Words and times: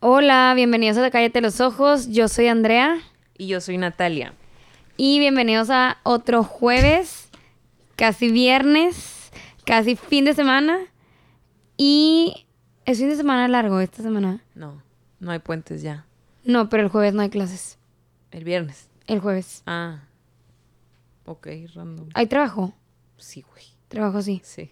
Hola, 0.00 0.52
bienvenidos 0.54 0.96
a 0.98 1.10
Cállate 1.10 1.40
los 1.40 1.60
Ojos. 1.60 2.08
Yo 2.08 2.28
soy 2.28 2.46
Andrea. 2.46 2.98
Y 3.36 3.48
yo 3.48 3.60
soy 3.60 3.76
Natalia. 3.78 4.34
Y 4.96 5.18
bienvenidos 5.18 5.70
a 5.70 5.98
otro 6.02 6.42
jueves, 6.42 7.28
casi 7.96 8.30
viernes, 8.30 9.30
casi 9.64 9.96
fin 9.96 10.24
de 10.24 10.34
semana. 10.34 10.78
Y 11.76 12.46
es 12.84 12.98
fin 12.98 13.08
de 13.08 13.16
semana 13.16 13.48
largo 13.48 13.80
esta 13.80 14.02
semana. 14.02 14.42
No, 14.54 14.82
no 15.20 15.30
hay 15.30 15.38
puentes 15.38 15.82
ya. 15.82 16.06
No, 16.44 16.68
pero 16.68 16.82
el 16.82 16.88
jueves 16.88 17.14
no 17.14 17.22
hay 17.22 17.30
clases. 17.30 17.78
El 18.30 18.44
viernes. 18.44 18.88
El 19.06 19.20
jueves. 19.20 19.62
Ah. 19.66 20.04
Ok, 21.26 21.46
random. 21.74 22.08
¿Hay 22.14 22.26
trabajo? 22.26 22.74
Sí, 23.16 23.44
güey. 23.50 23.64
Trabajo 23.88 24.22
sí. 24.22 24.40
Sí. 24.44 24.70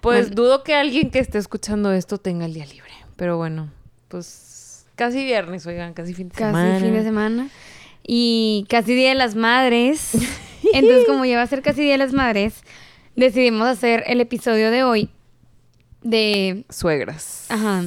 Pues 0.00 0.28
Bueno. 0.28 0.34
dudo 0.34 0.64
que 0.64 0.74
alguien 0.74 1.10
que 1.10 1.18
esté 1.18 1.38
escuchando 1.38 1.92
esto 1.92 2.18
tenga 2.18 2.46
el 2.46 2.54
día 2.54 2.66
libre. 2.66 2.90
Pero 3.22 3.36
bueno, 3.36 3.70
pues 4.08 4.84
casi 4.96 5.24
viernes, 5.24 5.64
oigan, 5.64 5.94
casi 5.94 6.12
fin 6.12 6.28
de 6.28 6.34
Casi 6.34 6.46
semana. 6.46 6.80
fin 6.80 6.92
de 6.92 7.02
semana. 7.04 7.48
Y 8.04 8.66
casi 8.68 8.96
Día 8.96 9.10
de 9.10 9.14
las 9.14 9.36
Madres. 9.36 10.10
Entonces, 10.74 11.04
como 11.06 11.24
ya 11.24 11.36
va 11.36 11.42
a 11.42 11.46
ser 11.46 11.62
casi 11.62 11.82
Día 11.82 11.92
de 11.92 11.98
las 11.98 12.12
Madres, 12.12 12.64
decidimos 13.14 13.68
hacer 13.68 14.02
el 14.08 14.20
episodio 14.20 14.72
de 14.72 14.82
hoy 14.82 15.08
de 16.02 16.64
Suegras. 16.68 17.46
Ajá. 17.48 17.84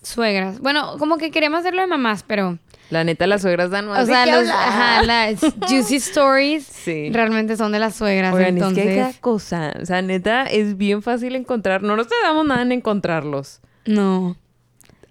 Suegras. 0.00 0.60
Bueno, 0.60 0.96
como 0.98 1.18
que 1.18 1.30
queríamos 1.30 1.60
hacerlo 1.60 1.82
de 1.82 1.86
mamás, 1.88 2.22
pero. 2.26 2.58
La 2.88 3.04
neta, 3.04 3.26
las 3.26 3.42
suegras 3.42 3.68
dan 3.70 3.86
más 3.88 3.98
O 3.98 4.06
de 4.06 4.12
sea, 4.14 4.24
los, 4.24 4.48
ajá, 4.48 5.02
las 5.02 5.40
juicy 5.68 5.96
stories 5.96 6.64
Sí. 6.64 7.10
realmente 7.12 7.58
son 7.58 7.70
de 7.72 7.80
las 7.80 7.96
suegras. 7.96 8.32
Oigan, 8.32 8.54
entonces. 8.56 8.78
es 8.78 8.84
que 8.84 8.90
hay 8.92 8.98
cada 9.10 9.20
cosa. 9.20 9.74
O 9.82 9.84
sea, 9.84 10.00
neta, 10.00 10.44
es 10.44 10.78
bien 10.78 11.02
fácil 11.02 11.36
encontrar. 11.36 11.82
No 11.82 11.96
nos 11.96 12.08
tardamos 12.08 12.46
nada 12.46 12.62
en 12.62 12.72
encontrarlos. 12.72 13.60
No. 13.84 14.38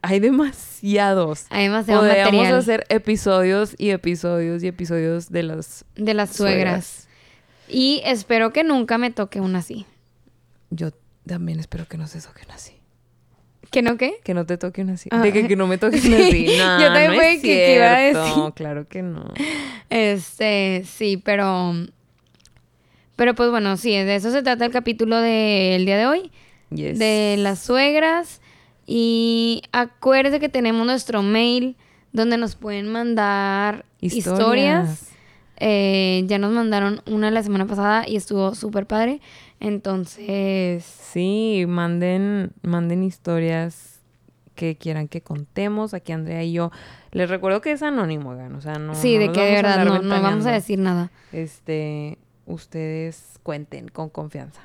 Hay 0.06 0.20
demasiados. 0.20 1.46
Hay 1.50 1.64
demasiado 1.64 2.02
Podríamos 2.02 2.34
material 2.34 2.60
hacer 2.60 2.86
episodios 2.90 3.74
y 3.78 3.90
episodios 3.92 4.62
y 4.62 4.68
episodios 4.68 5.32
de 5.32 5.44
las 5.44 5.86
de 5.96 6.14
las 6.14 6.36
suegras. 6.36 7.08
Y 7.70 8.02
espero 8.06 8.52
que 8.52 8.64
nunca 8.66 8.98
me 8.98 9.12
toque 9.12 9.40
una 9.40 9.60
así. 9.60 9.86
Yo 10.70 10.92
también 11.26 11.60
espero 11.60 11.88
que 11.88 11.98
no 11.98 12.08
se 12.08 12.20
toquen 12.22 12.52
así. 12.52 12.74
¿Que 13.72 13.82
no 13.82 13.96
qué? 13.98 14.16
Que 14.24 14.34
no 14.34 14.46
te 14.46 14.58
toquen 14.58 14.90
así. 14.90 15.08
Ah, 15.12 15.22
de 15.22 15.32
que, 15.32 15.48
que 15.48 15.56
no 15.56 15.68
me 15.68 15.78
toquen 15.78 16.02
sí. 16.02 16.14
así. 16.14 16.46
No, 16.58 16.80
Yo 16.82 16.88
también 16.88 17.12
no 17.12 17.16
fue 17.18 17.34
es 17.36 17.42
que- 17.42 17.48
que 17.48 17.76
iba 17.76 17.96
a 17.96 18.00
decir. 18.00 18.54
Claro 18.56 18.88
que 18.88 19.02
no. 19.02 19.34
Este, 19.90 20.84
sí, 20.86 21.18
pero. 21.18 21.74
Pero 23.16 23.36
pues 23.36 23.50
bueno, 23.52 23.78
sí, 23.78 23.92
de 23.92 24.16
eso 24.16 24.32
se 24.32 24.42
trata 24.44 24.66
el 24.66 24.72
capítulo 24.72 25.18
del 25.22 25.86
día 25.86 25.98
de 25.98 26.06
hoy. 26.08 26.32
Yes. 26.72 26.98
de 27.00 27.36
las 27.38 27.60
suegras. 27.60 28.42
Y 28.86 29.64
acuérdense 29.72 30.40
que 30.40 30.50
tenemos 30.50 30.86
nuestro 30.86 31.24
mail 31.24 31.76
donde 32.12 32.38
nos 32.38 32.56
pueden 32.56 32.92
mandar 32.92 33.86
historias. 34.02 35.10
Eh, 35.58 36.24
ya 36.28 36.40
nos 36.40 36.52
mandaron 36.52 37.02
una 37.06 37.32
la 37.32 37.42
semana 37.44 37.66
pasada 37.66 38.08
y 38.08 38.16
estuvo 38.16 38.54
súper 38.56 38.86
padre. 38.86 39.22
Entonces, 39.60 40.84
Sí, 40.84 41.64
manden, 41.68 42.52
manden 42.64 43.04
historias 43.04 44.02
que 44.56 44.76
quieran 44.76 45.08
que 45.08 45.22
contemos. 45.22 45.94
Aquí 45.94 46.12
Andrea 46.12 46.44
y 46.44 46.54
yo. 46.54 46.72
Les 47.12 47.30
recuerdo 47.30 47.62
que 47.62 47.72
es 47.72 47.82
anónimo, 47.84 48.32
oigan. 48.32 48.56
O 48.56 48.62
sea, 48.62 48.74
no. 48.74 48.94
sí, 48.96 49.16
no 49.16 49.22
de 49.22 49.32
que 49.32 49.42
de 49.42 49.52
verdad 49.52 49.86
no, 49.86 50.02
no 50.02 50.22
vamos 50.22 50.46
a 50.46 50.52
decir 50.52 50.80
nada. 50.80 51.12
Este, 51.32 52.18
ustedes 52.46 53.40
cuenten 53.44 53.88
con 53.88 54.10
confianza. 54.10 54.62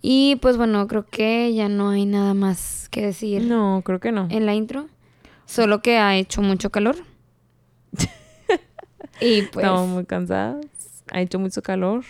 Y 0.00 0.36
pues 0.36 0.56
bueno, 0.56 0.86
creo 0.86 1.04
que 1.06 1.52
ya 1.54 1.68
no 1.68 1.90
hay 1.90 2.06
nada 2.06 2.32
más 2.34 2.88
que 2.90 3.02
decir 3.02 3.42
No, 3.42 3.82
creo 3.84 3.98
que 4.00 4.12
no. 4.12 4.28
en 4.30 4.46
la 4.46 4.54
intro. 4.54 4.86
Solo 5.46 5.80
que 5.82 5.98
ha 5.98 6.16
hecho 6.16 6.40
mucho 6.42 6.70
calor. 6.70 6.96
y 9.20 9.42
pues. 9.42 9.64
Estamos 9.64 9.88
muy 9.88 10.04
cansadas. 10.04 10.64
Ha 11.10 11.20
hecho 11.20 11.38
mucho 11.38 11.62
calor. 11.62 12.04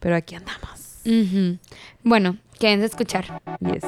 Pero 0.00 0.16
aquí 0.16 0.34
andamos. 0.34 1.00
ujú. 1.06 1.58
Bueno, 2.02 2.36
quédense 2.58 2.84
a 2.84 2.86
escuchar. 2.86 3.42
Yes. 3.60 3.84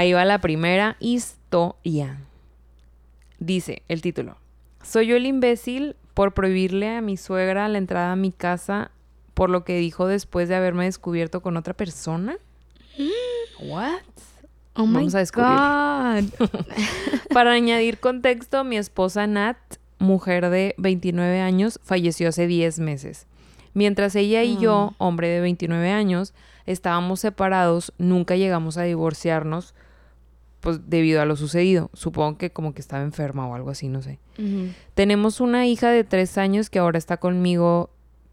Ahí 0.00 0.14
va 0.14 0.24
la 0.24 0.40
primera 0.40 0.96
historia. 0.98 2.16
Dice 3.38 3.82
el 3.86 4.00
título. 4.00 4.38
Soy 4.82 5.08
yo 5.08 5.16
el 5.16 5.26
imbécil 5.26 5.94
por 6.14 6.32
prohibirle 6.32 6.88
a 6.88 7.02
mi 7.02 7.18
suegra 7.18 7.68
la 7.68 7.76
entrada 7.76 8.12
a 8.12 8.16
mi 8.16 8.32
casa 8.32 8.92
por 9.34 9.50
lo 9.50 9.62
que 9.62 9.76
dijo 9.76 10.06
después 10.06 10.48
de 10.48 10.54
haberme 10.54 10.86
descubierto 10.86 11.42
con 11.42 11.58
otra 11.58 11.74
persona. 11.74 12.38
What? 13.60 14.00
Oh 14.72 14.86
my 14.86 14.94
Vamos 14.94 15.14
a 15.14 15.18
descubrir. 15.18 16.30
God. 16.38 16.48
Para 17.34 17.52
añadir 17.52 17.98
contexto, 17.98 18.64
mi 18.64 18.78
esposa 18.78 19.26
Nat, 19.26 19.58
mujer 19.98 20.48
de 20.48 20.74
29 20.78 21.40
años, 21.40 21.78
falleció 21.82 22.30
hace 22.30 22.46
10 22.46 22.78
meses. 22.78 23.26
Mientras 23.74 24.16
ella 24.16 24.44
y 24.44 24.56
yo, 24.56 24.94
hombre 24.96 25.28
de 25.28 25.42
29 25.42 25.90
años, 25.90 26.32
estábamos 26.64 27.20
separados, 27.20 27.92
nunca 27.98 28.36
llegamos 28.36 28.78
a 28.78 28.84
divorciarnos, 28.84 29.74
pues 30.60 30.88
debido 30.88 31.20
a 31.20 31.24
lo 31.24 31.36
sucedido. 31.36 31.90
Supongo 31.92 32.38
que 32.38 32.50
como 32.50 32.74
que 32.74 32.80
estaba 32.80 33.02
enferma 33.02 33.46
o 33.46 33.54
algo 33.54 33.70
así, 33.70 33.88
no 33.88 34.02
sé. 34.02 34.18
Tenemos 34.94 35.40
una 35.40 35.66
hija 35.66 35.90
de 35.90 36.04
3 36.04 36.38
años 36.38 36.70
que 36.70 36.78
ahora 36.78 36.98
está 36.98 37.18
conmigo 37.18 37.90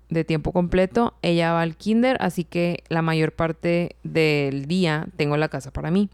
de 0.09 0.23
tiempo 0.23 0.51
completo. 0.51 1.13
Ella 1.21 1.53
va 1.53 1.61
al 1.61 1.75
kinder, 1.75 2.17
así 2.19 2.43
que 2.43 2.83
la 2.89 3.01
mayor 3.01 3.33
parte 3.33 3.95
del 4.03 4.65
día 4.65 5.07
tengo 5.17 5.38
la 5.38 5.49
casa 5.49 5.71
para 5.71 5.91
mí. 5.91 6.09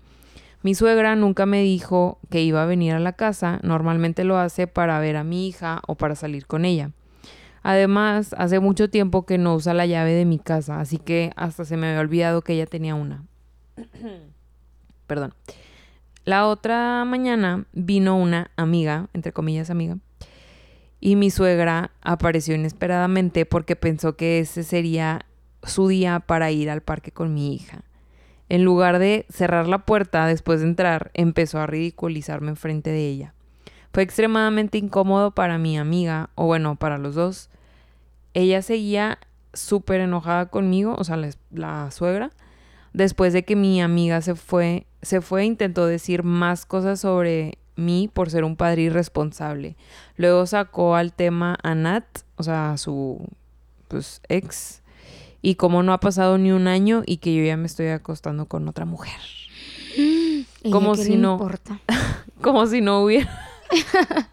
Mi 0.64 0.76
suegra 0.76 1.16
nunca 1.16 1.46
me 1.46 1.62
dijo 1.62 2.20
que 2.30 2.42
iba 2.42 2.64
a 2.64 2.66
venir 2.66 2.94
a 2.94 3.00
la 3.00 3.14
casa, 3.14 3.60
normalmente 3.64 4.24
lo 4.24 4.38
hace 4.38 4.66
para 4.66 4.98
ver 5.00 5.18
a 5.18 5.26
mi 5.26 5.48
hija 5.48 5.82
o 5.88 5.96
para 5.96 6.16
salir 6.16 6.48
con 6.48 6.64
ella. 6.64 6.92
Además, 7.64 8.34
hace 8.38 8.60
mucho 8.60 8.90
tiempo 8.90 9.26
que 9.26 9.38
no 9.38 9.56
usa 9.56 9.74
la 9.74 9.86
llave 9.86 10.14
de 10.14 10.26
mi 10.26 10.40
casa, 10.40 10.80
así 10.80 11.00
que 11.00 11.32
hasta 11.36 11.66
se 11.66 11.76
me 11.76 11.88
había 11.88 12.00
olvidado 12.00 12.42
que 12.42 12.54
ella 12.54 12.66
tenía 12.66 12.96
una. 12.96 13.26
Perdón. 15.08 15.34
La 16.26 16.48
otra 16.48 17.04
mañana 17.04 17.66
vino 17.74 18.16
una 18.16 18.52
amiga, 18.56 19.10
entre 19.14 19.34
comillas 19.34 19.70
amiga, 19.70 19.98
y 21.02 21.18
mi 21.18 21.30
suegra 21.30 21.92
apareció 22.02 22.56
inesperadamente 22.56 23.46
porque 23.46 23.76
pensó 23.76 24.16
que 24.16 24.40
ese 24.40 24.64
sería 24.64 25.26
su 25.64 25.90
día 25.90 26.22
para 26.22 26.50
ir 26.50 26.70
al 26.70 26.82
parque 26.82 27.12
con 27.12 27.34
mi 27.34 27.54
hija. 27.54 27.84
En 28.48 28.64
lugar 28.64 29.00
de 29.00 29.26
cerrar 29.30 29.68
la 29.68 29.80
puerta 29.80 30.26
después 30.26 30.62
de 30.62 30.68
entrar, 30.68 31.12
empezó 31.14 31.60
a 31.60 31.68
ridiculizarme 31.68 32.50
enfrente 32.50 32.92
de 32.92 33.06
ella. 33.08 33.34
Fue 33.92 34.04
extremadamente 34.04 34.78
incómodo 34.78 35.32
para 35.32 35.58
mi 35.58 35.78
amiga, 35.78 36.30
o 36.36 36.46
bueno, 36.46 36.78
para 36.78 36.98
los 36.98 37.16
dos. 37.16 37.50
Ella 38.34 38.62
seguía 38.62 39.20
súper 39.54 40.00
enojada 40.00 40.46
conmigo, 40.46 40.96
o 40.98 41.04
sea, 41.04 41.18
la, 41.18 41.32
la 41.52 41.92
suegra, 41.92 42.32
después 42.94 43.34
de 43.34 43.44
que 43.44 43.56
mi 43.56 43.82
amiga 43.82 44.22
se 44.22 44.36
fue, 44.36 44.86
se 45.02 45.22
fue 45.22 45.42
e 45.42 45.46
intentó 45.46 45.86
decir 45.86 46.24
más 46.24 46.66
cosas 46.66 47.00
sobre 47.00 47.58
mí 47.76 48.10
por 48.12 48.30
ser 48.30 48.44
un 48.44 48.56
padre 48.56 48.84
irresponsable. 48.84 49.76
Luego 50.16 50.46
sacó 50.46 50.96
al 50.96 51.14
tema 51.14 51.58
a 51.64 51.76
Nat, 51.76 52.06
o 52.36 52.44
sea, 52.44 52.72
a 52.72 52.78
su 52.78 53.28
pues, 53.88 54.22
ex, 54.30 54.82
y 55.42 55.56
como 55.56 55.84
no 55.84 55.94
ha 55.94 56.00
pasado 56.00 56.38
ni 56.38 56.52
un 56.52 56.68
año 56.68 57.04
y 57.06 57.18
que 57.18 57.36
yo 57.36 57.44
ya 57.44 57.58
me 57.58 57.66
estoy 57.66 57.88
acostando 57.88 58.46
con 58.46 58.68
otra 58.68 58.86
mujer. 58.86 59.20
¿Ella 59.98 60.72
Como 60.72 60.96
si 60.96 61.18
no. 61.18 61.34
importa? 61.34 61.80
Como 62.42 62.66
si 62.68 62.82
no 62.82 63.04
hubiera... 63.04 63.30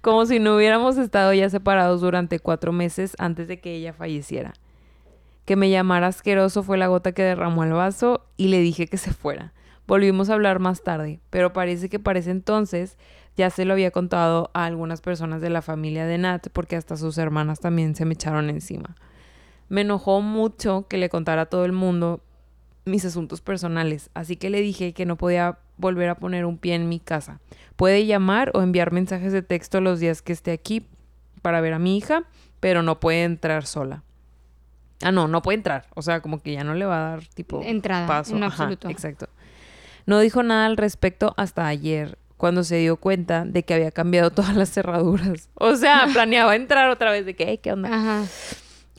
como 0.00 0.26
si 0.26 0.38
no 0.38 0.56
hubiéramos 0.56 0.98
estado 0.98 1.32
ya 1.32 1.48
separados 1.48 2.00
durante 2.00 2.40
cuatro 2.40 2.72
meses 2.72 3.14
antes 3.18 3.48
de 3.48 3.60
que 3.60 3.76
ella 3.76 3.92
falleciera. 3.92 4.52
Que 5.52 5.56
me 5.56 5.68
llamara 5.68 6.06
asqueroso 6.06 6.62
fue 6.62 6.78
la 6.78 6.86
gota 6.86 7.12
que 7.12 7.22
derramó 7.22 7.62
el 7.62 7.74
vaso 7.74 8.24
y 8.38 8.48
le 8.48 8.60
dije 8.60 8.86
que 8.86 8.96
se 8.96 9.12
fuera. 9.12 9.52
Volvimos 9.86 10.30
a 10.30 10.32
hablar 10.32 10.60
más 10.60 10.82
tarde, 10.82 11.20
pero 11.28 11.52
parece 11.52 11.90
que 11.90 11.98
para 11.98 12.20
ese 12.20 12.30
entonces 12.30 12.96
ya 13.36 13.50
se 13.50 13.66
lo 13.66 13.74
había 13.74 13.90
contado 13.90 14.50
a 14.54 14.64
algunas 14.64 15.02
personas 15.02 15.42
de 15.42 15.50
la 15.50 15.60
familia 15.60 16.06
de 16.06 16.16
Nat 16.16 16.48
porque 16.54 16.74
hasta 16.74 16.96
sus 16.96 17.18
hermanas 17.18 17.60
también 17.60 17.94
se 17.94 18.06
me 18.06 18.14
echaron 18.14 18.48
encima. 18.48 18.96
Me 19.68 19.82
enojó 19.82 20.22
mucho 20.22 20.86
que 20.88 20.96
le 20.96 21.10
contara 21.10 21.42
a 21.42 21.46
todo 21.50 21.66
el 21.66 21.72
mundo 21.72 22.22
mis 22.86 23.04
asuntos 23.04 23.42
personales, 23.42 24.08
así 24.14 24.36
que 24.36 24.48
le 24.48 24.62
dije 24.62 24.94
que 24.94 25.04
no 25.04 25.18
podía 25.18 25.58
volver 25.76 26.08
a 26.08 26.14
poner 26.14 26.46
un 26.46 26.56
pie 26.56 26.76
en 26.76 26.88
mi 26.88 26.98
casa. 26.98 27.40
Puede 27.76 28.06
llamar 28.06 28.52
o 28.54 28.62
enviar 28.62 28.90
mensajes 28.90 29.34
de 29.34 29.42
texto 29.42 29.82
los 29.82 30.00
días 30.00 30.22
que 30.22 30.32
esté 30.32 30.52
aquí 30.52 30.86
para 31.42 31.60
ver 31.60 31.74
a 31.74 31.78
mi 31.78 31.98
hija, 31.98 32.24
pero 32.58 32.82
no 32.82 33.00
puede 33.00 33.24
entrar 33.24 33.66
sola. 33.66 34.02
Ah, 35.02 35.12
no, 35.12 35.28
no 35.28 35.42
puede 35.42 35.56
entrar. 35.56 35.86
O 35.94 36.02
sea, 36.02 36.20
como 36.20 36.40
que 36.42 36.52
ya 36.52 36.64
no 36.64 36.74
le 36.74 36.84
va 36.86 36.96
a 36.96 37.10
dar 37.10 37.26
tipo 37.26 37.62
Entrada, 37.64 38.06
paso. 38.06 38.36
en 38.36 38.42
Ajá, 38.44 38.54
absoluto. 38.64 38.88
exacto. 38.88 39.28
No 40.06 40.18
dijo 40.20 40.42
nada 40.42 40.66
al 40.66 40.76
respecto 40.76 41.34
hasta 41.36 41.66
ayer, 41.66 42.18
cuando 42.36 42.64
se 42.64 42.76
dio 42.78 42.96
cuenta 42.96 43.44
de 43.44 43.62
que 43.62 43.74
había 43.74 43.90
cambiado 43.90 44.30
todas 44.32 44.56
las 44.56 44.70
cerraduras. 44.70 45.48
O 45.54 45.76
sea, 45.76 46.06
planeaba 46.12 46.56
entrar 46.56 46.88
otra 46.90 47.10
vez 47.12 47.24
de 47.26 47.34
que, 47.34 47.44
"Ey, 47.50 47.58
¿qué 47.58 47.72
onda? 47.72 47.88
Ajá. 47.94 48.24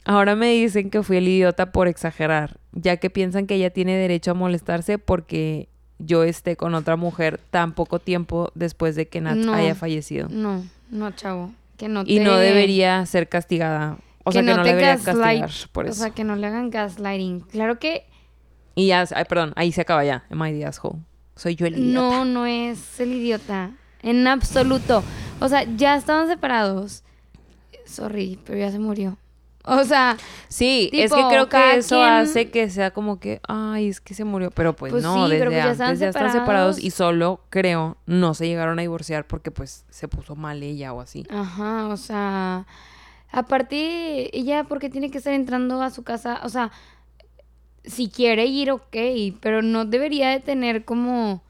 Ahora 0.06 0.36
me 0.36 0.50
dicen 0.52 0.90
que 0.90 1.02
fui 1.02 1.18
el 1.18 1.28
idiota 1.28 1.72
por 1.72 1.88
exagerar, 1.88 2.58
ya 2.74 2.98
que 2.98 3.10
piensan 3.10 3.48
que 3.48 3.56
ella 3.56 3.70
tiene 3.70 3.96
derecho 3.96 4.32
a 4.32 4.34
molestarse 4.34 4.98
porque 4.98 5.70
yo 5.98 6.24
esté 6.24 6.58
con 6.58 6.76
otra 6.76 6.98
mujer 6.98 7.40
tan 7.52 7.72
poco 7.74 8.00
tiempo 8.00 8.52
después 8.54 8.96
de 8.98 9.08
que 9.08 9.22
Nat 9.22 9.38
No. 9.38 9.54
haya 9.54 9.76
fallecido. 9.76 10.28
No, 10.30 10.62
no, 10.90 11.12
chavo. 11.12 11.54
Que 11.78 11.88
no 11.88 12.04
Y 12.06 12.20
no 12.20 12.36
debería 12.38 13.06
ser 13.06 13.30
castigada. 13.30 13.98
O 14.24 14.32
sea, 14.32 14.42
que 14.42 14.48
no, 14.56 14.62
te 14.64 14.70
debería 14.70 14.96
gaslight- 14.98 15.42
castigar 15.42 15.70
por 15.72 15.86
O 15.86 15.90
eso. 15.90 16.02
sea, 16.02 16.10
que 16.12 16.24
no 16.24 16.36
le 16.36 16.48
hagan 16.48 16.70
gaslighting. 16.70 17.42
Claro 17.42 17.78
que 17.80 18.06
Y 18.76 18.88
ya, 18.88 19.06
ay, 19.16 19.26
perdón, 19.26 19.54
ahí 19.56 19.72
se 19.72 19.82
acaba 19.82 20.04
ya. 20.04 20.24
Am 20.32 20.44
I 20.46 20.52
the 20.54 20.66
asshole? 20.66 21.00
Soy 21.36 21.56
yo 21.56 21.66
el 21.68 21.78
idiota. 21.78 22.00
no, 22.00 22.26
no 22.26 22.46
es 22.46 23.00
el 23.00 23.14
idiota. 23.14 23.72
En 24.02 24.28
absoluto. 24.28 25.04
O 25.40 25.48
sea, 25.50 25.64
ya 25.76 25.96
estaban 25.96 26.28
separados. 26.28 27.04
Sorry, 27.86 28.40
pero 28.46 28.58
ya 28.60 28.72
se 28.72 28.80
murió. 28.80 29.18
O 29.66 29.84
sea, 29.86 30.18
Sí, 30.50 30.90
es 30.92 31.12
que 31.14 31.24
creo 31.30 31.48
que 31.48 31.76
eso 31.78 31.96
quien- 31.96 32.10
hace 32.10 32.52
que 32.52 32.70
sea 32.70 32.92
como 32.92 33.20
que, 33.20 33.40
ay, 33.48 33.88
es 33.88 34.02
que 34.02 34.14
se 34.14 34.26
murió. 34.26 34.52
Pero 34.52 34.76
pues, 34.76 34.92
Pues 34.92 35.04
no, 35.04 35.16
sí, 35.26 35.32
desde 35.32 35.38
pero 35.40 35.52
pues 35.52 35.78
ya 35.78 36.08
están 36.10 36.32
separados. 36.32 36.80
y 36.84 36.92
solo, 36.92 37.40
creo, 37.50 37.96
no 38.06 38.34
se 38.34 38.46
llegaron 38.48 38.78
a 38.80 38.82
divorciar 38.82 39.26
porque 39.26 39.52
pues 39.52 39.86
se 39.90 40.08
puso 40.10 40.36
mal 40.36 40.62
ella 40.64 40.92
o 40.94 41.00
así. 41.00 41.26
ajá, 41.30 41.88
o 41.88 41.96
sea, 41.98 42.66
aparte, 43.34 44.38
ella 44.38 44.64
porque 44.64 44.90
tiene 44.90 45.12
que 45.12 45.18
estar 45.18 45.34
entrando 45.34 45.82
a 45.82 45.90
su 45.90 46.04
casa, 46.04 46.40
o 46.44 46.50
sea, 46.50 46.72
si 47.84 48.08
quiere 48.08 48.46
ir, 48.46 48.72
ok, 48.72 48.96
pero 49.42 49.62
no 49.62 49.84
debería 49.86 50.30
de 50.30 50.40
tener 50.40 50.86
como, 50.86 51.44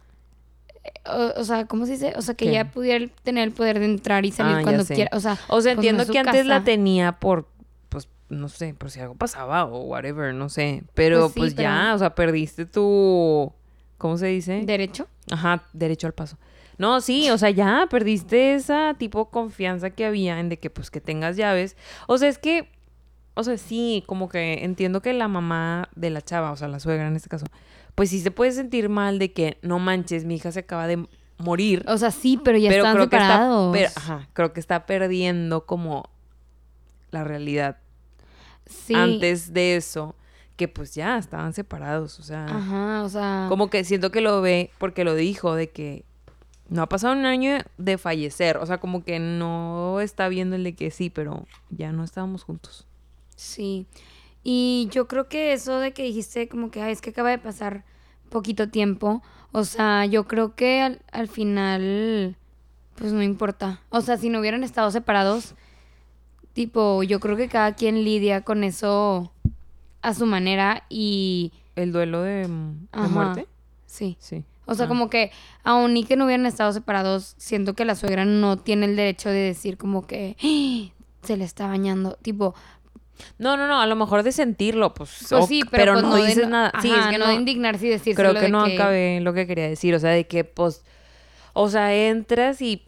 eh, 0.84 0.92
o, 1.06 1.42
o 1.42 1.44
sea, 1.44 1.66
¿cómo 1.66 1.86
se 1.86 1.92
dice? 1.92 2.14
O 2.16 2.22
sea, 2.22 2.34
que 2.34 2.46
¿Qué? 2.46 2.52
ella 2.52 2.72
pudiera 2.72 3.06
tener 3.24 3.44
el 3.44 3.54
poder 3.54 3.80
de 3.80 3.86
entrar 3.86 4.26
y 4.26 4.32
salir 4.32 4.56
Ah, 4.56 4.60
ya 4.60 4.64
cuando 4.64 4.86
quiera, 4.86 5.12
o 5.14 5.20
sea, 5.20 5.34
O 5.50 5.62
sea, 5.62 5.76
pues, 5.76 5.76
no 5.76 5.82
entiendo 5.82 6.06
su 6.06 6.14
que 6.14 6.20
antes 6.20 6.46
la 6.46 6.64
tenía 6.64 7.20
por, 7.20 7.48
pues, 7.90 8.08
no 8.30 8.48
sé, 8.50 8.74
por 8.74 8.90
si 8.90 9.02
algo 9.02 9.16
pasaba 9.16 9.66
o 9.66 9.82
whatever, 9.82 10.34
no 10.34 10.50
sé. 10.50 10.84
Pero 10.94 11.20
Pues 11.24 11.34
sí, 11.34 11.40
pues, 11.40 11.56
ya, 11.56 11.92
o 11.94 12.00
sea, 12.00 12.16
perdiste 12.16 12.66
tu, 12.66 13.52
¿cómo 13.98 14.18
se 14.18 14.28
dice? 14.28 14.62
derecho. 14.66 15.08
Ajá, 15.30 15.64
derecho 15.74 16.08
al 16.08 16.14
paso. 16.14 16.38
No, 16.78 17.02
sí, 17.02 17.30
o 17.30 17.38
sea, 17.38 17.50
ya 17.52 17.88
perdiste 17.90 18.56
esa 18.56 18.96
tipo 18.98 19.30
confianza 19.30 19.90
que 19.92 20.06
había 20.06 20.40
en 20.40 20.50
de 20.50 20.58
que 20.60 20.70
pues 20.70 20.90
que 20.92 21.02
tengas 21.02 21.38
llaves. 21.38 21.76
O 22.08 22.18
sea, 22.18 22.30
es 22.30 22.38
que, 22.38 22.70
o 23.36 23.44
sea, 23.44 23.58
sí, 23.58 24.04
como 24.08 24.30
que 24.30 24.64
entiendo 24.64 25.02
que 25.02 25.14
la 25.14 25.28
mamá 25.28 25.90
de 25.96 26.10
la 26.10 26.22
chava, 26.22 26.52
o 26.52 26.56
sea, 26.58 26.68
la 26.68 26.80
suegra 26.80 27.08
en 27.08 27.16
este 27.16 27.30
caso, 27.30 27.46
pues 27.96 28.10
sí 28.10 28.20
se 28.20 28.32
puede 28.32 28.52
sentir 28.52 28.90
mal 28.90 29.20
de 29.20 29.32
que 29.34 29.58
no 29.62 29.80
manches, 29.80 30.26
mi 30.26 30.36
hija 30.36 30.52
se 30.52 30.60
acaba 30.62 30.88
de 30.88 31.08
morir. 31.38 31.84
O 31.88 31.98
sea, 31.98 32.12
sí, 32.12 32.40
pero 32.44 32.58
ya 32.58 32.70
pero 32.70 32.84
están 32.84 32.96
creo 32.96 33.06
separados. 33.06 33.74
que 33.76 33.84
está, 33.84 34.02
per- 34.02 34.04
ajá, 34.16 34.30
creo 34.34 34.54
que 34.54 34.60
está 34.60 34.86
perdiendo 34.86 35.66
como 35.66 36.10
la 37.12 37.24
realidad 37.24 37.78
sí. 38.66 38.96
antes 38.96 39.54
de 39.54 39.76
eso, 39.76 40.16
que 40.56 40.68
pues 40.68 40.96
ya 40.96 41.18
estaban 41.18 41.54
separados, 41.54 42.20
o 42.20 42.24
sea, 42.24 42.46
Ajá, 42.46 43.04
o 43.04 43.10
sea. 43.10 43.46
como 43.50 43.70
que 43.70 43.84
siento 43.84 44.12
que 44.12 44.22
lo 44.22 44.42
ve 44.42 44.72
porque 44.78 45.04
lo 45.04 45.16
dijo 45.16 45.56
de 45.56 45.70
que 45.70 46.06
no 46.74 46.82
ha 46.82 46.90
pasado 46.90 47.14
un 47.14 47.26
año 47.26 47.60
de 47.78 47.98
fallecer, 48.00 48.58
o 48.58 48.66
sea, 48.66 48.80
como 48.80 49.04
que 49.04 49.20
no 49.20 50.00
está 50.02 50.28
viendo 50.28 50.56
el 50.56 50.64
de 50.64 50.74
que 50.74 50.90
sí, 50.90 51.12
pero 51.12 51.46
ya 51.70 51.92
no 51.92 52.04
estábamos 52.04 52.44
juntos. 52.44 52.88
Sí. 53.36 53.86
Y 54.44 54.90
yo 54.92 55.08
creo 55.08 55.30
que 55.30 55.54
eso 55.54 55.80
de 55.80 55.94
que 55.94 56.02
dijiste 56.04 56.50
como 56.50 56.72
que 56.72 56.82
"Ay, 56.82 56.92
es 56.92 57.02
que 57.02 57.12
acaba 57.12 57.30
de 57.30 57.38
pasar 57.38 57.86
poquito 58.30 58.70
tiempo, 58.70 59.22
o 59.52 59.64
sea, 59.66 60.06
yo 60.08 60.28
creo 60.28 60.56
que 60.56 60.82
al, 60.82 61.02
al 61.12 61.28
final 61.28 62.36
pues 62.96 63.14
no 63.14 63.22
importa. 63.22 63.82
O 63.90 64.02
sea, 64.02 64.18
si 64.18 64.30
no 64.30 64.40
hubieran 64.40 64.64
estado 64.64 64.90
separados, 64.90 65.54
tipo, 66.54 67.04
yo 67.04 67.20
creo 67.20 67.38
que 67.38 67.50
cada 67.50 67.74
quien 67.76 68.04
lidia 68.04 68.42
con 68.42 68.64
eso 68.64 69.32
a 70.02 70.14
su 70.16 70.26
manera 70.26 70.86
y 70.90 71.54
El 71.76 71.92
duelo 71.92 72.24
de, 72.24 72.42
de 72.48 73.08
muerte, 73.10 73.48
sí. 73.86 74.18
sí. 74.20 74.44
O 74.66 74.76
sea, 74.76 74.86
Ah. 74.86 74.88
como 74.90 75.10
que 75.10 75.32
aun 75.64 75.96
y 75.98 76.04
que 76.06 76.16
no 76.16 76.26
hubieran 76.26 76.46
estado 76.46 76.72
separados, 76.74 77.36
siento 77.38 77.74
que 77.74 77.86
la 77.86 77.96
suegra 77.96 78.26
no 78.26 78.58
tiene 78.58 78.86
el 78.86 78.96
derecho 78.96 79.30
de 79.30 79.40
decir 79.40 79.78
como 79.78 80.08
que 80.08 80.36
"Ah, 80.42 80.94
se 81.26 81.38
le 81.38 81.44
está 81.46 81.68
bañando, 81.68 82.18
tipo, 82.22 82.54
No, 83.38 83.56
no, 83.58 83.68
no, 83.68 83.80
a 83.80 83.86
lo 83.86 83.96
mejor 83.96 84.24
de 84.24 84.32
sentirlo, 84.32 84.94
pues, 84.96 85.28
Pues 85.30 85.46
sí, 85.48 85.62
pero, 85.70 85.94
pues 85.94 86.04
no 86.04 86.16
dices 86.16 86.48
nada. 86.50 86.72
sí, 86.82 86.90
es 86.92 87.06
que 87.08 87.18
no, 87.20 87.26
no, 87.26 87.32
de 87.32 87.36
indignarse 87.36 87.86
y 87.86 87.90
decir 87.90 88.16
creo 88.16 88.34
que 88.34 88.50
no 88.50 88.62
acabé 88.64 89.20
lo 89.22 89.34
que 89.34 89.46
quería 89.46 89.70
decir, 89.70 89.94
o 89.96 90.00
sea, 90.00 90.10
de 90.10 90.26
que 90.26 90.44
pues, 90.44 90.84
o 91.54 91.70
sea, 91.70 91.94
entras 91.94 92.60
y 92.62 92.84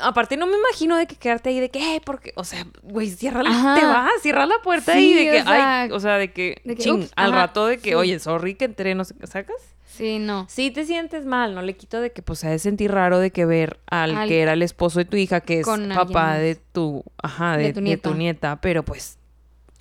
aparte 0.00 0.36
no 0.36 0.46
me 0.46 0.56
imagino 0.56 0.96
de 0.96 1.06
que 1.06 1.16
quedarte 1.16 1.48
ahí 1.50 1.58
de 1.60 1.70
que, 1.70 1.96
eh, 1.96 2.00
porque, 2.04 2.32
o 2.36 2.44
sea, 2.44 2.66
güey, 2.82 3.10
cierra 3.10 3.42
la, 3.42 3.50
Ajá. 3.50 3.74
te 3.74 3.84
vas, 3.84 4.12
cierra 4.22 4.46
la 4.46 4.58
puerta 4.62 4.92
Sí, 4.94 5.10
y 5.10 5.14
de 5.14 5.24
que, 5.32 5.40
o 5.40 5.44
sea, 5.44 5.80
ay, 5.82 5.90
o 5.90 6.00
sea, 6.00 6.14
de 6.18 6.32
que, 6.32 6.60
de 6.64 6.76
que, 6.76 6.82
ching, 6.84 6.94
ups, 7.02 7.12
al 7.16 7.30
ajá, 7.32 7.36
rato 7.46 7.66
de 7.66 7.78
que, 7.78 7.90
sí. 7.90 7.94
oye, 7.94 8.18
sorry 8.20 8.54
que 8.54 8.66
entré, 8.66 8.94
no 8.94 9.04
sé, 9.04 9.14
¿sacas? 9.26 9.56
Sí, 9.98 10.18
no. 10.18 10.46
Sí 10.48 10.70
te 10.70 10.84
sientes 10.86 11.26
mal, 11.26 11.54
no 11.54 11.60
le 11.62 11.76
quito 11.76 12.00
de 12.00 12.12
que 12.12 12.22
pues 12.22 12.38
se 12.38 12.46
ha 12.48 12.50
de 12.50 12.58
sentir 12.58 12.90
raro 12.92 13.18
de 13.18 13.30
que 13.32 13.44
ver 13.44 13.78
al, 13.86 14.16
Al- 14.16 14.28
que 14.28 14.40
era 14.40 14.52
el 14.54 14.62
esposo 14.62 14.98
de 15.00 15.04
tu 15.04 15.16
hija, 15.16 15.40
que 15.40 15.60
es 15.60 15.66
Con 15.66 15.88
papá 15.88 16.34
de 16.36 16.54
tu, 16.54 17.04
ajá, 17.22 17.56
de, 17.56 17.64
De 17.64 17.72
tu 17.74 17.80
de 17.82 17.96
tu 17.98 18.14
nieta. 18.14 18.60
pero 18.60 18.84
pues, 18.84 19.18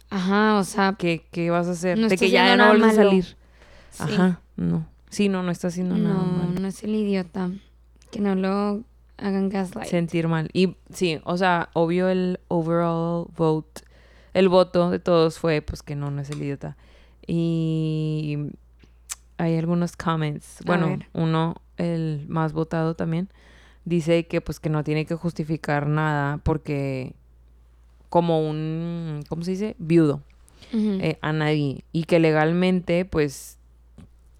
Ajá, 0.09 0.57
o 0.57 0.63
sea, 0.63 0.95
¿qué, 0.97 1.23
qué 1.31 1.49
vas 1.51 1.67
a 1.67 1.71
hacer? 1.71 1.97
No 1.97 2.07
de 2.09 2.17
que 2.17 2.29
ya 2.29 2.55
no 2.57 2.67
vuelves 2.67 2.91
a 2.91 2.95
salir. 2.95 3.23
sí. 3.25 3.35
Ajá, 4.03 4.41
no. 4.55 4.85
Sí, 5.09 5.29
no, 5.29 5.41
no 5.43 5.51
está 5.51 5.67
haciendo 5.69 5.95
nada 5.97 6.15
No, 6.15 6.59
no 6.59 6.67
es 6.67 6.83
el 6.83 6.93
idiota. 6.95 7.49
Que 8.11 8.19
no 8.19 8.35
lo 8.35 8.83
hagan 9.17 9.49
gaslight. 9.49 9.89
Sentir 9.89 10.27
mal. 10.27 10.49
Y 10.53 10.75
sí, 10.93 11.19
o 11.23 11.37
sea, 11.37 11.69
obvio 11.73 12.09
el 12.09 12.39
overall 12.49 13.27
vote, 13.35 13.81
el 14.33 14.49
voto 14.49 14.89
de 14.89 14.99
todos 14.99 15.39
fue 15.39 15.61
pues 15.61 15.81
que 15.83 15.95
no, 15.95 16.09
no 16.11 16.21
es 16.21 16.29
el 16.29 16.41
idiota. 16.41 16.75
Y 17.25 18.37
hay 19.37 19.57
algunos 19.57 19.95
comments. 19.95 20.59
Bueno, 20.65 20.99
uno, 21.13 21.55
el 21.77 22.25
más 22.27 22.53
votado 22.53 22.95
también, 22.95 23.29
dice 23.85 24.25
que 24.27 24.41
pues 24.41 24.59
que 24.59 24.69
no 24.69 24.83
tiene 24.83 25.05
que 25.05 25.15
justificar 25.15 25.87
nada 25.87 26.39
porque 26.43 27.13
como 28.09 28.47
un, 28.47 29.23
¿cómo 29.29 29.43
se 29.43 29.51
dice? 29.51 29.75
Viudo 29.79 30.21
eh, 30.73 31.17
a 31.21 31.31
nadie 31.31 31.83
y 31.93 32.03
que 32.03 32.19
legalmente 32.19 33.05
pues 33.05 33.57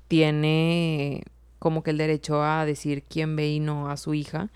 tiene 0.07 1.23
como 1.59 1.83
que 1.83 1.91
el 1.91 1.97
derecho 1.97 2.43
a 2.43 2.65
decir 2.65 3.03
quién 3.03 3.35
ve 3.35 3.49
y 3.49 3.59
no 3.59 3.89
a 3.89 3.97
su 3.97 4.13
hija 4.13 4.49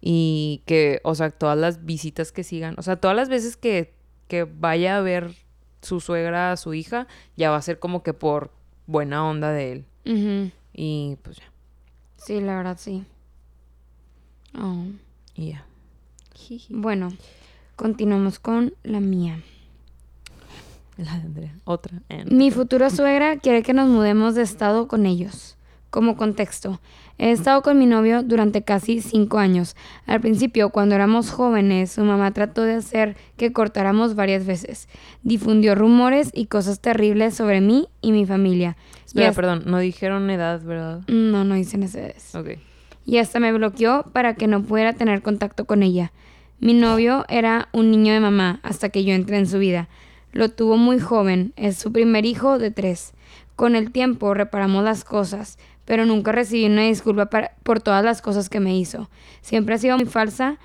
y 0.00 0.62
que, 0.66 1.00
o 1.04 1.14
sea, 1.14 1.30
todas 1.30 1.56
las 1.56 1.84
visitas 1.84 2.32
que 2.32 2.42
sigan, 2.42 2.74
o 2.76 2.82
sea, 2.82 2.96
todas 2.96 3.16
las 3.16 3.28
veces 3.28 3.56
que, 3.56 3.92
que 4.26 4.44
vaya 4.44 4.96
a 4.96 5.00
ver 5.00 5.34
su 5.80 6.00
suegra 6.00 6.52
a 6.52 6.56
su 6.56 6.74
hija, 6.74 7.06
ya 7.36 7.50
va 7.50 7.56
a 7.56 7.62
ser 7.62 7.78
como 7.78 8.02
que 8.02 8.12
por 8.12 8.50
buena 8.92 9.28
onda 9.28 9.50
de 9.50 9.72
él 9.72 9.84
y 10.74 11.16
pues 11.22 11.38
ya, 11.38 11.44
Sí, 12.16 12.40
la 12.40 12.56
verdad, 12.56 12.76
sí. 12.78 13.04
Oh. 14.56 14.84
y 15.34 15.50
ya. 15.50 15.66
Bueno, 16.68 17.08
continuamos 17.74 18.38
con 18.38 18.74
la 18.84 19.00
mía. 19.00 19.40
La 20.98 21.18
de 21.18 21.22
Andrea, 21.22 21.54
otra. 21.64 22.02
Mi 22.26 22.50
futura 22.50 22.90
suegra 22.90 23.38
quiere 23.38 23.62
que 23.62 23.72
nos 23.72 23.88
mudemos 23.88 24.34
de 24.34 24.42
estado 24.42 24.86
con 24.88 25.06
ellos. 25.06 25.56
Como 25.92 26.16
contexto, 26.16 26.80
he 27.18 27.32
estado 27.32 27.60
con 27.60 27.78
mi 27.78 27.84
novio 27.84 28.22
durante 28.22 28.62
casi 28.62 29.02
cinco 29.02 29.36
años. 29.36 29.76
Al 30.06 30.22
principio, 30.22 30.70
cuando 30.70 30.94
éramos 30.94 31.30
jóvenes, 31.30 31.92
su 31.92 32.02
mamá 32.02 32.30
trató 32.30 32.62
de 32.62 32.76
hacer 32.76 33.14
que 33.36 33.52
cortáramos 33.52 34.14
varias 34.14 34.46
veces. 34.46 34.88
Difundió 35.22 35.74
rumores 35.74 36.30
y 36.32 36.46
cosas 36.46 36.80
terribles 36.80 37.34
sobre 37.34 37.60
mí 37.60 37.88
y 38.00 38.12
mi 38.12 38.24
familia. 38.24 38.78
Y 38.96 39.04
Espera, 39.04 39.28
hasta- 39.28 39.36
perdón, 39.42 39.62
no 39.66 39.80
dijeron 39.80 40.30
edad, 40.30 40.62
¿verdad? 40.62 41.02
No, 41.08 41.44
no 41.44 41.54
dicen. 41.56 41.84
Ok. 41.84 42.48
y 43.04 43.18
hasta 43.18 43.38
me 43.38 43.52
bloqueó 43.52 44.04
para 44.14 44.32
que 44.34 44.46
no 44.46 44.62
pudiera 44.62 44.94
tener 44.94 45.20
contacto 45.20 45.66
con 45.66 45.82
ella. 45.82 46.10
Mi 46.58 46.72
novio 46.72 47.26
era 47.28 47.68
un 47.72 47.90
niño 47.90 48.14
de 48.14 48.20
mamá 48.20 48.60
hasta 48.62 48.88
que 48.88 49.04
yo 49.04 49.12
entré 49.12 49.36
en 49.36 49.46
su 49.46 49.58
vida. 49.58 49.88
Lo 50.32 50.48
tuvo 50.48 50.78
muy 50.78 50.98
joven, 51.00 51.52
es 51.56 51.76
su 51.76 51.92
primer 51.92 52.24
hijo 52.24 52.58
de 52.58 52.70
tres. 52.70 53.12
Con 53.56 53.76
el 53.76 53.92
tiempo 53.92 54.32
reparamos 54.32 54.82
las 54.82 55.04
cosas, 55.04 55.58
pero 55.84 56.04
nunca 56.06 56.32
recibí 56.32 56.66
una 56.66 56.82
disculpa 56.82 57.26
para- 57.26 57.52
por 57.62 57.80
todas 57.80 58.04
las 58.04 58.22
cosas 58.22 58.48
que 58.48 58.60
me 58.60 58.76
hizo. 58.76 59.10
Siempre 59.40 59.74
ha 59.74 59.78
sido 59.78 59.96
muy 59.96 60.06
falsa. 60.06 60.58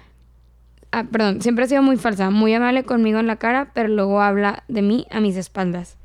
Ah, 0.91 1.03
perdón, 1.11 1.41
siempre 1.41 1.65
ha 1.65 1.67
sido 1.67 1.81
muy 1.81 1.97
falsa, 1.97 2.29
muy 2.29 2.53
amable 2.53 2.83
conmigo 2.83 3.19
en 3.19 3.27
la 3.27 3.35
cara, 3.35 3.71
pero 3.73 3.89
luego 3.89 4.21
habla 4.21 4.63
de 4.67 4.81
mí 4.81 5.05
a 5.11 5.19
mis 5.19 5.35
espaldas. 5.35 5.97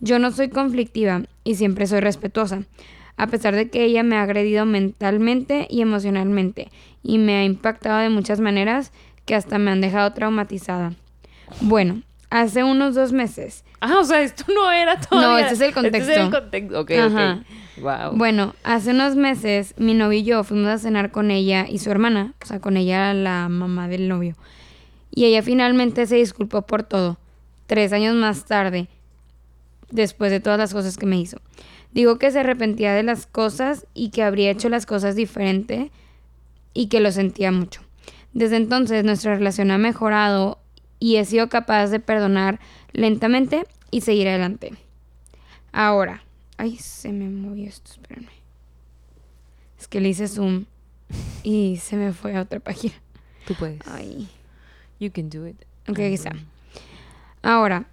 Yo 0.00 0.18
no 0.18 0.30
soy 0.30 0.48
conflictiva 0.48 1.22
y 1.44 1.54
siempre 1.56 1.86
soy 1.86 2.00
respetuosa, 2.00 2.62
a 3.16 3.26
pesar 3.26 3.54
de 3.54 3.68
que 3.70 3.84
ella 3.84 4.02
me 4.02 4.16
ha 4.16 4.22
agredido 4.22 4.64
mentalmente 4.66 5.66
y 5.70 5.82
emocionalmente 5.82 6.70
y 7.02 7.18
me 7.18 7.36
ha 7.36 7.44
impactado 7.44 7.98
de 7.98 8.08
muchas 8.10 8.40
maneras 8.40 8.92
que 9.26 9.34
hasta 9.34 9.58
me 9.58 9.70
han 9.70 9.80
dejado 9.80 10.12
traumatizada. 10.12 10.92
Bueno, 11.60 12.02
Hace 12.30 12.64
unos 12.64 12.96
dos 12.96 13.12
meses. 13.12 13.64
Ah, 13.80 13.98
o 14.00 14.02
sea, 14.02 14.20
esto 14.22 14.42
no 14.52 14.72
era 14.72 14.98
todo. 15.00 15.20
No, 15.20 15.38
este 15.38 15.54
es 15.54 15.60
el 15.60 15.72
contexto. 15.72 15.98
Este 16.10 16.12
es 16.14 16.18
el 16.26 16.30
contexto. 16.32 16.80
Ok, 16.80 16.90
Ajá. 16.90 17.38
ok. 17.40 17.46
Bueno, 18.12 18.54
hace 18.62 18.90
unos 18.90 19.16
meses 19.16 19.74
mi 19.78 19.94
novio 19.94 20.18
y 20.18 20.22
yo 20.24 20.44
fuimos 20.44 20.68
a 20.68 20.78
cenar 20.78 21.10
con 21.10 21.30
ella 21.30 21.66
y 21.68 21.78
su 21.78 21.90
hermana, 21.90 22.34
o 22.42 22.46
sea, 22.46 22.60
con 22.60 22.76
ella 22.76 23.12
la 23.14 23.48
mamá 23.48 23.88
del 23.88 24.08
novio. 24.08 24.36
Y 25.10 25.24
ella 25.24 25.42
finalmente 25.42 26.06
se 26.06 26.16
disculpó 26.16 26.62
por 26.62 26.82
todo, 26.82 27.18
tres 27.66 27.92
años 27.92 28.14
más 28.14 28.44
tarde, 28.44 28.88
después 29.90 30.30
de 30.30 30.40
todas 30.40 30.58
las 30.58 30.72
cosas 30.72 30.96
que 30.96 31.06
me 31.06 31.18
hizo. 31.18 31.38
Digo 31.92 32.18
que 32.18 32.30
se 32.30 32.40
arrepentía 32.40 32.92
de 32.94 33.04
las 33.04 33.26
cosas 33.26 33.86
y 33.94 34.10
que 34.10 34.22
habría 34.22 34.50
hecho 34.50 34.68
las 34.68 34.86
cosas 34.86 35.14
diferente 35.14 35.90
y 36.72 36.88
que 36.88 37.00
lo 37.00 37.12
sentía 37.12 37.52
mucho. 37.52 37.82
Desde 38.32 38.56
entonces 38.56 39.04
nuestra 39.04 39.34
relación 39.34 39.70
ha 39.70 39.78
mejorado 39.78 40.58
y 40.98 41.16
he 41.16 41.24
sido 41.24 41.48
capaz 41.48 41.88
de 41.88 42.00
perdonar 42.00 42.58
lentamente 42.92 43.64
y 43.92 44.00
seguir 44.00 44.28
adelante. 44.28 44.72
Ahora, 45.72 46.24
ay, 46.64 46.78
se 46.78 47.12
me 47.12 47.28
movió 47.28 47.68
esto, 47.68 47.92
espérenme. 47.92 48.32
Es 49.78 49.86
que 49.86 50.00
le 50.00 50.08
hice 50.08 50.26
zoom 50.26 50.64
y 51.42 51.76
se 51.76 51.96
me 51.96 52.14
fue 52.14 52.34
a 52.36 52.40
otra 52.40 52.58
página. 52.58 52.94
Tú 53.46 53.54
puedes. 53.54 53.80
Ay, 53.86 54.28
You 54.98 55.10
can 55.12 55.28
do 55.28 55.46
it. 55.46 55.56
ok, 55.86 55.98
aquí 55.98 56.14
está. 56.14 56.32
Ahora, 57.42 57.84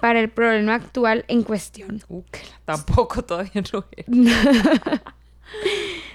para 0.00 0.20
el 0.20 0.30
problema 0.30 0.74
actual 0.74 1.24
en 1.26 1.42
cuestión. 1.42 2.00
Uh, 2.08 2.22
tampoco 2.64 3.24
todavía 3.26 3.62
no 3.72 3.84
es. 3.96 4.06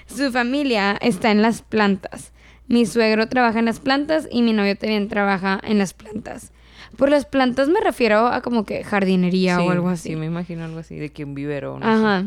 Su 0.06 0.32
familia 0.32 0.92
está 1.02 1.30
en 1.30 1.42
las 1.42 1.60
plantas. 1.60 2.32
Mi 2.68 2.86
suegro 2.86 3.28
trabaja 3.28 3.58
en 3.58 3.66
las 3.66 3.80
plantas 3.80 4.26
y 4.30 4.40
mi 4.40 4.54
novio 4.54 4.78
también 4.78 5.08
trabaja 5.08 5.60
en 5.62 5.76
las 5.76 5.92
plantas. 5.92 6.52
Por 6.96 7.10
las 7.10 7.24
plantas 7.26 7.68
me 7.68 7.80
refiero 7.80 8.26
a 8.26 8.40
como 8.42 8.64
que 8.64 8.84
jardinería 8.84 9.56
Sí, 9.56 9.62
o 9.66 9.70
algo 9.70 9.88
así. 9.88 10.10
Sí, 10.10 10.16
me 10.16 10.26
imagino 10.26 10.64
algo 10.64 10.78
así, 10.78 10.96
de 10.96 11.10
que 11.10 11.24
un 11.24 11.34
vivero. 11.34 11.78
No 11.78 11.86
sé. 11.86 11.90
Ajá. 11.92 12.24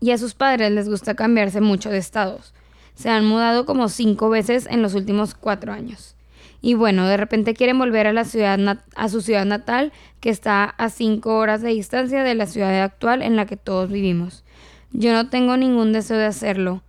Y 0.00 0.10
a 0.12 0.18
sus 0.18 0.34
padres 0.34 0.70
les 0.72 0.88
gusta 0.88 1.14
cambiarse 1.14 1.60
mucho 1.60 1.90
de 1.90 1.98
estados. 1.98 2.54
Se 2.94 3.10
han 3.10 3.24
mudado 3.26 3.66
como 3.66 3.88
cinco 3.88 4.28
veces 4.30 4.66
en 4.70 4.82
los 4.82 4.94
últimos 4.94 5.34
cuatro 5.34 5.72
años. 5.72 6.14
Y 6.60 6.74
bueno, 6.74 7.06
de 7.06 7.16
repente 7.16 7.54
quieren 7.54 7.78
volver 7.78 8.06
a 8.08 8.12
la 8.12 8.24
ciudad 8.24 8.58
a 8.96 9.08
su 9.08 9.20
ciudad 9.20 9.44
natal, 9.44 9.92
que 10.20 10.30
está 10.30 10.64
a 10.64 10.88
cinco 10.88 11.36
horas 11.36 11.62
de 11.62 11.68
distancia 11.70 12.24
de 12.24 12.34
la 12.34 12.46
ciudad 12.46 12.82
actual 12.82 13.22
en 13.22 13.36
la 13.36 13.46
que 13.46 13.56
todos 13.56 13.90
vivimos. 13.90 14.44
Yo 14.92 15.12
no 15.12 15.28
tengo 15.28 15.56
ningún 15.56 15.92
deseo 15.92 16.16
de 16.16 16.24
hacerlo. 16.26 16.82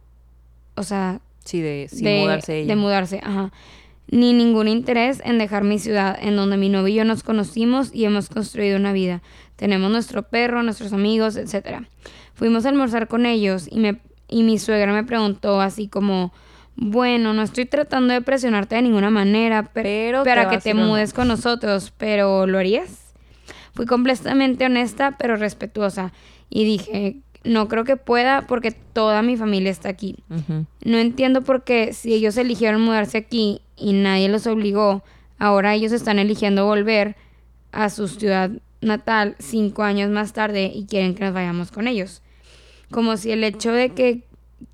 O 0.75 0.83
sea, 0.83 1.19
Sí, 1.45 1.61
de 1.61 1.87
sí, 1.91 2.03
de 2.03 2.19
mudarse 2.21 2.59
ella. 2.59 2.67
de 2.67 2.75
mudarse, 2.75 3.19
ajá. 3.23 3.51
Ni 4.11 4.33
ningún 4.33 4.67
interés 4.67 5.21
en 5.23 5.37
dejar 5.37 5.63
mi 5.63 5.77
ciudad, 5.79 6.17
en 6.19 6.35
donde 6.35 6.57
mi 6.57 6.69
novio 6.69 6.87
y 6.87 6.95
yo 6.95 7.05
nos 7.05 7.21
conocimos 7.23 7.93
y 7.93 8.05
hemos 8.05 8.29
construido 8.29 8.77
una 8.77 8.91
vida. 8.91 9.21
Tenemos 9.55 9.91
nuestro 9.91 10.23
perro, 10.23 10.63
nuestros 10.63 10.93
amigos, 10.93 11.35
etc. 11.35 11.83
Fuimos 12.33 12.65
a 12.65 12.69
almorzar 12.69 13.07
con 13.07 13.25
ellos 13.25 13.67
y, 13.71 13.79
me, 13.79 13.99
y 14.27 14.43
mi 14.43 14.57
suegra 14.57 14.93
me 14.93 15.03
preguntó 15.03 15.61
así 15.61 15.87
como, 15.87 16.33
bueno, 16.75 17.33
no 17.33 17.43
estoy 17.43 17.65
tratando 17.65 18.13
de 18.13 18.21
presionarte 18.21 18.75
de 18.75 18.81
ninguna 18.81 19.09
manera, 19.11 19.63
pe- 19.63 19.83
Pero 19.83 20.23
para 20.23 20.49
que 20.49 20.57
te 20.57 20.69
ir 20.69 20.75
o 20.75 20.79
no". 20.79 20.87
mudes 20.87 21.13
con 21.13 21.27
nosotros, 21.27 21.93
pero 21.97 22.47
¿lo 22.47 22.57
harías? 22.57 23.13
Fui 23.73 23.85
completamente 23.85 24.65
honesta, 24.65 25.17
pero 25.19 25.35
respetuosa. 25.35 26.13
Y 26.49 26.63
dije, 26.65 27.17
no 27.43 27.67
creo 27.67 27.83
que 27.83 27.97
pueda 27.97 28.45
porque 28.47 28.71
toda 28.71 29.21
mi 29.21 29.37
familia 29.37 29.71
está 29.71 29.89
aquí. 29.89 30.17
No 30.83 30.97
entiendo 30.97 31.41
por 31.41 31.63
qué 31.63 31.93
si 31.93 32.13
ellos 32.13 32.37
eligieron 32.37 32.81
mudarse 32.81 33.17
aquí 33.17 33.61
y 33.77 33.93
nadie 33.93 34.27
los 34.29 34.45
obligó, 34.47 35.03
ahora 35.37 35.73
ellos 35.73 35.91
están 35.91 36.19
eligiendo 36.19 36.65
volver 36.65 37.15
a 37.71 37.89
su 37.89 38.07
ciudad 38.07 38.51
natal 38.81 39.35
cinco 39.39 39.83
años 39.83 40.09
más 40.09 40.33
tarde 40.33 40.71
y 40.73 40.85
quieren 40.85 41.15
que 41.15 41.23
nos 41.23 41.33
vayamos 41.33 41.71
con 41.71 41.87
ellos. 41.87 42.21
Como 42.91 43.17
si 43.17 43.31
el 43.31 43.43
hecho 43.43 43.71
de 43.71 43.89
que 43.89 44.23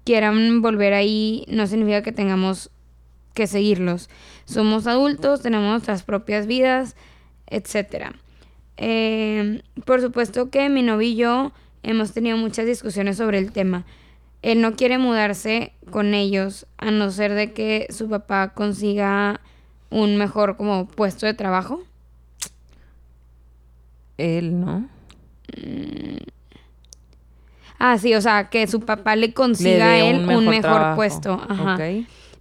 quieran 0.04 0.62
volver 0.62 0.94
ahí 0.94 1.46
no 1.50 1.68
significa 1.68 2.02
que 2.02 2.12
tengamos 2.12 2.72
que 3.34 3.48
seguirlos. 3.48 4.10
Somos 4.46 4.88
adultos, 4.88 5.42
tenemos 5.42 5.70
nuestras 5.70 6.04
propias 6.04 6.48
vidas, 6.48 6.96
etc. 7.48 8.14
Eh, 8.78 9.62
por 9.86 10.02
supuesto 10.02 10.50
que 10.50 10.70
mi 10.70 10.82
novio 10.82 11.08
y 11.08 11.16
yo 11.16 11.52
hemos 11.86 12.14
tenido 12.14 12.38
muchas 12.38 12.66
discusiones 12.66 13.18
sobre 13.18 13.38
el 13.38 13.52
tema. 13.52 13.86
Él 14.42 14.62
no 14.62 14.76
quiere 14.76 14.98
mudarse 14.98 15.74
con 15.90 16.14
ellos 16.14 16.68
a 16.78 16.92
no 16.92 17.12
ser 17.12 17.34
de 17.34 17.54
que 17.54 17.88
su 17.90 18.10
papá 18.10 18.54
consiga 18.54 19.42
un 19.90 20.18
mejor 20.18 20.58
como 20.58 20.88
puesto 20.88 21.26
de 21.26 21.34
trabajo. 21.34 21.82
Él, 24.18 24.60
¿no? 24.60 24.88
Ah, 27.80 27.98
sí, 27.98 28.14
o 28.16 28.22
sea, 28.22 28.50
que 28.50 28.68
su 28.68 28.82
papá 28.82 29.16
le 29.16 29.34
consiga 29.34 29.86
a 29.86 29.98
él 29.98 30.28
un 30.28 30.48
mejor, 30.48 30.96
puesto. 30.96 31.34
Ajá. 31.48 31.78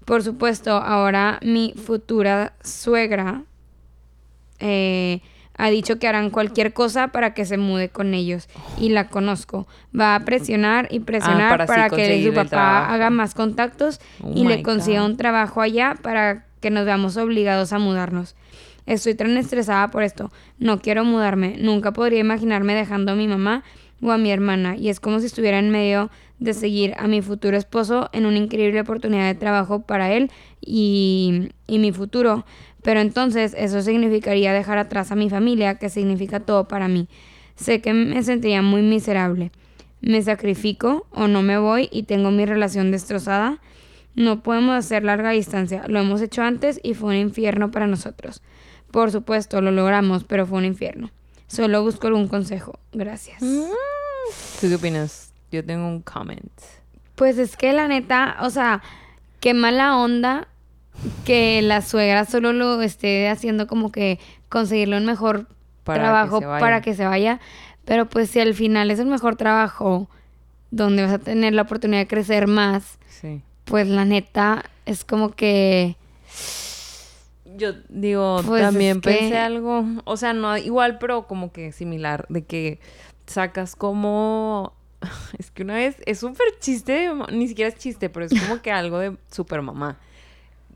Por 0.05 0.23
supuesto, 0.23 0.73
ahora 0.73 1.41
mi 1.43 1.75
futura 1.77 2.53
suegra 2.63 3.43
eh, 4.59 5.21
ha 5.57 5.71
dicho 5.71 5.99
que 5.99 6.09
harán 6.09 6.31
cualquier 6.31 6.73
cosa 6.73 7.09
para 7.09 7.35
que 7.35 7.45
se 7.45 7.57
mude 7.57 7.89
con 7.89 8.15
ellos. 8.15 8.49
Y 8.79 8.91
la 8.91 9.09
conozco. 9.09 9.67
Va 9.99 10.15
a 10.15 10.21
presionar 10.25 10.89
y 10.91 11.01
presionar 11.01 11.67
para 11.67 11.91
que 11.91 12.25
su 12.25 12.35
papá 12.35 12.93
haga 12.93 13.11
más 13.11 13.35
contactos 13.35 14.01
Oh 14.21 14.33
y 14.35 14.45
le 14.45 14.63
consiga 14.63 15.01
God. 15.01 15.11
un 15.11 15.17
trabajo 15.17 15.61
allá 15.61 15.97
para 16.03 16.47
que 16.61 16.71
nos 16.71 16.85
veamos 16.85 17.17
obligados 17.17 17.73
a 17.73 17.79
mudarnos. 17.79 18.35
Estoy 18.87 19.15
tan 19.15 19.37
estresada 19.37 19.89
por 19.89 20.03
esto. 20.03 20.31
No 20.59 20.81
quiero 20.81 21.05
mudarme. 21.05 21.57
Nunca 21.59 21.93
podría 21.93 22.21
imaginarme 22.21 22.75
dejando 22.75 23.13
a 23.13 23.15
mi 23.15 23.29
mamá 23.29 23.63
o 24.03 24.11
a 24.11 24.19
mi 24.19 24.31
hermana. 24.31 24.77
Y 24.77 24.89
es 24.89 25.01
como 25.01 25.21
si 25.21 25.27
estuviera 25.27 25.59
en 25.59 25.71
medio 25.71 26.11
de 26.39 26.53
seguir 26.53 26.95
a 26.99 27.07
mi 27.07 27.23
futuro 27.23 27.57
esposo 27.57 28.11
en 28.13 28.27
una 28.27 28.37
increíble 28.39 28.81
oportunidad 28.81 29.27
de 29.27 29.35
trabajo 29.35 29.83
para 29.83 30.13
él 30.13 30.31
y, 30.61 31.51
y 31.67 31.79
mi 31.79 31.93
futuro. 31.93 32.45
Pero 32.85 33.01
entonces 33.01 33.55
eso 33.57 33.81
significaría 33.81 34.53
dejar 34.53 34.77
atrás 34.77 35.11
a 35.11 35.17
mi 35.17 35.31
familia, 35.31 35.77
que 35.77 35.89
significa 35.89 36.41
todo 36.41 36.69
para 36.69 36.87
mí. 36.87 37.09
Sé 37.57 37.81
que 37.81 37.95
me 37.95 38.23
sentiría 38.23 38.61
muy 38.61 38.83
miserable. 38.83 39.53
Me 40.03 40.21
sacrifico 40.21 41.07
o 41.11 41.27
no 41.27 41.41
me 41.41 41.57
voy 41.57 41.89
y 41.91 42.03
tengo 42.03 42.31
mi 42.31 42.45
relación 42.45 42.91
destrozada. 42.91 43.59
No 44.15 44.43
podemos 44.43 44.77
hacer 44.77 45.03
larga 45.03 45.31
distancia. 45.31 45.85
Lo 45.89 45.99
hemos 45.99 46.21
hecho 46.21 46.43
antes 46.43 46.79
y 46.83 46.93
fue 46.93 47.15
un 47.15 47.23
infierno 47.23 47.71
para 47.71 47.87
nosotros. 47.87 48.43
Por 48.91 49.11
supuesto, 49.11 49.63
lo 49.63 49.71
logramos, 49.71 50.25
pero 50.25 50.47
fue 50.47 50.59
un 50.59 50.67
infierno. 50.67 51.11
Solo 51.47 51.83
busco 51.83 52.07
algún 52.09 52.29
consejo. 52.29 52.79
Gracias. 52.93 53.41
¿Tú 53.41 54.69
qué 54.69 54.75
opinas? 54.75 55.33
Yo 55.51 55.65
tengo 55.65 55.89
un 55.89 56.03
comment. 56.03 56.53
Pues 57.15 57.39
es 57.39 57.57
que 57.57 57.73
la 57.73 57.89
neta, 57.89 58.37
o 58.43 58.51
sea, 58.51 58.83
qué 59.41 59.55
mala 59.55 59.97
onda 59.97 60.49
que 61.25 61.61
la 61.63 61.83
suegra 61.83 62.25
solo 62.25 62.53
lo 62.53 62.81
esté 62.83 63.29
haciendo 63.29 63.67
como 63.67 63.91
que 63.93 64.19
conseguirle 64.49 64.97
un 64.97 65.05
mejor 65.07 65.47
Para 65.85 66.01
trabajo 66.03 66.41
para 66.41 66.81
que 66.81 66.95
se 66.95 67.05
vaya. 67.05 67.41
Pero 67.85 68.07
pues 68.07 68.31
si 68.31 68.41
al 68.41 68.55
final 68.55 68.91
es 68.91 68.99
el 68.99 69.07
mejor 69.07 69.37
trabajo 69.37 70.09
donde 70.71 71.03
vas 71.03 71.13
a 71.13 71.19
tener 71.19 71.53
la 71.53 71.63
oportunidad 71.63 72.01
de 72.01 72.07
crecer 72.07 72.47
más, 72.47 72.99
Sí. 73.09 73.43
pues 73.65 73.87
la 73.89 74.05
neta 74.05 74.65
es 74.87 75.05
como 75.05 75.31
que... 75.31 75.97
Yo 77.57 77.73
digo, 77.89 78.41
Pues 78.47 78.63
también 78.63 79.01
que- 79.01 79.11
pensé 79.11 79.39
algo, 79.39 79.85
o 80.05 80.17
sea, 80.17 80.33
no 80.33 80.57
igual, 80.57 80.99
pero 80.99 81.27
como 81.27 81.53
que 81.53 81.71
similar, 81.73 82.27
de 82.29 82.43
que 82.45 82.81
sacas 83.27 83.77
como... 83.77 84.73
Es 85.39 85.51
que 85.51 85.63
una 85.63 85.75
vez, 85.75 85.97
es 86.07 86.19
súper 86.21 86.47
chiste, 86.61 87.11
ni 87.33 87.47
siquiera 87.47 87.69
es 87.69 87.77
chiste, 87.77 88.09
pero 88.09 88.25
es 88.27 88.33
como 88.41 88.61
que 88.63 88.73
algo 88.73 88.99
de 88.99 89.17
super 89.31 89.61
mamá. 89.63 89.99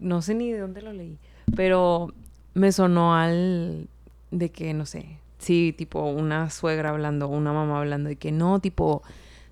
No 0.01 0.23
sé 0.23 0.35
ni 0.35 0.53
de 0.53 0.59
dónde 0.59 0.83
lo 0.83 0.93
leí, 0.93 1.19
pero 1.57 2.13
me 2.55 2.73
sonó 2.73 3.15
al 3.15 3.89
de 4.31 4.51
que, 4.51 4.75
no 4.75 4.87
sé, 4.87 5.19
sí, 5.39 5.75
tipo 5.77 6.03
una 6.05 6.51
suegra 6.51 6.91
hablando, 6.91 7.29
una 7.29 7.53
mamá 7.53 7.79
hablando 7.79 8.09
de 8.09 8.17
que 8.17 8.33
no, 8.33 8.61
tipo, 8.61 9.03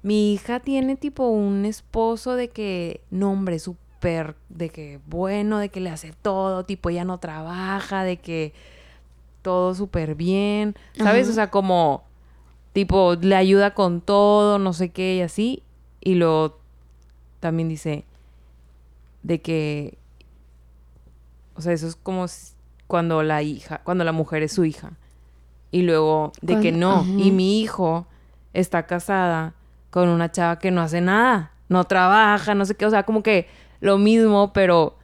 mi 0.02 0.32
hija 0.34 0.60
tiene 0.60 0.96
tipo 0.96 1.28
un 1.28 1.64
esposo 1.64 2.34
de 2.34 2.48
que, 2.48 3.00
no 3.10 3.32
hombre, 3.32 3.58
súper, 3.58 4.36
de 4.48 4.68
que 4.68 5.00
bueno, 5.06 5.58
de 5.58 5.68
que 5.68 5.80
le 5.80 5.90
hace 5.90 6.12
todo, 6.22 6.64
tipo, 6.64 6.90
ella 6.90 7.04
no 7.04 7.18
trabaja, 7.18 8.04
de 8.04 8.18
que 8.18 8.52
todo 9.42 9.74
súper 9.74 10.14
bien, 10.14 10.74
¿sabes? 10.96 11.24
Ajá. 11.24 11.30
O 11.30 11.34
sea, 11.34 11.50
como, 11.50 12.02
tipo, 12.72 13.14
le 13.14 13.34
ayuda 13.34 13.74
con 13.74 14.00
todo, 14.00 14.58
no 14.58 14.72
sé 14.72 14.90
qué 14.90 15.16
y 15.16 15.20
así, 15.22 15.62
y 16.00 16.14
luego 16.14 16.58
también 17.40 17.68
dice 17.68 18.04
de 19.22 19.40
que, 19.40 19.98
o 21.56 21.60
sea, 21.60 21.72
eso 21.72 21.86
es 21.86 21.96
como 21.96 22.26
cuando 22.86 23.22
la 23.22 23.42
hija, 23.42 23.80
cuando 23.82 24.04
la 24.04 24.12
mujer 24.12 24.42
es 24.42 24.52
su 24.52 24.64
hija. 24.64 24.92
Y 25.70 25.82
luego 25.82 26.32
de 26.42 26.60
que 26.60 26.72
no. 26.72 27.00
ajá. 27.00 27.10
Y 27.18 27.32
mi 27.32 27.60
hijo 27.60 28.06
está 28.52 28.86
casada 28.86 29.54
con 29.90 30.08
una 30.08 30.30
chava 30.30 30.58
que 30.58 30.70
no 30.70 30.80
hace 30.80 31.00
nada. 31.00 31.52
No 31.68 31.84
trabaja, 31.84 32.54
no 32.54 32.64
sé 32.64 32.74
qué. 32.76 32.86
O 32.86 32.90
sea, 32.90 33.02
como 33.02 33.22
que 33.22 33.48
lo 33.80 33.98
mismo, 33.98 34.52
pero 34.52 34.96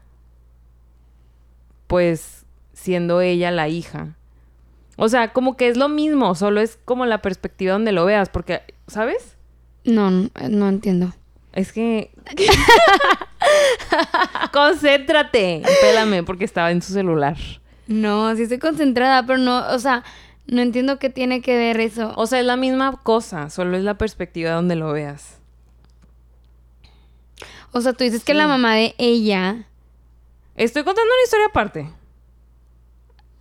pues 1.86 2.46
siendo 2.72 3.20
ella 3.20 3.50
la 3.50 3.68
hija. 3.68 4.16
O 4.96 5.08
sea, 5.08 5.32
como 5.32 5.56
que 5.56 5.68
es 5.68 5.76
lo 5.76 5.88
mismo, 5.88 6.34
solo 6.34 6.60
es 6.60 6.78
como 6.84 7.06
la 7.06 7.22
perspectiva 7.22 7.72
donde 7.72 7.92
lo 7.92 8.04
veas, 8.04 8.28
porque, 8.28 8.62
¿sabes? 8.86 9.36
No, 9.84 10.10
no 10.10 10.68
entiendo. 10.68 11.12
Es 11.52 11.72
que. 11.72 12.12
Concéntrate. 14.52 15.62
Pélame, 15.80 16.22
porque 16.22 16.44
estaba 16.44 16.70
en 16.70 16.82
su 16.82 16.92
celular. 16.92 17.36
No, 17.86 18.34
sí 18.36 18.42
estoy 18.42 18.58
concentrada, 18.58 19.26
pero 19.26 19.38
no, 19.38 19.66
o 19.68 19.78
sea, 19.78 20.04
no 20.46 20.60
entiendo 20.60 20.98
qué 20.98 21.10
tiene 21.10 21.40
que 21.40 21.56
ver 21.56 21.80
eso. 21.80 22.12
O 22.16 22.26
sea, 22.26 22.40
es 22.40 22.46
la 22.46 22.56
misma 22.56 23.00
cosa, 23.02 23.50
solo 23.50 23.76
es 23.76 23.84
la 23.84 23.98
perspectiva 23.98 24.52
donde 24.52 24.76
lo 24.76 24.92
veas. 24.92 25.38
O 27.72 27.80
sea, 27.80 27.92
tú 27.92 28.04
dices 28.04 28.24
que 28.24 28.34
la 28.34 28.46
mamá 28.46 28.74
de 28.74 28.94
ella. 28.98 29.66
Estoy 30.56 30.84
contando 30.84 31.10
una 31.10 31.24
historia 31.24 31.46
aparte. 31.46 31.90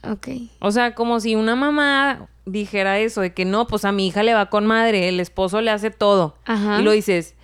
Ok. 0.03 0.27
O 0.59 0.71
sea, 0.71 0.95
como 0.95 1.19
si 1.19 1.35
una 1.35 1.55
mamá 1.55 2.29
dijera 2.45 2.99
eso, 2.99 3.21
de 3.21 3.33
que 3.33 3.45
no, 3.45 3.67
pues 3.67 3.85
a 3.85 3.91
mi 3.91 4.07
hija 4.07 4.23
le 4.23 4.33
va 4.33 4.49
con 4.49 4.65
madre, 4.65 5.09
el 5.09 5.19
esposo 5.19 5.61
le 5.61 5.69
hace 5.69 5.91
todo. 5.91 6.37
Ajá. 6.45 6.79
Y 6.79 6.83
lo 6.83 6.91
dices, 6.91 7.35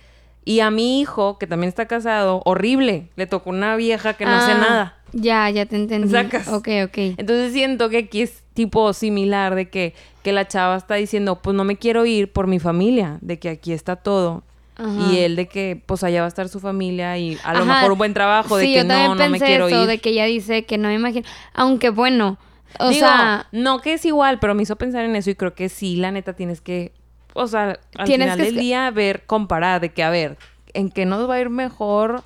y 0.48 0.60
a 0.60 0.70
mi 0.70 0.98
hijo, 0.98 1.36
que 1.38 1.46
también 1.46 1.68
está 1.68 1.84
casado, 1.86 2.40
horrible, 2.46 3.10
le 3.16 3.26
tocó 3.26 3.50
una 3.50 3.76
vieja 3.76 4.14
que 4.14 4.24
no 4.24 4.30
hace 4.30 4.52
Ah, 4.52 4.58
nada. 4.58 4.96
Ya, 5.12 5.50
ya 5.50 5.66
te 5.66 5.76
entendí. 5.76 6.08
Sacas. 6.08 6.48
Ok, 6.48 6.68
ok. 6.86 6.96
Entonces 7.18 7.52
siento 7.52 7.90
que 7.90 7.98
aquí 7.98 8.22
es 8.22 8.42
tipo 8.54 8.94
similar 8.94 9.54
de 9.54 9.68
que, 9.68 9.92
que 10.22 10.32
la 10.32 10.48
chava 10.48 10.76
está 10.78 10.94
diciendo, 10.94 11.42
pues 11.42 11.54
no 11.54 11.64
me 11.64 11.76
quiero 11.76 12.06
ir 12.06 12.32
por 12.32 12.46
mi 12.46 12.60
familia, 12.60 13.18
de 13.20 13.38
que 13.38 13.50
aquí 13.50 13.74
está 13.74 13.96
todo. 13.96 14.42
Ajá. 14.76 15.12
Y 15.12 15.18
él 15.18 15.36
de 15.36 15.48
que 15.48 15.82
pues 15.84 16.02
allá 16.02 16.20
va 16.20 16.24
a 16.24 16.28
estar 16.28 16.48
su 16.48 16.60
familia 16.60 17.18
y 17.18 17.36
a 17.44 17.52
lo 17.52 17.64
Ajá. 17.64 17.74
mejor 17.74 17.92
un 17.92 17.98
buen 17.98 18.14
trabajo, 18.14 18.56
de 18.56 18.64
sí, 18.64 18.72
que 18.72 18.78
yo 18.78 18.84
no, 18.84 19.14
no 19.16 19.28
me 19.28 19.38
quiero 19.38 19.68
eso, 19.68 19.82
ir. 19.82 19.86
de 19.86 19.98
que 19.98 20.08
ella 20.10 20.24
dice 20.24 20.64
que 20.64 20.78
no 20.78 20.88
me 20.88 20.94
imagino. 20.94 21.26
Aunque 21.52 21.90
bueno, 21.90 22.38
o 22.78 22.88
Digo, 22.88 23.00
sea, 23.06 23.48
no 23.52 23.80
que 23.80 23.92
es 23.92 24.04
igual, 24.06 24.38
pero 24.38 24.54
me 24.54 24.62
hizo 24.62 24.76
pensar 24.76 25.04
en 25.04 25.14
eso 25.14 25.28
y 25.28 25.34
creo 25.34 25.54
que 25.54 25.68
sí, 25.68 25.96
la 25.96 26.10
neta, 26.10 26.32
tienes 26.32 26.62
que, 26.62 26.92
o 27.34 27.46
sea, 27.46 27.78
al 27.96 28.06
Tienes 28.06 28.32
final 28.32 28.38
que 28.38 28.44
del 28.44 28.56
día 28.56 28.90
ver, 28.90 29.24
comparar, 29.26 29.80
de 29.80 29.90
que, 29.90 30.02
a 30.02 30.10
ver, 30.10 30.36
¿en 30.74 30.90
qué 30.90 31.06
nos 31.06 31.28
va 31.28 31.34
a 31.34 31.40
ir 31.40 31.50
mejor 31.50 32.22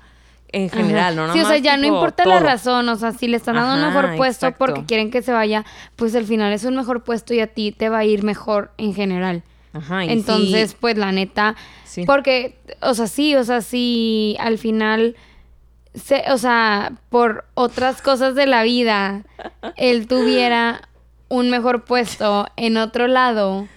en 0.49 0.67
Ajá. 0.67 0.77
general? 0.77 1.15
No 1.15 1.33
Sí, 1.33 1.39
o 1.39 1.45
sea, 1.47 1.57
ya 1.57 1.77
no 1.77 1.85
importa 1.87 2.25
la 2.25 2.39
razón, 2.39 2.87
o 2.89 2.95
sea, 2.95 3.11
si 3.11 3.27
le 3.27 3.37
están 3.37 3.55
dando 3.55 3.75
un 3.75 3.93
mejor 3.93 4.15
puesto 4.17 4.47
exacto. 4.47 4.65
porque 4.65 4.85
quieren 4.85 5.11
que 5.11 5.21
se 5.21 5.31
vaya, 5.31 5.65
pues 5.95 6.15
al 6.15 6.25
final 6.25 6.51
es 6.53 6.63
un 6.63 6.75
mejor 6.75 7.03
puesto 7.03 7.33
y 7.33 7.39
a 7.39 7.47
ti 7.47 7.71
te 7.71 7.89
va 7.89 7.99
a 7.99 8.05
ir 8.05 8.23
mejor 8.23 8.71
en 8.77 8.93
general. 8.93 9.43
Ajá, 9.73 10.05
y 10.05 10.09
Entonces, 10.11 10.71
sí, 10.71 10.77
pues 10.79 10.97
la 10.97 11.11
neta, 11.11 11.55
Sí. 11.85 12.05
porque, 12.05 12.57
o 12.81 12.93
sea, 12.93 13.07
sí, 13.07 13.35
o 13.35 13.43
sea, 13.43 13.61
sí, 13.61 14.35
al 14.39 14.57
final, 14.59 15.15
se, 15.95 16.23
o 16.31 16.37
sea, 16.37 16.93
por 17.09 17.45
otras 17.55 18.01
cosas 18.01 18.35
de 18.35 18.45
la 18.47 18.63
vida, 18.63 19.23
él 19.75 20.07
tuviera 20.07 20.87
un 21.29 21.49
mejor 21.49 21.85
puesto 21.85 22.47
en 22.55 22.77
otro 22.77 23.07
lado, 23.07 23.67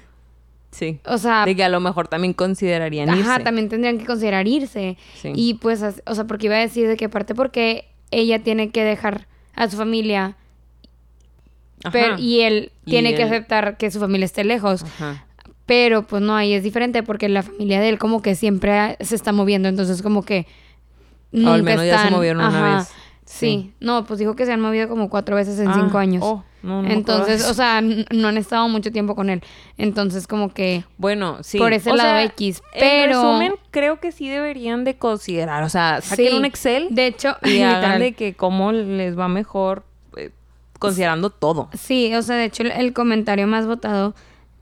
sí. 0.76 0.98
o 1.06 1.18
sea, 1.18 1.44
de 1.46 1.56
que 1.56 1.64
a 1.64 1.68
lo 1.68 1.80
mejor 1.80 2.08
también 2.08 2.32
considerarían 2.34 3.08
Ajá, 3.10 3.18
irse. 3.34 3.44
también 3.44 3.68
tendrían 3.68 3.98
que 3.98 4.04
considerar 4.04 4.46
irse. 4.46 4.96
Sí. 5.20 5.32
Y 5.34 5.54
pues, 5.54 5.82
o 5.82 6.14
sea, 6.14 6.24
porque 6.24 6.46
iba 6.46 6.56
a 6.56 6.60
decir 6.60 6.86
de 6.88 6.96
que 6.96 7.06
aparte 7.06 7.34
porque 7.34 7.86
ella 8.10 8.42
tiene 8.42 8.70
que 8.70 8.84
dejar 8.84 9.26
a 9.54 9.68
su 9.68 9.76
familia 9.76 10.36
Ajá. 11.84 11.90
pero- 11.92 12.18
y 12.18 12.40
él 12.40 12.72
Y 12.84 12.90
tiene 12.90 13.14
que 13.14 13.22
él- 13.22 13.28
aceptar 13.28 13.76
que 13.76 13.90
su 13.90 14.00
familia 14.00 14.24
esté 14.24 14.44
lejos. 14.44 14.82
Ajá. 14.84 15.24
Pero 15.66 16.02
pues 16.06 16.22
no, 16.22 16.36
ahí 16.36 16.52
es 16.54 16.62
diferente 16.62 17.02
porque 17.02 17.28
la 17.28 17.42
familia 17.42 17.80
de 17.80 17.88
él 17.88 17.98
como 17.98 18.22
que 18.22 18.34
siempre 18.36 18.96
se 19.00 19.14
está 19.16 19.32
moviendo, 19.32 19.68
entonces 19.68 20.00
como 20.02 20.22
que 20.22 20.46
nunca 21.32 21.50
O 21.50 21.54
al 21.54 21.62
menos 21.64 21.84
ya 21.84 21.90
se 21.92 21.96
están- 21.96 22.12
movieron 22.12 22.38
una 22.44 22.48
Ajá. 22.48 22.76
vez. 22.78 22.88
Sí. 23.26 23.72
no, 23.80 24.04
pues 24.06 24.18
dijo 24.20 24.34
que 24.36 24.46
se 24.46 24.52
han 24.52 24.60
movido 24.60 24.88
como 24.88 25.10
cuatro 25.10 25.36
veces 25.36 25.58
en 25.58 25.68
Ah, 25.68 25.74
cinco 25.74 25.98
años. 25.98 26.22
oh, 26.24 26.42
no, 26.62 26.82
no 26.82 26.88
Entonces, 26.90 27.44
o 27.44 27.54
sea, 27.54 27.80
no 27.80 28.28
han 28.28 28.36
estado 28.38 28.68
mucho 28.68 28.90
tiempo 28.92 29.14
con 29.14 29.28
él. 29.30 29.42
Entonces, 29.78 30.26
como 30.26 30.54
que 30.54 30.84
Bueno, 30.96 31.38
sí. 31.42 31.58
por 31.58 31.72
ese 31.72 31.90
O 31.90 31.96
lado 31.96 32.08
sea, 32.10 32.24
X. 32.24 32.62
En 32.72 32.80
Pero. 32.80 33.08
resumen, 33.22 33.54
creo 33.72 34.00
que 34.00 34.12
sí 34.12 34.28
deberían 34.28 34.84
de 34.84 34.96
considerar. 34.96 35.62
O 35.64 35.68
sea, 35.68 36.00
saquen 36.00 36.28
Sí. 36.30 36.36
un 36.36 36.44
Excel 36.44 36.88
De 36.90 37.06
hecho, 37.06 37.36
y 37.44 37.60
hagan 37.62 37.98
de 38.00 38.12
que 38.14 38.34
cómo 38.34 38.72
les 38.72 39.18
va 39.18 39.28
mejor 39.28 39.84
eh, 40.16 40.30
considerando 40.78 41.30
todo. 41.30 41.68
Sí, 41.76 42.14
o 42.14 42.22
sea, 42.22 42.36
de 42.36 42.44
hecho 42.46 42.62
el, 42.62 42.70
el 42.72 42.92
comentario 42.92 43.46
más 43.46 43.66
votado 43.66 44.14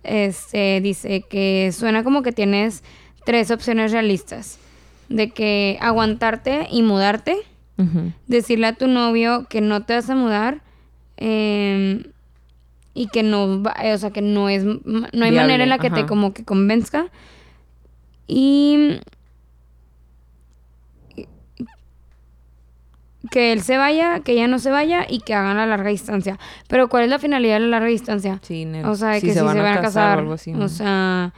este, 0.02 0.80
dice 0.82 1.22
que 1.22 1.70
suena 1.72 2.04
como 2.04 2.22
que 2.22 2.32
tienes 2.32 2.82
tres 3.24 3.50
opciones 3.50 3.92
realistas. 3.92 4.58
De 5.10 5.30
que 5.30 5.78
aguantarte 5.82 6.66
y 6.70 6.82
mudarte, 6.82 7.36
Decirle 8.26 8.68
a 8.68 8.72
tu 8.74 8.86
novio 8.86 9.46
que 9.48 9.60
no 9.60 9.82
te 9.84 9.94
vas 9.94 10.08
a 10.08 10.14
mudar 10.14 10.62
em, 11.16 12.04
y 12.94 13.08
que 13.08 13.22
no 13.22 13.62
va, 13.62 13.74
eh, 13.82 13.92
o 13.92 13.98
sea, 13.98 14.10
que 14.10 14.22
no 14.22 14.48
es, 14.48 14.64
no 14.64 14.80
hay 14.84 15.30
Viable, 15.30 15.40
manera 15.40 15.64
en 15.64 15.70
la 15.70 15.78
que 15.78 15.90
te 15.90 16.06
como 16.06 16.32
que 16.32 16.44
convenzca. 16.44 17.06
Y 18.26 19.00
que 23.30 23.52
él 23.52 23.62
se 23.62 23.76
vaya, 23.78 24.20
que 24.20 24.32
ella 24.32 24.48
no 24.48 24.58
se 24.58 24.70
vaya 24.70 25.06
y 25.08 25.20
que 25.20 25.34
hagan 25.34 25.56
la 25.56 25.66
larga 25.66 25.90
distancia. 25.90 26.38
Pero 26.68 26.88
¿cuál 26.88 27.04
es 27.04 27.10
la 27.10 27.18
finalidad 27.18 27.54
de 27.54 27.60
la 27.60 27.66
larga 27.68 27.88
distancia? 27.88 28.38
Sí. 28.42 28.66
O 28.84 28.94
sea, 28.94 29.10
de 29.10 29.20
Si 29.20 29.26
que 29.28 29.32
se 29.32 29.40
si 29.40 29.44
van 29.44 29.56
se 29.56 29.62
van 29.62 29.72
a 29.72 29.80
casar 29.80 29.82
casar. 29.82 30.16
o 30.18 30.20
algo 30.20 30.32
así, 30.34 30.52
O 30.54 30.68
sea, 30.68 31.32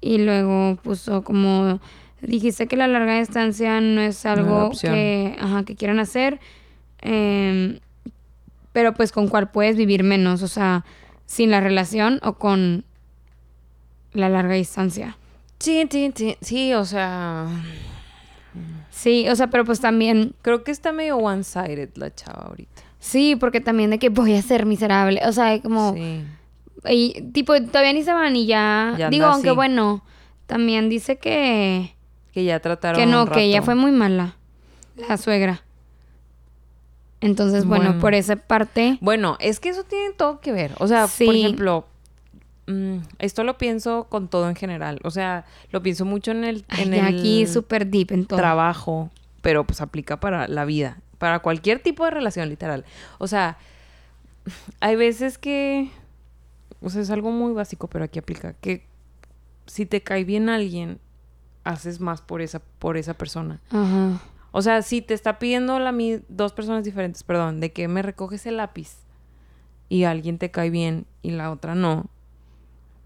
y 0.00 0.18
luego 0.18 0.76
puso 0.82 1.22
como 1.22 1.80
dijiste 2.22 2.66
que 2.66 2.76
la 2.76 2.86
larga 2.88 3.18
distancia 3.18 3.80
no 3.80 4.00
es 4.00 4.24
algo 4.26 4.70
que, 4.80 5.36
ajá, 5.40 5.64
que 5.64 5.74
quieran 5.76 5.98
hacer. 5.98 6.40
em, 7.02 7.78
pero 8.72 8.94
pues 8.94 9.10
con 9.10 9.28
cuál 9.28 9.50
puedes 9.50 9.76
vivir 9.76 10.02
menos, 10.04 10.42
o 10.42 10.48
sea, 10.48 10.84
sin 11.26 11.50
la 11.50 11.60
relación 11.60 12.20
o 12.22 12.34
con 12.34 12.84
la 14.12 14.28
larga 14.28 14.54
distancia. 14.54 15.16
Sí, 15.58 15.86
sí, 15.90 16.12
sí, 16.14 16.36
sí, 16.40 16.74
o 16.74 16.84
sea, 16.84 17.46
Sí, 18.90 19.28
o 19.28 19.36
sea, 19.36 19.46
pero 19.48 19.64
pues 19.64 19.80
también, 19.80 20.34
creo 20.42 20.62
que 20.64 20.70
está 20.72 20.92
medio 20.92 21.16
one-sided 21.16 21.90
la 21.94 22.14
chava 22.14 22.46
ahorita. 22.48 22.82
sí, 22.98 23.34
porque 23.36 23.60
también 23.60 23.90
de 23.90 23.98
que 23.98 24.08
voy 24.10 24.34
a 24.34 24.42
ser 24.42 24.66
miserable, 24.66 25.20
o 25.26 25.32
sea, 25.32 25.58
como, 25.62 25.94
Sí. 25.94 26.22
y, 26.88 27.22
tipo, 27.32 27.54
todavía 27.62 27.92
ni 27.94 28.02
se 28.02 28.12
van 28.12 28.36
y 28.36 28.46
ya, 28.46 29.08
digo, 29.10 29.26
aunque 29.26 29.48
así. 29.50 29.56
bueno, 29.56 30.04
también 30.46 30.88
dice 30.90 31.16
que, 31.18 31.94
Que 32.32 32.44
ya 32.44 32.60
trataron 32.60 33.00
que 33.00 33.06
no, 33.06 33.24
un 33.24 33.28
que 33.30 33.42
ella 33.42 33.62
fue 33.62 33.74
muy 33.74 33.90
mala, 33.92 34.36
la 34.96 35.16
suegra. 35.16 35.62
Entonces, 37.20 37.64
bueno, 37.66 37.86
Bueno. 37.86 38.00
por 38.00 38.14
esa 38.14 38.36
parte, 38.36 38.98
Bueno, 39.00 39.36
es 39.40 39.60
que 39.60 39.68
eso 39.68 39.84
tiene 39.84 40.12
todo 40.14 40.40
que 40.40 40.52
ver. 40.52 40.72
O 40.78 40.88
sea, 40.88 41.06
por 41.06 41.34
ejemplo, 41.34 41.86
mm, 42.66 42.96
esto 43.18 43.44
lo 43.44 43.58
pienso 43.58 44.04
con 44.08 44.28
todo 44.28 44.48
en 44.48 44.56
general. 44.56 45.00
O 45.04 45.10
sea, 45.10 45.44
lo 45.70 45.82
pienso 45.82 46.04
mucho 46.06 46.30
en 46.30 46.44
el, 46.44 46.64
en 46.78 46.94
el 46.94 47.04
aquí 47.04 47.46
súper 47.46 47.86
deep 47.88 48.12
en 48.12 48.24
todo. 48.26 48.38
trabajo, 48.38 49.10
pero 49.42 49.64
pues 49.64 49.80
aplica 49.82 50.18
para 50.18 50.48
la 50.48 50.64
vida, 50.64 50.98
para 51.18 51.40
cualquier 51.40 51.80
tipo 51.80 52.04
de 52.06 52.10
relación, 52.12 52.48
literal. 52.48 52.84
O 53.18 53.26
sea, 53.26 53.58
hay 54.80 54.96
veces 54.96 55.36
que, 55.36 55.90
o 56.80 56.88
sea, 56.88 57.02
es 57.02 57.10
algo 57.10 57.30
muy 57.32 57.52
básico, 57.52 57.86
pero 57.88 58.06
aquí 58.06 58.18
aplica, 58.18 58.54
que 58.54 58.86
si 59.66 59.84
te 59.84 60.00
cae 60.02 60.24
bien 60.24 60.48
alguien, 60.48 60.98
haces 61.70 62.00
más 62.00 62.20
por 62.22 62.40
esa, 62.42 62.60
por 62.78 62.96
esa 62.96 63.14
persona. 63.14 63.60
Ajá. 63.70 64.20
O 64.52 64.62
sea, 64.62 64.82
si 64.82 65.00
te 65.00 65.14
está 65.14 65.38
pidiendo 65.38 65.78
la 65.78 65.92
mi 65.92 66.20
dos 66.28 66.52
personas 66.52 66.84
diferentes, 66.84 67.22
perdón, 67.22 67.60
de 67.60 67.72
que 67.72 67.86
me 67.88 68.02
recoges 68.02 68.46
el 68.46 68.56
lápiz 68.56 68.96
y 69.88 70.04
alguien 70.04 70.38
te 70.38 70.50
cae 70.50 70.70
bien 70.70 71.06
y 71.22 71.30
la 71.30 71.50
otra 71.50 71.74
no, 71.74 72.06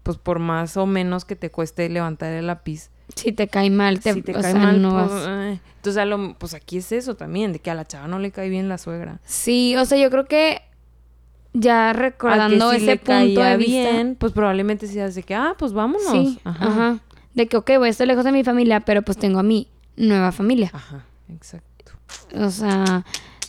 pues 0.03 0.17
por 0.17 0.39
más 0.39 0.75
o 0.77 0.85
menos 0.85 1.23
que 1.25 1.35
te 1.35 1.51
cueste 1.51 1.87
levantar 1.89 2.31
el 2.33 2.47
lápiz, 2.47 2.89
Si 3.15 3.31
te 3.31 3.47
cae 3.47 3.69
mal, 3.69 3.99
te, 3.99 4.13
si 4.13 4.21
te 4.23 4.31
o 4.35 4.41
cae 4.41 4.51
sea, 4.53 4.61
mal, 4.61 4.81
no 4.81 4.89
pues, 4.91 5.11
vas- 5.11 5.27
entonces 5.75 5.97
a 6.01 6.05
lo- 6.05 6.33
pues 6.39 6.55
aquí 6.55 6.77
es 6.77 6.91
eso 6.91 7.15
también, 7.15 7.53
de 7.53 7.59
que 7.59 7.69
a 7.69 7.75
la 7.75 7.85
chava 7.85 8.07
no 8.07 8.17
le 8.17 8.31
cae 8.31 8.49
bien 8.49 8.67
la 8.67 8.79
suegra. 8.79 9.19
Sí, 9.23 9.75
o 9.77 9.85
sea, 9.85 9.99
yo 9.99 10.09
creo 10.09 10.25
que 10.25 10.61
ya 11.53 11.91
A 11.91 11.93
que 11.93 11.99
recordando 11.99 12.71
si 12.71 12.77
ese 12.77 12.85
le 12.87 12.95
punto 12.97 13.11
caía 13.11 13.45
de 13.51 13.57
vista. 13.57 13.91
bien, 13.91 14.15
pues 14.19 14.33
probablemente 14.33 14.87
sí 14.87 14.99
hace 14.99 15.21
que, 15.23 15.35
ah, 15.35 15.55
pues 15.57 15.73
vámonos. 15.73 16.11
Sí, 16.11 16.39
Ajá. 16.43 16.65
ajá. 16.67 16.99
De 17.35 17.47
que, 17.47 17.57
ok, 17.57 17.71
voy 17.77 17.89
a 17.89 17.91
estar 17.91 18.07
lejos 18.07 18.23
de 18.23 18.31
mi 18.31 18.43
familia, 18.43 18.79
pero 18.79 19.01
pues 19.01 19.17
tengo 19.17 19.39
a 19.39 19.43
mi 19.43 19.67
nueva 19.97 20.31
familia. 20.31 20.71
Ajá, 20.73 21.05
exacto. 21.29 21.91
O 22.33 22.49
sea, 22.49 23.05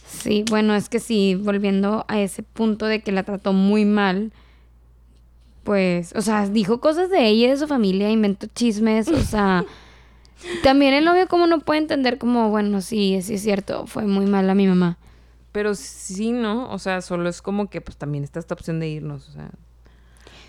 sí, 0.07 0.45
bueno, 0.51 0.75
es 0.75 0.89
que 0.89 0.99
sí, 0.99 1.35
volviendo 1.35 2.05
a 2.09 2.21
ese 2.21 2.43
punto 2.43 2.87
de 2.87 3.01
que 3.01 3.13
la 3.13 3.23
trató 3.23 3.53
muy 3.53 3.85
mal, 3.85 4.33
pues, 5.63 6.13
o 6.15 6.23
sea, 6.23 6.49
dijo 6.49 6.81
cosas 6.81 7.11
de 7.11 7.27
ella 7.27 7.47
y 7.47 7.51
de 7.51 7.57
su 7.57 7.67
familia, 7.67 8.11
inventó 8.11 8.47
chismes, 8.47 9.09
o 9.09 9.23
sea, 9.23 9.65
también 10.63 10.95
el 10.95 11.05
novio 11.05 11.29
como 11.29 11.47
no 11.47 11.61
puede 11.61 11.81
entender 11.81 12.19
como, 12.19 12.51
bueno, 12.51 12.81
sí, 12.81 13.21
sí 13.23 13.35
es 13.35 13.43
cierto, 13.43 13.87
fue 13.87 14.05
muy 14.07 14.27
mala 14.27 14.55
mi 14.55 14.67
mamá. 14.67 14.99
Pero 15.53 15.75
sí, 15.75 16.33
¿no? 16.33 16.71
O 16.71 16.79
sea, 16.79 17.01
solo 17.01 17.29
es 17.29 17.41
como 17.41 17.71
que 17.71 17.81
pues 17.81 17.97
también 17.97 18.25
está 18.25 18.39
esta 18.39 18.55
opción 18.55 18.79
de 18.79 18.89
irnos, 18.89 19.29
o 19.29 19.33
sea. 19.33 19.51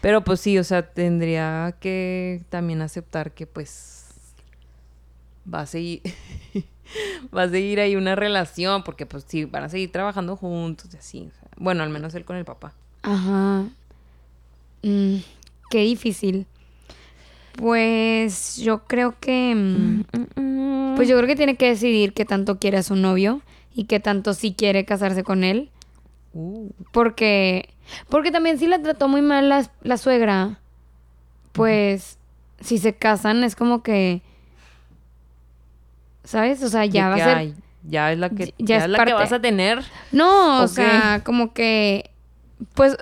Pero 0.02 0.24
pues 0.24 0.40
sí, 0.40 0.58
o 0.58 0.64
sea, 0.64 0.84
tendría 0.84 1.76
que 1.80 2.44
también 2.50 2.82
aceptar 2.82 3.32
que 3.32 3.48
pues 3.48 4.06
va 5.52 5.62
a 5.62 5.66
seguir 5.66 6.02
va 7.36 7.44
a 7.44 7.50
seguir 7.50 7.80
ahí 7.80 7.96
una 7.96 8.16
relación 8.16 8.84
porque 8.84 9.06
pues 9.06 9.26
sí 9.28 9.46
van 9.46 9.64
a 9.64 9.70
seguir 9.70 9.92
trabajando 9.92 10.36
juntos 10.36 10.90
y 10.94 10.98
así, 10.98 11.30
bueno, 11.58 11.84
al 11.84 11.90
menos 11.90 12.14
él 12.16 12.26
con 12.26 12.36
el 12.36 12.46
papá. 12.46 12.74
Ajá. 13.04 13.66
Mm, 14.84 15.18
qué 15.70 15.80
difícil. 15.80 16.46
Pues 17.56 18.58
yo 18.58 18.86
creo 18.86 19.16
que... 19.20 19.56
Mm, 19.56 20.96
pues 20.96 21.08
yo 21.08 21.16
creo 21.18 21.28
que 21.28 21.36
tiene 21.36 21.56
que 21.58 21.70
decidir 21.70 22.14
qué 22.14 22.26
tanto 22.26 22.60
quiere 22.60 22.78
a 22.78 22.84
su 22.84 22.96
novio 22.96 23.42
y 23.74 23.86
qué 23.86 24.00
tanto 24.00 24.34
sí 24.34 24.54
quiere 24.58 24.86
casarse 24.86 25.24
con 25.24 25.44
él. 25.44 25.70
Uh. 26.38 26.70
Porque... 26.92 27.70
Porque 28.10 28.32
también 28.32 28.60
si 28.60 28.68
la 28.68 28.80
trató 28.80 29.08
muy 29.08 29.22
mal 29.22 29.50
la, 29.50 29.98
suegra, 29.98 30.60
pues 31.52 32.20
si 32.60 32.78
se 32.78 32.94
casan 32.94 33.44
es 33.44 33.56
como 33.56 33.82
que... 33.82 34.22
¿Sabes? 36.24 36.62
O 36.62 36.70
sea, 36.70 36.86
ya 36.86 37.10
va 37.10 37.16
a 37.16 37.18
ser... 37.18 37.54
Ya 37.90 38.12
es 38.12 38.20
la 38.20 38.30
que, 38.30 38.54
ya, 38.60 38.78
es 38.78 38.90
la 38.90 39.04
que 39.04 39.14
vas 39.14 39.32
a 39.32 39.42
tener. 39.42 39.82
No, 40.12 40.62
o 40.62 40.68
sea, 40.68 41.22
como 41.24 41.54
que... 41.54 42.12
Pues 42.76 42.98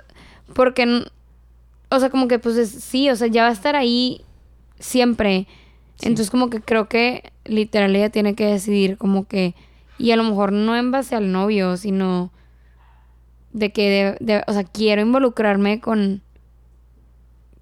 porque... 0.54 1.04
O 1.90 2.00
sea, 2.00 2.08
como 2.08 2.28
que 2.28 2.38
pues 2.38 2.70
sí, 2.70 3.10
o 3.10 3.16
sea, 3.16 3.26
ya 3.26 3.42
va 3.42 3.48
a 3.48 3.52
estar 3.52 3.76
ahí 3.76 4.24
siempre. 4.78 5.46
Entonces 6.00 6.30
como 6.30 6.48
que 6.48 6.60
creo 6.60 6.88
que 6.88 7.32
literal 7.44 7.94
ella 7.96 8.08
tiene 8.08 8.34
que 8.34 8.46
decidir 8.46 8.96
como 8.96 9.26
que... 9.26 9.54
Y 9.98 10.12
a 10.12 10.16
lo 10.16 10.24
mejor 10.24 10.52
no 10.52 10.76
en 10.76 10.90
base 10.90 11.16
al 11.16 11.32
novio, 11.32 11.76
sino 11.76 12.30
de 13.56 13.72
que, 13.72 14.16
de, 14.20 14.44
o 14.46 14.52
sea, 14.52 14.64
quiero 14.64 15.00
involucrarme 15.00 15.80
con, 15.80 16.20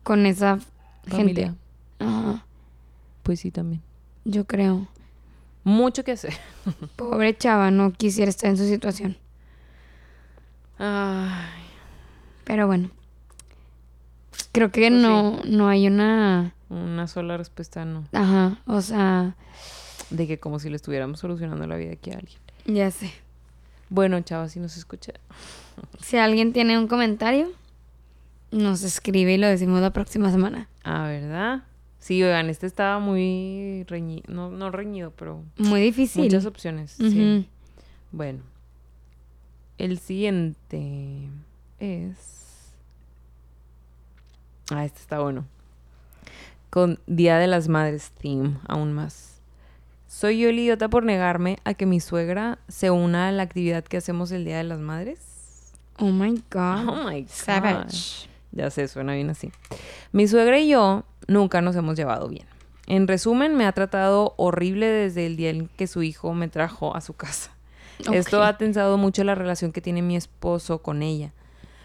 con 0.02 0.26
esa 0.26 0.58
gente. 1.06 1.52
Ajá. 2.00 2.44
Pues 3.22 3.38
sí, 3.38 3.52
también. 3.52 3.80
Yo 4.24 4.44
creo. 4.44 4.88
Mucho 5.62 6.02
que 6.02 6.12
hacer. 6.12 6.34
Pobre 6.96 7.38
chava, 7.38 7.70
no 7.70 7.92
quisiera 7.92 8.28
estar 8.28 8.50
en 8.50 8.56
su 8.56 8.66
situación. 8.66 9.16
Ay. 10.78 11.62
Pero 12.42 12.66
bueno. 12.66 12.90
Creo 14.50 14.72
que 14.72 14.88
pues 14.88 15.00
no, 15.00 15.40
no 15.44 15.68
hay 15.68 15.86
una 15.86 16.54
una 16.70 17.06
sola 17.06 17.36
respuesta 17.36 17.84
no. 17.84 18.04
Ajá, 18.12 18.58
o 18.66 18.80
sea... 18.80 19.36
De 20.10 20.26
que 20.26 20.40
como 20.40 20.58
si 20.58 20.70
le 20.70 20.76
estuviéramos 20.76 21.20
solucionando 21.20 21.66
la 21.68 21.76
vida 21.76 21.92
aquí 21.92 22.10
a 22.10 22.14
alguien. 22.14 22.38
Ya 22.66 22.90
sé. 22.90 23.12
Bueno, 23.90 24.20
chavos, 24.22 24.52
si 24.52 24.60
nos 24.60 24.76
escucha. 24.76 25.12
Si 26.00 26.16
alguien 26.16 26.52
tiene 26.52 26.78
un 26.78 26.86
comentario, 26.86 27.50
nos 28.50 28.82
escribe 28.82 29.34
y 29.34 29.38
lo 29.38 29.46
decimos 29.46 29.80
la 29.80 29.92
próxima 29.92 30.30
semana. 30.30 30.68
Ah, 30.84 31.06
¿verdad? 31.06 31.64
Sí, 31.98 32.22
oigan, 32.22 32.50
este 32.50 32.66
estaba 32.66 32.98
muy 32.98 33.84
reñido, 33.88 34.24
no, 34.28 34.50
no 34.50 34.70
reñido, 34.70 35.10
pero... 35.12 35.42
Muy 35.56 35.80
difícil. 35.80 36.24
Muchas 36.24 36.44
opciones, 36.44 36.92
sí. 36.92 37.48
Bueno. 38.12 38.40
El 39.78 39.98
siguiente 39.98 41.28
es... 41.80 42.74
Ah, 44.70 44.84
este 44.84 45.00
está 45.00 45.20
bueno 45.20 45.46
con 46.74 46.98
Día 47.06 47.38
de 47.38 47.46
las 47.46 47.68
Madres 47.68 48.10
theme 48.20 48.56
aún 48.66 48.92
más. 48.92 49.40
¿Soy 50.08 50.40
yo 50.40 50.48
el 50.48 50.58
idiota 50.58 50.88
por 50.88 51.04
negarme 51.04 51.56
a 51.62 51.74
que 51.74 51.86
mi 51.86 52.00
suegra 52.00 52.58
se 52.66 52.90
una 52.90 53.28
a 53.28 53.30
la 53.30 53.44
actividad 53.44 53.84
que 53.84 53.96
hacemos 53.96 54.32
el 54.32 54.44
Día 54.44 54.56
de 54.56 54.64
las 54.64 54.80
Madres? 54.80 55.20
Oh 55.98 56.10
my 56.10 56.42
God. 56.50 56.88
Oh 56.88 57.08
my 57.08 57.22
God. 57.22 57.30
Savage. 57.30 58.28
Ya 58.52 58.70
sé, 58.70 58.88
suena 58.88 59.14
bien 59.14 59.30
así. 59.30 59.50
Mi 60.12 60.28
suegra 60.28 60.58
y 60.58 60.68
yo 60.68 61.04
nunca 61.26 61.60
nos 61.60 61.76
hemos 61.76 61.96
llevado 61.96 62.28
bien. 62.28 62.46
En 62.86 63.08
resumen, 63.08 63.56
me 63.56 63.66
ha 63.66 63.72
tratado 63.72 64.34
horrible 64.36 64.86
desde 64.86 65.26
el 65.26 65.36
día 65.36 65.50
en 65.50 65.68
que 65.68 65.86
su 65.86 66.02
hijo 66.02 66.34
me 66.34 66.48
trajo 66.48 66.94
a 66.94 67.00
su 67.00 67.14
casa. 67.14 67.50
Esto 68.12 68.42
ha 68.42 68.58
tensado 68.58 68.98
mucho 68.98 69.24
la 69.24 69.34
relación 69.34 69.72
que 69.72 69.80
tiene 69.80 70.02
mi 70.02 70.16
esposo 70.16 70.82
con 70.82 71.02
ella. 71.02 71.32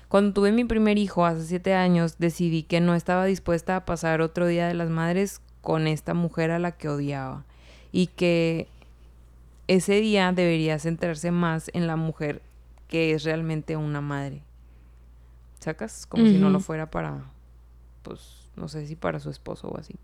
Cuando 0.10 0.34
tuve 0.34 0.52
mi 0.52 0.65
primer 0.65 0.98
hijo 0.98 1.26
hace 1.26 1.45
siete 1.45 1.74
años, 1.76 2.17
decidí 2.17 2.63
que 2.63 2.82
no 2.82 2.95
estaba 2.95 3.26
dispuesta 3.26 3.76
a 3.76 3.86
pasar 3.86 4.22
otro 4.22 4.48
día 4.48 4.67
de 4.67 4.74
las 4.74 4.89
madres 4.89 5.41
con 5.62 5.88
esta 5.88 6.13
mujer 6.13 6.52
a 6.52 6.60
la 6.60 6.72
que 6.72 6.89
odiaba 6.89 7.45
y 7.91 8.08
que 8.08 8.67
ese 9.67 10.02
día 10.02 10.32
debería 10.32 10.80
centrarse 10.80 11.30
más 11.32 11.69
en 11.74 11.86
la 11.86 11.95
mujer 11.95 12.41
que 12.89 13.13
es 13.13 13.23
realmente 13.23 13.78
una 13.78 14.02
madre. 14.02 14.43
¿Sacas? 15.60 16.06
Como 16.06 16.25
si 16.25 16.38
no 16.38 16.49
lo 16.49 16.60
fuera 16.60 16.91
para, 16.91 17.23
pues, 18.04 18.49
no 18.58 18.67
sé 18.67 18.86
si 18.86 18.97
para 18.97 19.21
su 19.21 19.30
esposo 19.30 19.69
o 19.69 19.78
así. 19.78 19.95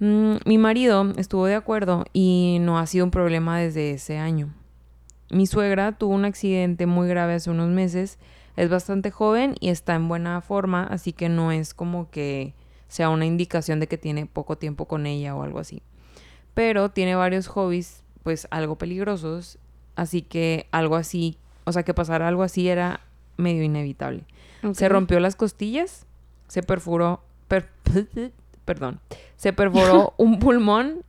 Mm, 0.00 0.36
mi 0.44 0.58
marido 0.58 1.12
estuvo 1.16 1.46
de 1.46 1.54
acuerdo 1.54 2.04
y 2.12 2.58
no 2.60 2.78
ha 2.78 2.86
sido 2.86 3.04
un 3.04 3.12
problema 3.12 3.58
desde 3.58 3.92
ese 3.92 4.18
año. 4.18 4.52
Mi 5.30 5.46
suegra 5.46 5.92
tuvo 5.92 6.14
un 6.14 6.24
accidente 6.24 6.86
muy 6.86 7.06
grave 7.06 7.34
hace 7.34 7.50
unos 7.50 7.68
meses 7.68 8.18
es 8.56 8.68
bastante 8.68 9.10
joven 9.10 9.54
y 9.60 9.68
está 9.68 9.94
en 9.94 10.08
buena 10.08 10.40
forma, 10.40 10.84
así 10.84 11.12
que 11.12 11.28
no 11.28 11.52
es 11.52 11.72
como 11.72 12.10
que 12.10 12.54
sea 12.88 13.08
una 13.08 13.24
indicación 13.24 13.80
de 13.80 13.86
que 13.86 13.96
tiene 13.96 14.26
poco 14.26 14.58
tiempo 14.58 14.86
con 14.86 15.06
ella 15.06 15.34
o 15.34 15.42
algo 15.42 15.60
así. 15.60 15.82
Pero 16.52 16.90
tiene 16.90 17.14
varios 17.14 17.46
hobbies, 17.46 18.02
pues 18.22 18.48
algo 18.50 18.76
peligrosos, 18.76 19.58
así 19.96 20.22
que 20.22 20.66
algo 20.72 20.96
así, 20.96 21.38
o 21.64 21.72
sea, 21.72 21.82
que 21.82 21.94
pasara 21.94 22.28
algo 22.28 22.42
así 22.42 22.68
era 22.68 23.00
medio 23.36 23.62
inevitable. 23.62 24.24
Se 24.72 24.88
rompió 24.88 25.20
las 25.20 25.36
costillas, 25.36 26.06
se 26.48 26.62
perforó, 26.62 27.22
perdón, 28.64 29.00
se 29.36 29.52
perforó 29.52 30.14
un 30.18 30.38
pulmón. 30.38 31.02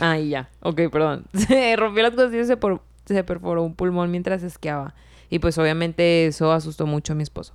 Ah, 0.00 0.18
ya, 0.18 0.48
ok, 0.60 0.82
perdón. 0.90 1.26
Se 1.34 1.76
rompió 1.76 2.02
las 2.02 2.14
costillas, 2.14 2.46
se, 2.46 2.56
se 3.04 3.24
perforó 3.24 3.62
un 3.62 3.74
pulmón 3.74 4.10
mientras 4.10 4.42
esquiaba. 4.42 4.94
Y 5.28 5.40
pues 5.40 5.58
obviamente 5.58 6.26
eso 6.26 6.52
asustó 6.52 6.86
mucho 6.86 7.12
a 7.12 7.16
mi 7.16 7.22
esposo. 7.22 7.54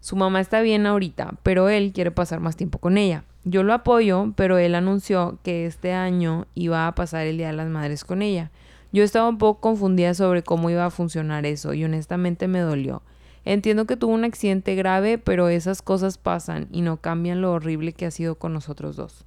Su 0.00 0.16
mamá 0.16 0.40
está 0.40 0.60
bien 0.60 0.84
ahorita, 0.84 1.34
pero 1.42 1.68
él 1.68 1.92
quiere 1.94 2.10
pasar 2.10 2.40
más 2.40 2.56
tiempo 2.56 2.78
con 2.78 2.98
ella. 2.98 3.24
Yo 3.44 3.62
lo 3.62 3.72
apoyo, 3.72 4.32
pero 4.36 4.58
él 4.58 4.74
anunció 4.74 5.38
que 5.42 5.64
este 5.64 5.92
año 5.92 6.46
iba 6.54 6.86
a 6.86 6.94
pasar 6.94 7.26
el 7.26 7.38
Día 7.38 7.46
de 7.48 7.52
las 7.54 7.68
Madres 7.68 8.04
con 8.04 8.20
ella. 8.20 8.50
Yo 8.94 9.02
estaba 9.02 9.28
un 9.28 9.38
poco 9.38 9.60
confundida 9.60 10.14
sobre 10.14 10.44
cómo 10.44 10.70
iba 10.70 10.86
a 10.86 10.90
funcionar 10.90 11.46
eso 11.46 11.74
y 11.74 11.84
honestamente 11.84 12.46
me 12.46 12.60
dolió. 12.60 13.02
Entiendo 13.44 13.86
que 13.86 13.96
tuvo 13.96 14.14
un 14.14 14.22
accidente 14.22 14.76
grave, 14.76 15.18
pero 15.18 15.48
esas 15.48 15.82
cosas 15.82 16.16
pasan 16.16 16.68
y 16.70 16.80
no 16.80 16.98
cambian 16.98 17.40
lo 17.40 17.50
horrible 17.50 17.92
que 17.92 18.06
ha 18.06 18.12
sido 18.12 18.36
con 18.36 18.52
nosotros 18.52 18.94
dos. 18.94 19.24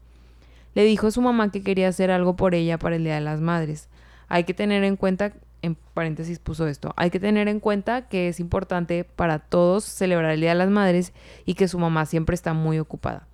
Le 0.73 0.85
dijo 0.85 1.07
a 1.07 1.11
su 1.11 1.21
mamá 1.21 1.51
que 1.51 1.63
quería 1.63 1.89
hacer 1.89 2.11
algo 2.11 2.37
por 2.37 2.55
ella 2.55 2.79
para 2.79 2.95
el 2.95 3.03
Día 3.03 3.15
de 3.15 3.21
las 3.21 3.41
Madres. 3.41 3.89
Hay 4.29 4.45
que 4.45 4.53
tener 4.53 4.85
en 4.85 4.95
cuenta 4.95 5.33
en 5.61 5.75
paréntesis 5.93 6.39
puso 6.39 6.65
esto, 6.65 6.93
hay 6.95 7.09
que 7.09 7.19
tener 7.19 7.49
en 7.49 7.59
cuenta 7.59 8.07
que 8.07 8.29
es 8.29 8.39
importante 8.39 9.03
para 9.03 9.39
todos 9.39 9.83
celebrar 9.83 10.31
el 10.31 10.39
Día 10.39 10.51
de 10.51 10.59
las 10.59 10.69
Madres 10.69 11.11
y 11.45 11.55
que 11.55 11.67
su 11.67 11.77
mamá 11.77 12.05
siempre 12.05 12.35
está 12.35 12.53
muy 12.53 12.79
ocupada. 12.79 13.27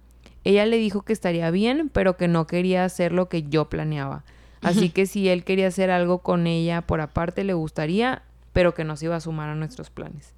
Ella 0.43 0.65
le 0.65 0.77
dijo 0.77 1.03
que 1.03 1.13
estaría 1.13 1.51
bien, 1.51 1.91
pero 1.93 2.17
que 2.17 2.27
no 2.27 2.47
quería 2.47 2.85
hacer 2.85 3.11
lo 3.11 3.29
que 3.29 3.43
yo 3.43 3.69
planeaba. 3.69 4.23
Así 4.63 4.89
que 4.89 5.05
si 5.05 5.29
él 5.29 5.43
quería 5.43 5.67
hacer 5.67 5.91
algo 5.91 6.19
con 6.19 6.47
ella 6.47 6.81
por 6.81 7.01
aparte, 7.01 7.43
le 7.43 7.53
gustaría, 7.53 8.21
pero 8.53 8.73
que 8.73 8.83
no 8.83 8.95
se 8.95 9.05
iba 9.05 9.15
a 9.15 9.21
sumar 9.21 9.49
a 9.49 9.55
nuestros 9.55 9.89
planes. 9.89 10.33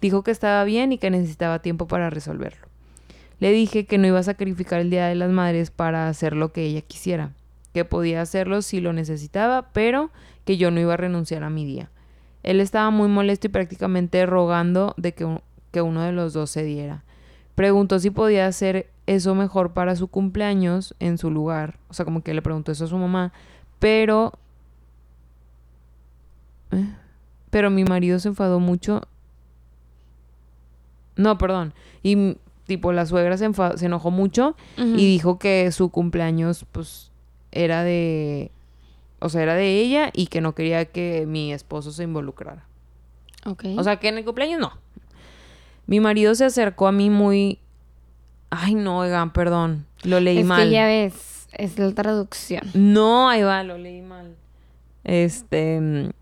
Dijo 0.00 0.22
que 0.22 0.30
estaba 0.30 0.64
bien 0.64 0.92
y 0.92 0.98
que 0.98 1.10
necesitaba 1.10 1.60
tiempo 1.60 1.86
para 1.86 2.10
resolverlo. 2.10 2.66
Le 3.40 3.52
dije 3.52 3.86
que 3.86 3.98
no 3.98 4.06
iba 4.06 4.18
a 4.18 4.24
sacrificar 4.24 4.80
el 4.80 4.90
Día 4.90 5.06
de 5.06 5.14
las 5.14 5.30
Madres 5.30 5.70
para 5.70 6.08
hacer 6.08 6.34
lo 6.34 6.52
que 6.52 6.64
ella 6.64 6.82
quisiera, 6.82 7.32
que 7.72 7.84
podía 7.84 8.22
hacerlo 8.22 8.62
si 8.62 8.80
lo 8.80 8.92
necesitaba, 8.92 9.70
pero 9.72 10.10
que 10.44 10.56
yo 10.56 10.70
no 10.70 10.80
iba 10.80 10.94
a 10.94 10.98
renunciar 10.98 11.42
a 11.42 11.50
mi 11.50 11.64
día. 11.64 11.90
Él 12.42 12.60
estaba 12.60 12.90
muy 12.90 13.08
molesto 13.08 13.46
y 13.46 13.50
prácticamente 13.50 14.24
rogando 14.26 14.94
de 14.96 15.12
que, 15.12 15.40
que 15.72 15.82
uno 15.82 16.02
de 16.02 16.12
los 16.12 16.32
dos 16.32 16.50
se 16.50 16.62
diera. 16.62 17.02
Preguntó 17.54 17.98
si 17.98 18.10
podía 18.10 18.46
hacer 18.46 18.90
eso 19.06 19.34
mejor 19.34 19.72
para 19.72 19.96
su 19.96 20.08
cumpleaños 20.08 20.94
en 20.98 21.18
su 21.18 21.30
lugar. 21.30 21.78
O 21.88 21.94
sea, 21.94 22.04
como 22.04 22.22
que 22.22 22.34
le 22.34 22.42
preguntó 22.42 22.72
eso 22.72 22.84
a 22.84 22.88
su 22.88 22.98
mamá. 22.98 23.32
Pero... 23.78 24.32
¿eh? 26.72 26.94
Pero 27.50 27.70
mi 27.70 27.84
marido 27.84 28.18
se 28.18 28.28
enfadó 28.28 28.60
mucho. 28.60 29.02
No, 31.16 31.38
perdón. 31.38 31.74
Y 32.02 32.36
tipo 32.66 32.92
la 32.92 33.06
suegra 33.06 33.36
se, 33.36 33.48
se 33.76 33.86
enojó 33.86 34.10
mucho 34.10 34.56
y 34.76 35.06
dijo 35.06 35.38
que 35.38 35.70
su 35.70 35.90
cumpleaños 35.90 36.64
pues 36.72 37.12
era 37.52 37.84
de 37.84 38.50
o 39.24 39.30
sea, 39.30 39.42
era 39.42 39.54
de 39.54 39.80
ella 39.80 40.10
y 40.12 40.26
que 40.26 40.42
no 40.42 40.54
quería 40.54 40.84
que 40.84 41.24
mi 41.26 41.50
esposo 41.50 41.92
se 41.92 42.02
involucrara. 42.02 42.66
Ok. 43.46 43.64
O 43.78 43.82
sea, 43.82 43.96
que 43.96 44.08
en 44.08 44.18
el 44.18 44.24
cumpleaños 44.26 44.60
no. 44.60 44.72
Mi 45.86 45.98
marido 45.98 46.34
se 46.34 46.44
acercó 46.44 46.86
a 46.88 46.92
mí 46.92 47.08
muy... 47.08 47.58
Ay, 48.50 48.74
no, 48.74 48.98
oigan, 48.98 49.32
perdón. 49.32 49.86
Lo 50.02 50.20
leí 50.20 50.44
mal. 50.44 50.64
Que 50.64 50.70
ya 50.70 50.84
ves, 50.84 51.14
es 51.58 51.78
la 51.78 51.92
traducción. 51.92 52.62
No, 52.74 53.28
ahí 53.28 53.42
va, 53.42 53.62
lo 53.62 53.78
leí 53.78 54.02
mal. 54.02 54.36
Este 55.04 56.12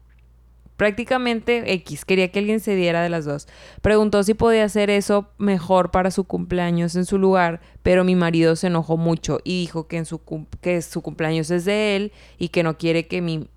prácticamente 0.83 1.73
X, 1.75 2.05
quería 2.05 2.33
que 2.33 2.40
alguien 2.40 2.59
se 2.59 2.75
diera 2.75 3.03
de 3.03 3.09
las 3.09 3.25
dos. 3.25 3.47
Preguntó 3.83 4.25
si 4.25 4.35
podía 4.35 4.64
hacer 4.64 4.90
eso 4.90 5.29
mejor 5.38 5.92
para 5.92 6.11
su 6.11 6.25
cumpleaños 6.25 6.97
en 6.97 7.05
su 7.05 7.18
lugar, 7.18 7.61
pero 7.85 8.03
mi 8.03 8.16
marido 8.16 8.57
se 8.57 8.66
enojó 8.66 8.97
mucho 8.97 9.38
y 9.45 9.61
dijo 9.61 9.87
que, 9.87 9.99
en 9.99 10.07
su, 10.07 10.21
que 10.61 10.83
su 10.83 11.01
cumpleaños 11.01 11.53
es 11.53 11.66
de 11.66 11.95
él 11.95 12.12
y 12.37 12.49
que 12.49 12.64
no 12.64 12.79
quiere 12.79 13.07
que 13.07 13.21
mi... 13.21 13.49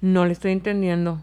No 0.00 0.24
le 0.24 0.32
estoy 0.32 0.52
entendiendo. 0.52 1.22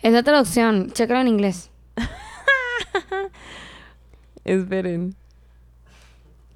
Es 0.00 0.12
la 0.12 0.22
traducción, 0.22 0.92
chécalo 0.92 1.22
en 1.22 1.26
inglés. 1.26 1.70
Esperen. 4.44 5.16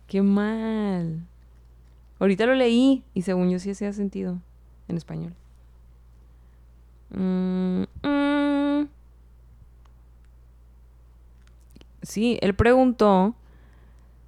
Qué 0.06 0.22
mal. 0.22 1.26
Ahorita 2.18 2.46
lo 2.46 2.54
leí 2.54 3.02
y 3.14 3.22
según 3.22 3.50
yo 3.50 3.58
sí 3.58 3.70
hacía 3.70 3.92
sentido 3.92 4.40
en 4.88 4.96
español. 4.96 5.34
Mm, 7.10 7.84
mm. 8.02 8.88
Sí, 12.02 12.38
él 12.42 12.54
preguntó 12.54 13.34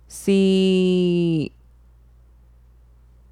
si 0.06 1.52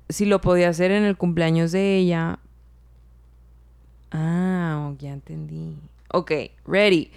si 0.09 0.27
lo 0.27 0.41
podía 0.41 0.69
hacer 0.69 0.91
en 0.91 1.05
el 1.05 1.17
cumpleaños 1.17 1.73
de 1.73 1.97
ella. 1.97 2.39
Ah, 4.11 4.93
ya 4.99 5.13
entendí. 5.13 5.77
Ok, 6.13 6.31
ready. 6.67 7.11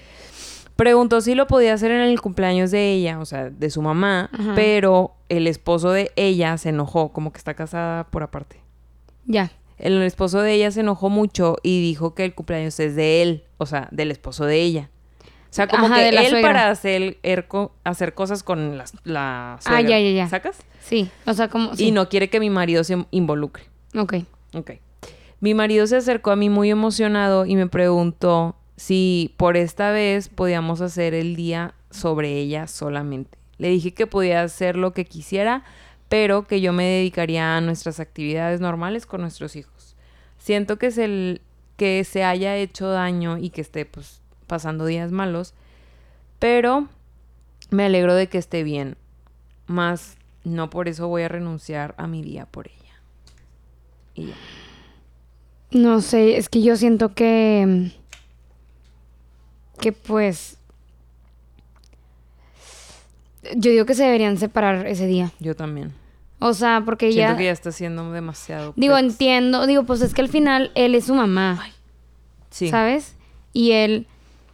Preguntó 0.77 1.21
si 1.21 1.35
lo 1.35 1.47
podía 1.47 1.73
hacer 1.73 1.91
en 1.91 2.01
el 2.01 2.21
cumpleaños 2.21 2.71
de 2.71 2.93
ella, 2.93 3.19
o 3.19 3.25
sea, 3.25 3.49
de 3.49 3.69
su 3.69 3.81
mamá, 3.81 4.29
pero 4.55 5.15
el 5.27 5.47
esposo 5.47 5.91
de 5.91 6.11
ella 6.15 6.57
se 6.57 6.69
enojó, 6.69 7.11
como 7.11 7.33
que 7.33 7.39
está 7.39 7.55
casada 7.55 8.05
por 8.05 8.23
aparte. 8.23 8.61
Ya. 9.25 9.51
El 9.79 10.01
esposo 10.03 10.41
de 10.41 10.53
ella 10.53 10.71
se 10.71 10.79
enojó 10.81 11.09
mucho 11.09 11.57
y 11.63 11.81
dijo 11.81 12.13
que 12.13 12.25
el 12.25 12.33
cumpleaños 12.33 12.79
es 12.79 12.95
de 12.95 13.21
él, 13.21 13.43
o 13.57 13.65
sea, 13.65 13.89
del 13.91 14.11
esposo 14.11 14.45
de 14.45 14.61
ella. 14.61 14.89
O 15.49 15.53
sea, 15.57 15.67
como 15.67 15.91
que 15.91 16.09
él 16.09 16.41
para 16.41 16.69
hacer, 16.69 17.17
hacer 17.83 18.13
cosas 18.13 18.43
con 18.43 18.77
la, 18.77 18.85
la 19.03 19.57
suegra. 19.59 19.79
Ah, 19.79 19.81
ya, 19.81 19.99
ya, 19.99 20.11
ya. 20.11 20.27
¿Sacas? 20.27 20.59
Sí, 20.79 21.09
o 21.25 21.33
sea, 21.33 21.47
como... 21.47 21.71
Y 21.75 21.91
no 21.91 22.07
quiere 22.07 22.29
que 22.29 22.39
mi 22.39 22.49
marido 22.49 22.83
se 22.83 23.03
involucre. 23.11 23.63
Ok. 23.95 24.15
Ok. 24.53 24.71
Mi 25.39 25.53
marido 25.53 25.87
se 25.87 25.95
acercó 25.95 26.31
a 26.31 26.35
mí 26.35 26.49
muy 26.49 26.69
emocionado 26.69 27.45
y 27.45 27.55
me 27.55 27.67
preguntó 27.67 28.55
si 28.77 29.33
por 29.37 29.57
esta 29.57 29.91
vez 29.91 30.29
podíamos 30.29 30.79
hacer 30.81 31.13
el 31.13 31.35
día 31.35 31.73
sobre 31.91 32.33
ella 32.37 32.67
solamente. 32.67 33.37
Le 33.57 33.69
dije 33.69 33.93
que 33.93 34.07
podía 34.07 34.43
hacer 34.43 34.77
lo 34.77 34.93
que 34.93 35.03
quisiera, 35.03 35.63
pero 36.09 36.47
que 36.47 36.61
yo 36.61 36.71
me 36.71 36.85
dedicaría 36.85 37.57
a 37.57 37.61
nuestras 37.61 37.99
actividades 37.99 38.61
normales 38.61 39.05
con 39.05 39.21
nuestros 39.21 39.55
hijos. 39.55 39.95
Siento 40.37 40.77
que 40.77 40.91
se, 40.91 41.41
que 41.75 42.03
se 42.03 42.23
haya 42.23 42.55
hecho 42.55 42.87
daño 42.87 43.37
y 43.37 43.49
que 43.49 43.61
esté 43.61 43.85
pues 43.85 44.21
pasando 44.45 44.85
días 44.85 45.11
malos, 45.11 45.53
pero 46.39 46.87
me 47.71 47.85
alegro 47.85 48.13
de 48.13 48.27
que 48.27 48.37
esté 48.37 48.63
bien. 48.63 48.95
Más 49.65 50.17
no 50.43 50.69
por 50.69 50.87
eso 50.87 51.07
voy 51.07 51.23
a 51.23 51.27
renunciar 51.27 51.95
a 51.97 52.07
mi 52.07 52.21
día 52.21 52.45
por 52.45 52.67
ella. 52.67 54.33
No 55.71 55.99
sé, 56.01 56.37
es 56.37 56.47
que 56.47 56.61
yo 56.61 56.77
siento 56.77 57.13
que 57.13 57.91
que 59.79 59.91
pues 59.91 60.57
yo 63.55 63.71
digo 63.71 63.85
que 63.85 63.93
se 63.93 64.03
deberían 64.03 64.37
separar 64.37 64.87
ese 64.87 65.07
día. 65.07 65.31
Yo 65.39 65.55
también. 65.55 65.93
O 66.39 66.53
sea, 66.53 66.83
porque 66.85 67.13
ya... 67.13 67.27
Siento 67.27 67.37
que 67.37 67.45
ya 67.45 67.51
está 67.51 67.71
siendo 67.71 68.11
demasiado... 68.11 68.73
Digo, 68.75 68.97
entiendo. 68.97 69.65
Digo, 69.65 69.83
pues 69.83 70.01
es 70.01 70.13
que 70.13 70.21
al 70.21 70.29
final 70.29 70.71
él 70.75 70.95
es 70.95 71.05
su 71.05 71.15
mamá. 71.15 71.67
Sí. 72.51 72.69
¿Sabes? 72.69 73.15
Y 73.53 73.71
él, 73.71 74.05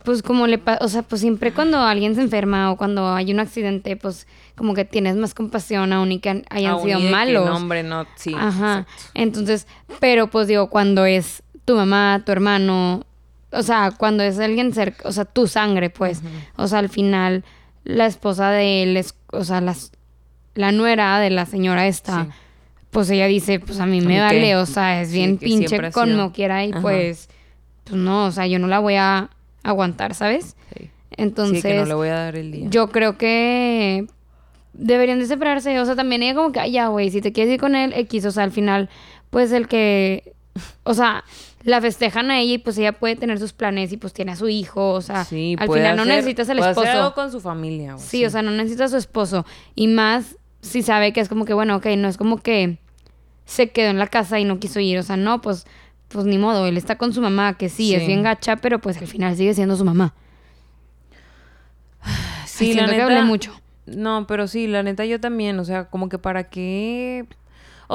pues 0.03 0.23
como 0.23 0.47
le 0.47 0.57
pasa... 0.57 0.83
O 0.83 0.87
sea, 0.87 1.01
pues 1.01 1.21
siempre 1.21 1.53
cuando 1.53 1.79
alguien 1.79 2.15
se 2.15 2.21
enferma 2.21 2.71
o 2.71 2.77
cuando 2.77 3.13
hay 3.13 3.33
un 3.33 3.39
accidente, 3.39 3.97
pues 3.97 4.27
como 4.55 4.73
que 4.73 4.85
tienes 4.85 5.17
más 5.17 5.33
compasión 5.33 5.91
aún 5.91 6.11
y 6.13 6.19
que 6.19 6.45
hayan 6.49 6.81
sido 6.81 6.99
malos. 6.99 7.45
no, 7.45 7.55
hombre, 7.55 7.83
no, 7.83 8.05
sí. 8.15 8.33
Ajá. 8.37 8.85
Entonces, 9.13 9.67
pero 9.99 10.27
pues 10.27 10.47
digo, 10.47 10.69
cuando 10.69 11.05
es 11.05 11.43
tu 11.65 11.75
mamá, 11.75 12.21
tu 12.25 12.31
hermano, 12.31 13.05
o 13.53 13.63
sea, 13.63 13.91
cuando 13.91 14.23
es 14.23 14.39
alguien 14.39 14.73
cerca, 14.73 15.07
o 15.07 15.11
sea, 15.11 15.25
tu 15.25 15.47
sangre, 15.47 15.89
pues, 15.89 16.21
o 16.55 16.67
sea, 16.67 16.79
al 16.79 16.89
final 16.89 17.43
la 17.83 18.05
esposa 18.05 18.51
de 18.51 18.83
él 18.83 18.97
es, 18.97 19.15
o 19.31 19.43
sea, 19.43 19.61
las, 19.61 19.91
la 20.55 20.71
nuera 20.71 21.19
de 21.19 21.29
la 21.29 21.45
señora 21.45 21.87
esta, 21.87 22.27
pues 22.91 23.09
ella 23.09 23.27
dice, 23.27 23.59
pues 23.59 23.79
a 23.79 23.85
mí 23.85 24.01
me 24.01 24.19
vale, 24.19 24.55
o 24.55 24.65
sea, 24.65 25.01
es 25.01 25.11
bien 25.11 25.37
pinche 25.37 25.91
como 25.91 26.31
quiera 26.31 26.65
y 26.65 26.71
pues, 26.73 27.29
pues 27.83 27.95
no, 27.95 28.25
o 28.25 28.31
sea, 28.31 28.47
yo 28.47 28.59
no 28.59 28.67
la 28.67 28.79
voy 28.79 28.95
a 28.95 29.29
aguantar, 29.63 30.13
¿sabes? 30.13 30.55
Entonces, 31.11 31.61
que 31.63 31.75
no 31.75 31.85
le 31.85 31.93
voy 31.93 32.09
a 32.09 32.15
dar 32.15 32.35
el 32.35 32.51
día. 32.51 32.67
Yo 32.69 32.89
creo 32.89 33.17
que 33.17 34.07
deberían 34.73 35.19
de 35.19 35.27
separarse, 35.27 35.79
o 35.79 35.85
sea, 35.85 35.95
también 35.95 36.23
ella 36.23 36.35
como 36.35 36.51
que, 36.51 36.59
ay, 36.59 36.71
ya, 36.71 36.87
güey, 36.87 37.11
si 37.11 37.21
te 37.21 37.31
quieres 37.31 37.53
ir 37.53 37.59
con 37.59 37.75
él, 37.75 37.93
X, 37.95 38.25
o 38.25 38.31
sea, 38.31 38.43
al 38.43 38.51
final, 38.51 38.89
pues 39.29 39.51
el 39.51 39.67
que, 39.67 40.33
o 40.83 40.93
sea, 40.93 41.23
la 41.63 41.81
festejan 41.81 42.31
a 42.31 42.39
ella 42.39 42.53
y 42.53 42.57
pues 42.57 42.77
ella 42.77 42.93
puede 42.93 43.15
tener 43.15 43.39
sus 43.39 43.53
planes 43.53 43.91
y 43.91 43.97
pues 43.97 44.13
tiene 44.13 44.33
a 44.33 44.35
su 44.35 44.49
hijo, 44.49 44.91
o 44.91 45.01
sea, 45.01 45.21
al 45.21 45.25
final 45.25 45.95
no 45.95 46.05
necesitas 46.05 46.49
el 46.49 46.59
esposo. 46.59 46.81
Hacer 46.81 46.97
algo 46.97 47.13
con 47.13 47.31
su 47.31 47.39
familia. 47.39 47.97
sí, 47.97 48.25
o 48.25 48.29
sea, 48.29 48.41
no 48.41 48.51
necesitas 48.51 48.87
a 48.87 48.89
su 48.91 48.97
esposo 48.97 49.45
y 49.75 49.87
más 49.87 50.37
si 50.61 50.81
sabe 50.81 51.13
que 51.13 51.21
es 51.21 51.29
como 51.29 51.45
que 51.45 51.53
bueno, 51.53 51.75
ok, 51.77 51.87
no 51.97 52.07
es 52.07 52.17
como 52.17 52.37
que 52.37 52.79
se 53.45 53.69
quedó 53.71 53.89
en 53.89 53.99
la 53.99 54.07
casa 54.07 54.39
y 54.39 54.45
no 54.45 54.59
quiso 54.59 54.79
ir, 54.79 54.97
o 54.99 55.03
sea, 55.03 55.17
no, 55.17 55.41
pues 55.41 55.65
pues 56.09 56.25
ni 56.25 56.37
modo, 56.37 56.67
él 56.67 56.77
está 56.77 56.97
con 56.97 57.11
su 57.11 57.21
mamá, 57.21 57.57
que 57.57 57.69
sí, 57.69 57.95
es 57.95 58.05
bien 58.05 58.21
gacha, 58.21 58.57
pero 58.57 58.79
pues 58.79 58.97
al 58.97 59.07
final 59.07 59.35
sigue 59.35 59.53
siendo 59.53 59.75
su 59.75 59.83
mamá. 59.83 60.13
Sí, 62.45 62.75
la 62.75 62.85
neta, 62.85 63.07
que 63.07 63.21
mucho. 63.23 63.51
No, 63.87 64.27
pero 64.27 64.47
sí, 64.47 64.67
la 64.67 64.83
neta 64.83 65.05
yo 65.05 65.19
también, 65.19 65.59
o 65.59 65.65
sea, 65.65 65.85
como 65.85 66.07
que 66.07 66.19
para 66.19 66.45
qué 66.45 67.25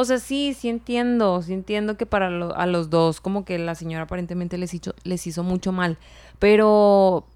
o 0.01 0.05
sea, 0.05 0.19
sí, 0.19 0.55
sí 0.57 0.69
entiendo, 0.69 1.43
sí 1.43 1.53
entiendo 1.53 1.97
que 1.97 2.07
para 2.07 2.29
a 2.29 2.67
los 2.67 2.89
dos 2.89 3.21
como 3.21 3.45
que 3.45 3.59
la 3.59 3.75
señora 3.75 4.05
aparentemente 4.05 4.57
les 4.57 4.73
hizo, 4.73 4.95
les 5.03 5.27
hizo 5.27 5.43
mucho 5.43 5.73
mal, 5.73 5.99
pero 6.39 7.27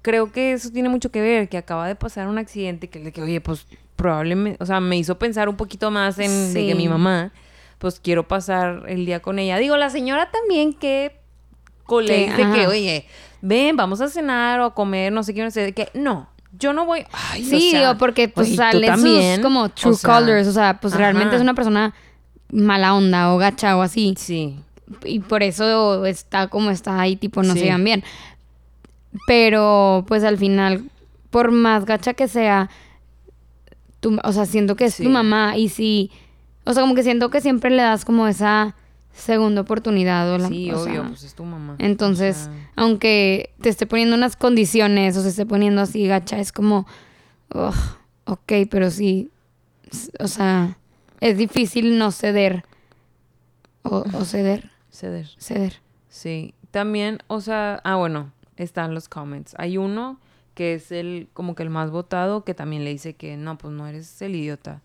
creo 0.00 0.32
que 0.32 0.54
eso 0.54 0.70
tiene 0.70 0.88
mucho 0.88 1.10
que 1.10 1.20
ver, 1.20 1.50
que 1.50 1.58
acaba 1.58 1.86
de 1.86 1.94
pasar 1.94 2.26
un 2.26 2.38
accidente 2.38 2.88
que, 2.88 3.12
que 3.12 3.20
oye, 3.20 3.42
pues 3.42 3.66
probablemente, 3.96 4.62
o 4.62 4.66
sea, 4.66 4.80
me 4.80 4.96
hizo 4.96 5.18
pensar 5.18 5.50
un 5.50 5.56
poquito 5.56 5.90
más 5.90 6.18
en 6.18 6.54
de 6.54 6.68
que 6.68 6.74
mi 6.74 6.88
mamá, 6.88 7.32
pues 7.78 8.00
quiero 8.00 8.26
pasar 8.26 8.84
el 8.88 9.04
día 9.04 9.20
con 9.20 9.38
ella. 9.38 9.58
Digo, 9.58 9.76
la 9.76 9.90
señora 9.90 10.30
también 10.30 10.72
que 10.72 11.20
le 12.00 12.30
dice 12.30 12.46
que, 12.54 12.66
oye, 12.66 13.06
ven, 13.42 13.76
vamos 13.76 14.00
a 14.00 14.08
cenar 14.08 14.58
o 14.60 14.64
a 14.64 14.74
comer, 14.74 15.12
no 15.12 15.22
sé 15.22 15.34
qué, 15.34 15.42
no 15.42 15.50
sé, 15.50 15.74
que 15.74 15.90
no, 15.92 16.30
yo 16.58 16.72
no 16.72 16.86
voy. 16.86 17.04
Ay, 17.12 17.44
sí, 17.44 17.74
o, 17.84 17.96
porque 17.96 18.28
pues 18.28 18.54
sale 18.54 18.94
sus 18.96 19.42
como 19.42 19.68
true 19.70 19.96
colors. 20.02 20.46
O 20.48 20.52
sea, 20.52 20.78
pues 20.80 20.94
realmente 20.94 21.36
es 21.36 21.42
una 21.42 21.54
persona 21.54 21.94
mala 22.50 22.94
onda 22.94 23.32
o 23.32 23.38
gacha 23.38 23.76
o 23.76 23.82
así. 23.82 24.14
Sí. 24.16 24.56
Y 25.04 25.20
por 25.20 25.42
eso 25.42 26.04
está 26.04 26.48
como 26.48 26.70
está 26.70 27.00
ahí, 27.00 27.16
tipo, 27.16 27.42
no 27.42 27.54
se 27.54 27.64
llevan 27.64 27.84
bien. 27.84 28.04
Pero, 29.26 30.04
pues 30.08 30.24
al 30.24 30.38
final, 30.38 30.84
por 31.30 31.50
más 31.50 31.84
gacha 31.84 32.14
que 32.14 32.28
sea, 32.28 32.70
o 34.22 34.32
sea, 34.32 34.46
siento 34.46 34.76
que 34.76 34.84
es 34.84 34.96
tu 34.96 35.08
mamá. 35.08 35.56
Y 35.56 35.68
si. 35.68 36.10
O 36.64 36.72
sea, 36.72 36.82
como 36.82 36.94
que 36.94 37.02
siento 37.02 37.30
que 37.30 37.40
siempre 37.40 37.70
le 37.70 37.82
das 37.82 38.04
como 38.04 38.28
esa 38.28 38.76
segunda 39.12 39.60
oportunidad. 39.60 40.32
O 40.32 40.38
la, 40.38 40.48
sí, 40.48 40.70
obvio, 40.70 41.04
pues 41.08 41.22
es 41.22 41.34
tu 41.34 41.44
mamá. 41.44 41.76
Entonces, 41.78 42.50
aunque 42.76 43.50
te 43.60 43.68
esté 43.68 43.86
poniendo 43.86 44.16
unas 44.16 44.36
condiciones 44.36 45.16
o 45.16 45.22
se 45.22 45.28
esté 45.28 45.46
poniendo 45.46 45.80
así 45.80 46.06
gacha, 46.06 46.38
es 46.38 46.52
como, 46.52 46.86
ok, 48.24 48.52
pero 48.70 48.90
sí, 48.90 49.30
o 50.18 50.28
sea, 50.28 50.78
es 51.20 51.36
difícil 51.36 51.98
no 51.98 52.10
ceder. 52.10 52.64
O, 53.82 54.24
ceder. 54.24 54.70
Ceder. 54.90 55.28
Ceder. 55.38 55.80
Sí. 56.08 56.54
También, 56.70 57.18
o 57.26 57.40
sea, 57.40 57.80
ah, 57.84 57.96
bueno, 57.96 58.32
están 58.56 58.94
los 58.94 59.08
comments. 59.08 59.54
Hay 59.58 59.76
uno 59.76 60.18
que 60.54 60.74
es 60.74 60.92
el, 60.92 61.28
como 61.32 61.54
que 61.54 61.62
el 61.62 61.70
más 61.70 61.90
votado, 61.90 62.44
que 62.44 62.54
también 62.54 62.84
le 62.84 62.90
dice 62.90 63.14
que 63.14 63.36
no, 63.36 63.58
pues 63.58 63.72
no 63.72 63.86
eres 63.86 64.20
el 64.22 64.34
idiota 64.34 64.82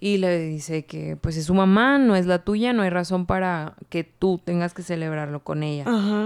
y 0.00 0.18
le 0.18 0.38
dice 0.38 0.84
que 0.84 1.16
pues 1.16 1.36
es 1.36 1.46
su 1.46 1.54
mamá, 1.54 1.98
no 1.98 2.14
es 2.14 2.26
la 2.26 2.40
tuya, 2.40 2.72
no 2.72 2.82
hay 2.82 2.90
razón 2.90 3.26
para 3.26 3.74
que 3.88 4.04
tú 4.04 4.40
tengas 4.42 4.74
que 4.74 4.82
celebrarlo 4.82 5.42
con 5.42 5.62
ella. 5.62 5.84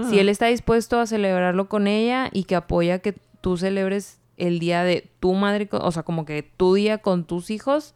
Si 0.09 0.19
él 0.19 0.29
está 0.29 0.47
dispuesto 0.47 0.99
a 0.99 1.07
celebrarlo 1.07 1.67
con 1.69 1.87
ella 1.87 2.29
y 2.31 2.43
que 2.43 2.55
apoya 2.55 2.99
que 2.99 3.15
tú 3.41 3.57
celebres 3.57 4.19
el 4.37 4.59
día 4.59 4.83
de 4.83 5.09
tu 5.19 5.33
madre, 5.33 5.67
o 5.71 5.91
sea, 5.91 6.03
como 6.03 6.25
que 6.25 6.43
tu 6.43 6.75
día 6.75 6.99
con 6.99 7.25
tus 7.25 7.49
hijos, 7.49 7.95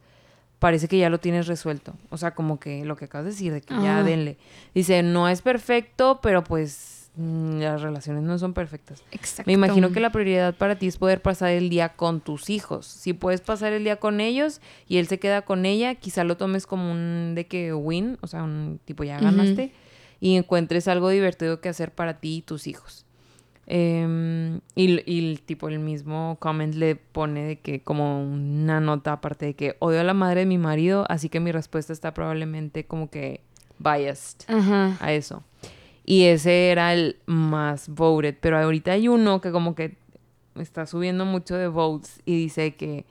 parece 0.58 0.88
que 0.88 0.98
ya 0.98 1.10
lo 1.10 1.18
tienes 1.18 1.46
resuelto. 1.46 1.94
O 2.10 2.16
sea, 2.16 2.34
como 2.34 2.58
que 2.58 2.84
lo 2.84 2.96
que 2.96 3.04
acabas 3.04 3.26
de 3.26 3.30
decir, 3.30 3.52
de 3.52 3.60
que 3.60 3.74
ya 3.74 4.02
denle. 4.02 4.36
Dice, 4.74 5.02
no 5.02 5.28
es 5.28 5.42
perfecto, 5.42 6.20
pero 6.22 6.42
pues 6.42 6.97
las 7.18 7.82
relaciones 7.82 8.22
no 8.22 8.38
son 8.38 8.54
perfectas. 8.54 9.02
Exacto. 9.10 9.48
Me 9.48 9.54
imagino 9.54 9.90
que 9.90 9.98
la 9.98 10.10
prioridad 10.10 10.54
para 10.54 10.78
ti 10.78 10.86
es 10.86 10.96
poder 10.98 11.20
pasar 11.20 11.50
el 11.50 11.68
día 11.68 11.90
con 11.90 12.20
tus 12.20 12.48
hijos. 12.48 12.86
Si 12.86 13.12
puedes 13.12 13.40
pasar 13.40 13.72
el 13.72 13.82
día 13.82 13.96
con 13.96 14.20
ellos 14.20 14.60
y 14.86 14.98
él 14.98 15.08
se 15.08 15.18
queda 15.18 15.42
con 15.42 15.66
ella, 15.66 15.96
quizá 15.96 16.22
lo 16.22 16.36
tomes 16.36 16.66
como 16.66 16.92
un 16.92 17.34
de 17.34 17.46
que 17.46 17.74
win, 17.74 18.18
o 18.20 18.28
sea, 18.28 18.44
un 18.44 18.78
tipo 18.84 19.02
ya 19.02 19.18
ganaste, 19.18 19.72
y 20.20 20.36
encuentres 20.36 20.86
algo 20.86 21.08
divertido 21.08 21.60
que 21.60 21.68
hacer 21.68 21.92
para 21.92 22.20
ti 22.20 22.36
y 22.36 22.42
tus 22.42 22.68
hijos. 22.68 23.04
Em, 23.66 24.60
y, 24.74 25.02
y, 25.04 25.30
el 25.30 25.42
tipo 25.42 25.68
el 25.68 25.78
mismo 25.78 26.38
comment 26.40 26.74
le 26.74 26.96
pone 26.96 27.44
de 27.44 27.58
que 27.58 27.82
como 27.82 28.22
una 28.22 28.80
nota 28.80 29.12
aparte 29.12 29.44
de 29.44 29.54
que 29.54 29.76
odio 29.80 30.00
a 30.00 30.04
la 30.04 30.14
madre 30.14 30.40
de 30.40 30.46
mi 30.46 30.56
marido, 30.56 31.04
así 31.10 31.28
que 31.28 31.38
mi 31.38 31.52
respuesta 31.52 31.92
está 31.92 32.14
probablemente 32.14 32.84
como 32.84 33.10
que 33.10 33.42
biased 33.78 34.48
a 34.48 35.12
eso. 35.12 35.42
Y 36.10 36.24
ese 36.24 36.70
era 36.70 36.94
el 36.94 37.18
más 37.26 37.90
voted. 37.90 38.34
Pero 38.40 38.56
ahorita 38.58 38.92
hay 38.92 39.08
uno 39.08 39.42
que 39.42 39.52
como 39.52 39.74
que 39.74 39.98
está 40.54 40.86
subiendo 40.86 41.26
mucho 41.26 41.54
de 41.54 41.68
votes 41.68 42.22
y 42.24 42.34
dice 42.34 42.76
que 42.76 43.04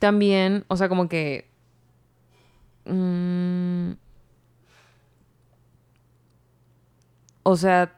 también, 0.00 0.64
o 0.66 0.76
sea, 0.76 0.88
como 0.88 1.08
que... 1.08 1.48
Mm, 2.86 3.92
o 7.44 7.56
sea, 7.56 7.96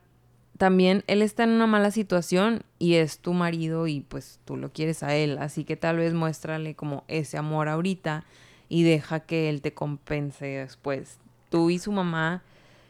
también 0.59 1.03
él 1.07 1.22
está 1.22 1.44
en 1.44 1.51
una 1.53 1.66
mala 1.66 1.90
situación 1.90 2.64
y 2.79 2.96
es 2.96 3.20
tu 3.20 3.33
marido 3.33 3.87
y 3.87 4.01
pues 4.01 4.38
tú 4.44 4.59
lo 4.59 4.70
quieres 4.70 5.03
a 5.03 5.14
él, 5.14 5.38
así 5.38 5.64
que 5.64 5.77
tal 5.77 5.96
vez 5.96 6.12
muéstrale 6.12 6.74
como 6.74 7.05
ese 7.09 7.38
amor 7.38 7.68
ahorita 7.68 8.27
y 8.68 8.83
deja 8.83 9.20
que 9.20 9.48
él 9.48 9.62
te 9.62 9.72
compense 9.72 10.44
después. 10.44 11.16
Tú 11.48 11.70
y 11.70 11.79
su 11.79 11.90
mamá 11.90 12.42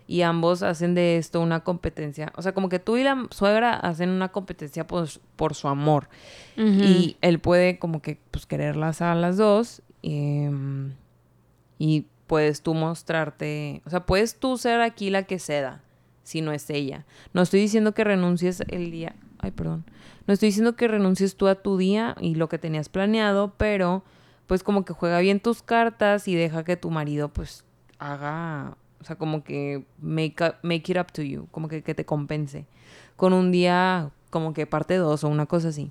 y 0.09 0.23
ambos 0.23 0.65
hacen 0.65 0.97
de 0.97 1.19
esto 1.19 1.41
una 1.41 1.61
competencia, 1.61 2.33
o 2.35 2.43
sea, 2.43 2.53
como 2.53 2.69
que 2.69 2.81
tú 2.81 2.97
y 2.97 3.05
la 3.05 3.29
suegra 3.31 3.75
hacen 3.75 4.09
una 4.09 4.31
competencia 4.31 4.87
por, 4.87 5.07
por 5.37 5.55
su 5.55 5.69
amor 5.69 6.09
y 6.57 7.17
él 7.21 7.39
puede 7.39 7.79
como 7.79 8.03
que 8.03 8.19
pues 8.33 8.47
quererlas 8.47 9.01
a 9.01 9.15
las 9.15 9.37
dos 9.37 9.83
em, 10.03 10.95
y 11.79 12.07
puedes 12.27 12.63
tú 12.63 12.75
mostrarte, 12.75 13.83
o 13.87 13.91
sea, 13.91 14.07
puedes 14.07 14.41
tú 14.41 14.59
ser 14.59 14.81
aquí 14.81 15.11
la 15.11 15.23
que 15.23 15.39
ceda 15.39 15.83
si 16.29 16.43
no 16.43 16.53
es 16.53 16.69
ella. 16.69 17.07
No 17.33 17.41
estoy 17.41 17.61
diciendo 17.61 17.95
que 17.95 18.05
renuncies 18.05 18.63
el 18.69 18.91
día, 18.91 19.17
ay, 19.39 19.51
perdón. 19.51 19.85
No 20.27 20.35
estoy 20.35 20.49
diciendo 20.49 20.77
que 20.77 20.87
renuncies 20.87 21.37
tú 21.37 21.49
a 21.49 21.55
tu 21.55 21.79
día 21.79 22.17
y 22.21 22.35
lo 22.35 22.51
que 22.51 22.59
tenías 22.59 22.91
planeado, 22.91 23.55
pero 23.57 24.05
pues 24.47 24.63
como 24.63 24.85
que 24.85 24.93
juega 24.93 25.21
bien 25.21 25.41
tus 25.41 25.63
cartas 25.63 26.29
y 26.29 26.35
deja 26.35 26.65
que 26.65 26.77
tu 26.77 26.91
marido 26.91 27.29
pues 27.31 27.65
haga, 27.99 28.77
o 29.01 29.05
sea, 29.05 29.17
como 29.17 29.45
que 29.45 29.85
make, 30.01 30.55
make 30.63 30.93
it 30.93 30.99
up 30.99 31.13
to 31.13 31.23
you, 31.23 31.47
como 31.51 31.69
que, 31.69 31.83
que 31.83 31.95
te 31.95 32.05
compense. 32.05 32.67
Con 33.17 33.33
un 33.33 33.51
día 33.51 34.11
como 34.31 34.53
que 34.53 34.67
parte 34.67 34.97
dos 34.97 35.25
o 35.25 35.29
una 35.29 35.47
cosa 35.47 35.69
así. 35.69 35.91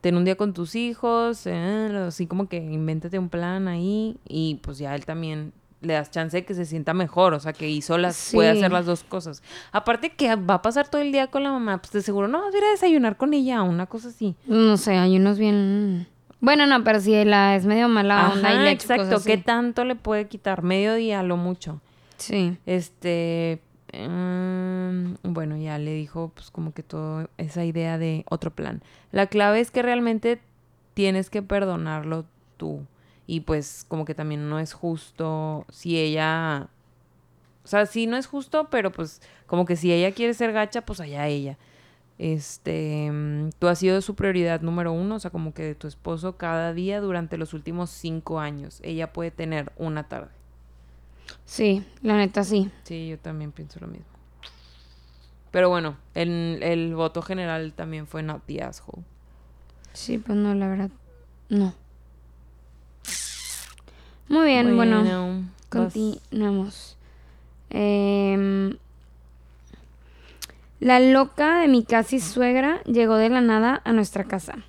Ten 0.00 0.16
un 0.16 0.24
día 0.24 0.36
con 0.36 0.52
tus 0.52 0.74
hijos, 0.74 1.46
eh, 1.46 2.04
así 2.06 2.26
como 2.26 2.48
que 2.48 2.56
invéntate 2.56 3.18
un 3.18 3.28
plan 3.28 3.68
ahí 3.68 4.16
y 4.28 4.56
pues 4.62 4.78
ya 4.78 4.94
él 4.94 5.04
también 5.04 5.52
le 5.80 5.94
das 5.94 6.10
chance 6.10 6.36
de 6.36 6.44
que 6.44 6.54
se 6.54 6.64
sienta 6.64 6.94
mejor, 6.94 7.34
o 7.34 7.40
sea, 7.40 7.52
que 7.52 7.68
hizo 7.68 7.98
las, 7.98 8.30
puede 8.32 8.50
hacer 8.50 8.72
las 8.72 8.86
dos 8.86 9.04
cosas. 9.04 9.42
Aparte 9.72 10.10
que 10.10 10.34
va 10.36 10.54
a 10.54 10.62
pasar 10.62 10.88
todo 10.88 11.02
el 11.02 11.12
día 11.12 11.26
con 11.26 11.42
la 11.42 11.50
mamá, 11.50 11.78
pues 11.78 11.92
de 11.92 12.02
seguro 12.02 12.28
no 12.28 12.40
vas 12.40 12.54
a 12.54 12.58
ir 12.58 12.64
a 12.64 12.70
desayunar 12.70 13.16
con 13.16 13.34
ella, 13.34 13.62
una 13.62 13.86
cosa 13.86 14.08
así. 14.08 14.34
No 14.46 14.76
sé, 14.76 14.96
hay 14.96 15.16
unos 15.16 15.38
bien... 15.38 16.06
Bueno, 16.40 16.66
no, 16.66 16.82
pero 16.82 17.00
si 17.00 17.24
la 17.24 17.54
es 17.54 17.66
medio 17.66 17.88
mala 17.88 18.32
onda 18.32 18.52
y 18.52 18.58
le 18.58 18.70
exacto, 18.72 19.22
¿qué 19.24 19.38
tanto 19.38 19.84
le 19.84 19.94
puede 19.94 20.26
quitar? 20.26 20.62
Medio 20.64 20.94
día, 20.94 21.22
lo 21.22 21.36
mucho. 21.36 21.80
Sí. 22.22 22.56
Este... 22.66 23.60
Em, 23.94 25.16
bueno, 25.22 25.58
ya 25.58 25.76
le 25.76 25.92
dijo 25.92 26.32
pues 26.34 26.50
como 26.50 26.72
que 26.72 26.82
toda 26.82 27.28
esa 27.36 27.64
idea 27.64 27.98
de 27.98 28.24
otro 28.30 28.50
plan. 28.50 28.82
La 29.10 29.26
clave 29.26 29.60
es 29.60 29.70
que 29.70 29.82
realmente 29.82 30.40
tienes 30.94 31.28
que 31.28 31.42
perdonarlo 31.42 32.24
tú. 32.56 32.86
Y 33.26 33.40
pues 33.40 33.84
como 33.88 34.04
que 34.04 34.14
también 34.14 34.48
no 34.48 34.58
es 34.58 34.72
justo 34.72 35.66
si 35.68 35.98
ella... 35.98 36.68
O 37.64 37.68
sea, 37.68 37.86
sí 37.86 38.06
no 38.06 38.16
es 38.16 38.26
justo, 38.26 38.68
pero 38.70 38.90
pues 38.90 39.20
como 39.46 39.66
que 39.66 39.76
si 39.76 39.92
ella 39.92 40.12
quiere 40.12 40.34
ser 40.34 40.52
gacha, 40.52 40.82
pues 40.82 41.00
allá 41.00 41.28
ella. 41.28 41.58
Este, 42.18 43.10
mm, 43.10 43.50
tú 43.58 43.68
has 43.68 43.78
sido 43.78 44.00
su 44.00 44.14
prioridad 44.14 44.60
número 44.62 44.92
uno, 44.92 45.16
o 45.16 45.18
sea, 45.18 45.30
como 45.30 45.54
que 45.54 45.62
de 45.64 45.74
tu 45.74 45.86
esposo 45.86 46.36
cada 46.36 46.72
día 46.72 47.00
durante 47.00 47.36
los 47.36 47.52
últimos 47.54 47.90
cinco 47.90 48.40
años. 48.40 48.80
Ella 48.82 49.12
puede 49.12 49.30
tener 49.30 49.72
una 49.76 50.08
tarde. 50.08 50.30
Sí, 51.44 51.84
la 52.02 52.16
neta 52.16 52.44
sí. 52.44 52.70
Sí, 52.84 53.08
yo 53.08 53.18
también 53.18 53.52
pienso 53.52 53.80
lo 53.80 53.86
mismo. 53.86 54.06
Pero 55.50 55.68
bueno, 55.68 55.96
el, 56.14 56.60
el 56.62 56.94
voto 56.94 57.20
general 57.22 57.72
también 57.74 58.06
fue 58.06 58.22
not 58.22 58.42
the 58.46 58.62
asshole. 58.62 59.02
Sí, 59.92 60.18
pues 60.18 60.36
no, 60.38 60.54
la 60.54 60.68
verdad, 60.68 60.90
no. 61.48 61.74
Muy 64.28 64.46
bien, 64.46 64.76
bueno, 64.76 65.44
continuamos. 65.68 66.96
Em, 67.68 68.78
la 70.80 71.00
loca 71.00 71.60
de 71.60 71.68
mi 71.68 71.84
casi 71.84 72.18
suegra 72.18 72.82
llegó 72.84 73.16
de 73.16 73.28
la 73.28 73.42
nada 73.42 73.82
a 73.84 73.92
nuestra 73.92 74.24
casa. 74.24 74.64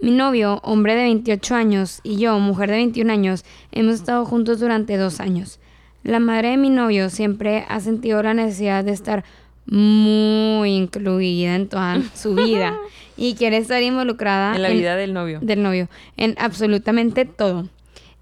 Mi 0.00 0.10
novio, 0.10 0.60
hombre 0.62 0.94
de 0.94 1.04
28 1.04 1.54
años, 1.54 2.00
y 2.02 2.18
yo, 2.18 2.38
mujer 2.38 2.68
de 2.70 2.76
21 2.76 3.10
años, 3.10 3.46
hemos 3.72 3.94
estado 3.94 4.26
juntos 4.26 4.60
durante 4.60 4.98
dos 4.98 5.20
años. 5.20 5.58
La 6.06 6.20
madre 6.20 6.50
de 6.50 6.56
mi 6.56 6.70
novio 6.70 7.10
siempre 7.10 7.64
ha 7.68 7.80
sentido 7.80 8.22
la 8.22 8.32
necesidad 8.32 8.84
de 8.84 8.92
estar 8.92 9.24
muy 9.66 10.68
incluida 10.70 11.56
en 11.56 11.68
toda 11.68 12.00
su 12.14 12.36
vida 12.36 12.78
y 13.16 13.34
quiere 13.34 13.56
estar 13.56 13.82
involucrada 13.82 14.54
en 14.54 14.62
la 14.62 14.68
vida 14.68 14.94
del 14.94 15.12
novio. 15.12 15.40
Del 15.42 15.64
novio, 15.64 15.88
en 16.16 16.36
absolutamente 16.38 17.24
todo. 17.24 17.68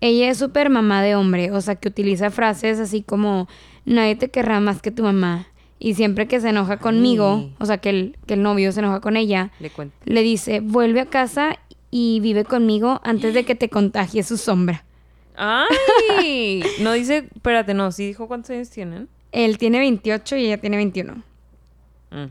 Ella 0.00 0.30
es 0.30 0.38
súper 0.38 0.70
mamá 0.70 1.02
de 1.02 1.14
hombre, 1.14 1.50
o 1.50 1.60
sea, 1.60 1.74
que 1.74 1.88
utiliza 1.88 2.30
frases 2.30 2.80
así 2.80 3.02
como, 3.02 3.48
nadie 3.84 4.16
te 4.16 4.30
querrá 4.30 4.60
más 4.60 4.80
que 4.80 4.90
tu 4.90 5.02
mamá. 5.02 5.46
Y 5.78 5.92
siempre 5.92 6.26
que 6.26 6.40
se 6.40 6.48
enoja 6.48 6.78
conmigo, 6.78 7.50
o 7.58 7.66
sea, 7.66 7.76
que 7.76 7.90
el, 7.90 8.16
que 8.24 8.32
el 8.32 8.42
novio 8.42 8.72
se 8.72 8.80
enoja 8.80 9.00
con 9.00 9.18
ella, 9.18 9.50
le, 9.60 9.70
le 10.06 10.22
dice, 10.22 10.60
vuelve 10.60 11.00
a 11.00 11.06
casa 11.06 11.58
y 11.90 12.20
vive 12.20 12.44
conmigo 12.44 13.02
antes 13.04 13.34
de 13.34 13.44
que 13.44 13.54
te 13.54 13.68
contagie 13.68 14.22
su 14.22 14.38
sombra. 14.38 14.84
¡Ay! 15.34 16.62
no 16.80 16.92
dice, 16.92 17.28
espérate, 17.34 17.74
no, 17.74 17.90
sí 17.92 18.06
dijo 18.06 18.28
cuántos 18.28 18.50
años 18.50 18.70
tienen. 18.70 19.08
Él 19.32 19.58
tiene 19.58 19.78
28 19.80 20.36
y 20.36 20.46
ella 20.46 20.58
tiene 20.58 20.76
21. 20.76 21.22
Mm, 22.10 22.24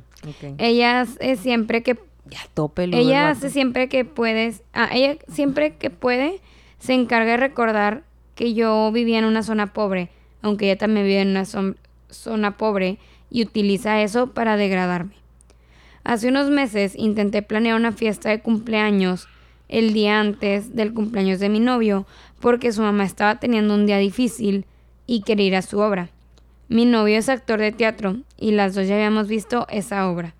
ella 0.57 1.01
hace 1.01 1.35
siempre 1.35 1.83
que... 1.83 1.99
Ya 2.25 2.39
tope 2.53 2.85
Ella 2.85 3.29
hace 3.29 3.49
siempre 3.49 3.89
que 3.89 4.05
puedes... 4.05 4.63
Ah, 4.73 4.89
ella 4.93 5.17
siempre 5.27 5.75
que 5.75 5.89
puede 5.89 6.39
se 6.79 6.93
encarga 6.93 7.31
de 7.31 7.37
recordar 7.37 8.03
que 8.35 8.53
yo 8.53 8.91
vivía 8.91 9.19
en 9.19 9.25
una 9.25 9.43
zona 9.43 9.73
pobre, 9.73 10.09
aunque 10.41 10.65
ella 10.65 10.77
también 10.77 11.05
vive 11.05 11.21
en 11.21 11.29
una 11.29 11.45
zona 11.45 12.57
pobre, 12.57 12.97
y 13.29 13.41
utiliza 13.41 14.01
eso 14.01 14.33
para 14.33 14.57
degradarme. 14.57 15.15
Hace 16.03 16.27
unos 16.27 16.49
meses 16.49 16.93
intenté 16.95 17.41
planear 17.41 17.75
una 17.75 17.91
fiesta 17.91 18.29
de 18.29 18.41
cumpleaños 18.41 19.27
el 19.69 19.93
día 19.93 20.19
antes 20.19 20.75
del 20.75 20.93
cumpleaños 20.93 21.39
de 21.39 21.49
mi 21.49 21.59
novio, 21.59 22.05
porque 22.43 22.73
su 22.73 22.81
mamá 22.81 23.05
estaba 23.05 23.39
teniendo 23.39 23.73
un 23.73 23.85
día 23.85 23.97
difícil 23.99 24.65
y 25.07 25.21
quería 25.21 25.47
ir 25.47 25.55
a 25.55 25.61
su 25.61 25.79
obra. 25.79 26.09
Mi 26.67 26.83
novio 26.83 27.17
es 27.17 27.29
actor 27.29 27.57
de 27.57 27.71
teatro 27.71 28.17
y 28.37 28.51
las 28.51 28.75
dos 28.75 28.85
ya 28.85 28.95
habíamos 28.95 29.29
visto 29.29 29.65
esa 29.69 30.09
obra. 30.09 30.35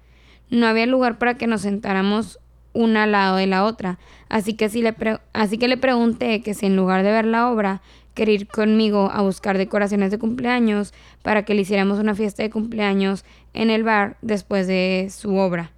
No 0.49 0.67
había 0.67 0.85
lugar 0.85 1.17
para 1.17 1.35
que 1.35 1.47
nos 1.47 1.61
sentáramos 1.61 2.39
una 2.73 3.03
al 3.03 3.13
lado 3.13 3.37
de 3.37 3.47
la 3.47 3.63
otra. 3.63 3.99
Así 4.27 4.53
que, 4.53 4.67
le 4.67 4.93
así 5.31 5.57
que 5.57 5.69
le 5.69 5.77
pregunté 5.77 6.41
que 6.41 6.53
si 6.53 6.65
en 6.65 6.75
lugar 6.75 7.03
de 7.03 7.11
ver 7.13 7.23
la 7.23 7.49
obra, 7.49 7.81
quería 8.15 8.35
ir 8.35 8.47
conmigo 8.47 9.09
a 9.09 9.21
buscar 9.21 9.57
decoraciones 9.57 10.11
de 10.11 10.19
cumpleaños 10.19 10.93
para 11.21 11.45
que 11.45 11.53
le 11.53 11.61
hiciéramos 11.61 11.99
una 11.99 12.15
fiesta 12.15 12.43
de 12.43 12.49
cumpleaños 12.49 13.23
en 13.53 13.69
el 13.69 13.85
bar 13.85 14.17
después 14.21 14.67
de 14.67 15.07
su 15.09 15.37
obra. 15.37 15.71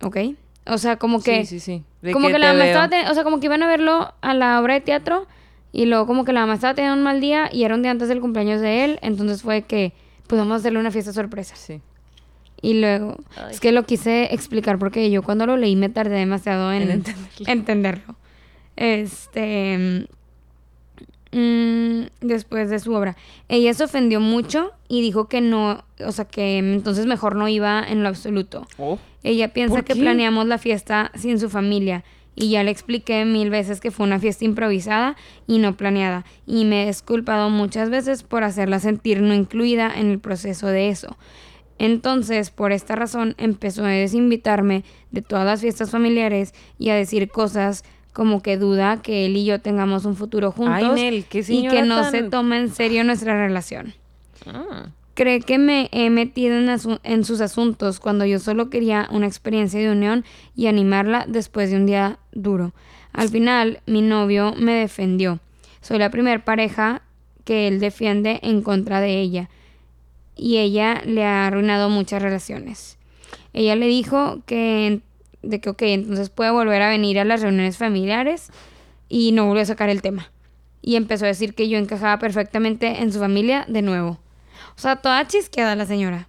¿Ok? 0.00 0.16
O 0.68 0.78
sea, 0.78 0.96
como 0.96 1.22
que... 1.22 1.44
Sí, 1.44 1.60
sí, 1.60 1.82
sí. 2.02 2.12
como 2.12 2.28
que, 2.28 2.38
la 2.38 2.52
mamá 2.52 2.66
estaba... 2.66 3.10
O 3.10 3.14
sea, 3.14 3.24
como 3.24 3.40
que 3.40 3.46
iban 3.46 3.62
a 3.62 3.66
verlo 3.66 4.12
a 4.20 4.34
la 4.34 4.60
obra 4.60 4.74
de 4.74 4.80
teatro 4.80 5.26
y 5.72 5.86
luego 5.86 6.06
como 6.06 6.24
que 6.24 6.32
la 6.32 6.40
mamá 6.40 6.54
estaba 6.54 6.74
teniendo 6.74 6.96
un 6.96 7.02
mal 7.02 7.20
día 7.20 7.48
y 7.52 7.64
era 7.64 7.74
un 7.74 7.82
día 7.82 7.90
antes 7.90 8.08
del 8.08 8.20
cumpleaños 8.20 8.60
de 8.60 8.84
él. 8.84 8.98
Entonces 9.02 9.42
fue 9.42 9.62
que 9.62 9.92
pudimos 10.26 10.60
hacerle 10.60 10.78
una 10.78 10.90
fiesta 10.90 11.12
sorpresa. 11.12 11.56
Sí. 11.56 11.80
Y 12.60 12.80
luego, 12.80 13.16
es 13.50 13.60
que 13.60 13.70
lo 13.72 13.84
quise 13.84 14.34
explicar 14.34 14.78
porque 14.78 15.10
yo 15.10 15.22
cuando 15.22 15.46
lo 15.46 15.56
leí 15.56 15.76
me 15.76 15.88
tardé 15.88 16.16
demasiado 16.16 16.72
en, 16.72 17.04
entenderlo. 17.46 18.16
Este. 18.76 20.08
Mm, 21.30 22.06
después 22.22 22.70
de 22.70 22.78
su 22.78 22.94
obra. 22.94 23.16
Ella 23.48 23.74
se 23.74 23.84
ofendió 23.84 24.18
mucho 24.18 24.72
y 24.88 25.02
dijo 25.02 25.28
que 25.28 25.42
no, 25.42 25.84
o 26.04 26.12
sea, 26.12 26.24
que 26.24 26.58
entonces 26.58 27.04
mejor 27.04 27.36
no 27.36 27.48
iba 27.48 27.84
en 27.86 28.02
lo 28.02 28.08
absoluto. 28.08 28.66
Oh. 28.78 28.98
Ella 29.22 29.52
piensa 29.52 29.82
que 29.82 29.94
planeamos 29.94 30.46
la 30.46 30.56
fiesta 30.56 31.10
sin 31.14 31.38
su 31.38 31.50
familia 31.50 32.02
y 32.34 32.50
ya 32.50 32.62
le 32.62 32.70
expliqué 32.70 33.24
mil 33.24 33.50
veces 33.50 33.80
que 33.80 33.90
fue 33.90 34.06
una 34.06 34.20
fiesta 34.20 34.44
improvisada 34.44 35.16
y 35.46 35.58
no 35.58 35.76
planeada 35.76 36.24
y 36.46 36.64
me 36.64 36.84
he 36.84 36.86
disculpado 36.86 37.50
muchas 37.50 37.90
veces 37.90 38.22
por 38.22 38.44
hacerla 38.44 38.78
sentir 38.78 39.20
no 39.20 39.34
incluida 39.34 39.92
en 39.94 40.10
el 40.10 40.20
proceso 40.20 40.68
de 40.68 40.88
eso. 40.88 41.18
Entonces, 41.78 42.50
por 42.50 42.72
esta 42.72 42.96
razón, 42.96 43.34
empezó 43.38 43.84
a 43.84 43.90
desinvitarme 43.90 44.82
de 45.10 45.22
todas 45.22 45.46
las 45.46 45.60
fiestas 45.60 45.90
familiares 45.90 46.54
y 46.78 46.90
a 46.90 46.94
decir 46.94 47.28
cosas 47.28 47.84
como 48.12 48.42
que 48.42 48.56
duda 48.56 49.00
que 49.02 49.26
él 49.26 49.36
y 49.36 49.44
yo 49.44 49.60
tengamos 49.60 50.04
un 50.04 50.16
futuro 50.16 50.50
juntos 50.50 50.98
y 50.98 51.68
que 51.68 51.82
no 51.82 52.10
se 52.10 52.24
toma 52.24 52.58
en 52.58 52.70
serio 52.70 53.04
nuestra 53.04 53.34
relación. 53.34 53.94
Ah. 54.46 54.88
Cree 55.14 55.40
que 55.40 55.58
me 55.58 55.88
he 55.92 56.10
metido 56.10 56.56
en, 56.56 56.68
en, 57.02 57.24
sus 57.24 57.40
asuntos 57.40 57.98
cuando 57.98 58.24
yo 58.24 58.38
solo 58.38 58.70
quería 58.70 59.08
una 59.10 59.26
experiencia 59.26 59.80
de 59.80 59.90
unión 59.90 60.24
y 60.54 60.68
animarla 60.68 61.24
después 61.26 61.70
de 61.70 61.76
un 61.76 61.86
día 61.86 62.18
duro. 62.32 62.72
Al 63.12 63.28
final, 63.28 63.80
mi 63.86 64.00
novio 64.00 64.54
me 64.56 64.74
defendió. 64.74 65.40
Soy 65.80 65.98
la 65.98 66.10
primera 66.10 66.44
pareja 66.44 67.02
que 67.44 67.66
él 67.66 67.80
defiende 67.80 68.38
en 68.42 68.62
contra 68.62 69.00
de 69.00 69.20
ella 69.20 69.48
y 70.38 70.58
ella 70.58 71.02
le 71.04 71.24
ha 71.24 71.46
arruinado 71.46 71.90
muchas 71.90 72.22
relaciones. 72.22 72.96
Ella 73.52 73.74
le 73.74 73.86
dijo 73.86 74.40
que 74.46 75.00
de 75.42 75.60
que, 75.60 75.70
ok, 75.70 75.82
entonces 75.82 76.30
puede 76.30 76.50
volver 76.50 76.82
a 76.82 76.88
venir 76.88 77.18
a 77.18 77.24
las 77.24 77.40
reuniones 77.40 77.76
familiares 77.76 78.50
y 79.08 79.32
no 79.32 79.46
volvió 79.46 79.62
a 79.62 79.66
sacar 79.66 79.88
el 79.88 80.02
tema. 80.02 80.30
Y 80.82 80.96
empezó 80.96 81.24
a 81.24 81.28
decir 81.28 81.54
que 81.54 81.68
yo 81.68 81.78
encajaba 81.78 82.18
perfectamente 82.18 83.02
en 83.02 83.12
su 83.12 83.18
familia 83.18 83.64
de 83.68 83.82
nuevo. 83.82 84.18
O 84.76 84.80
sea, 84.80 84.96
toda 84.96 85.26
chisqueada 85.26 85.74
la 85.74 85.86
señora. 85.86 86.28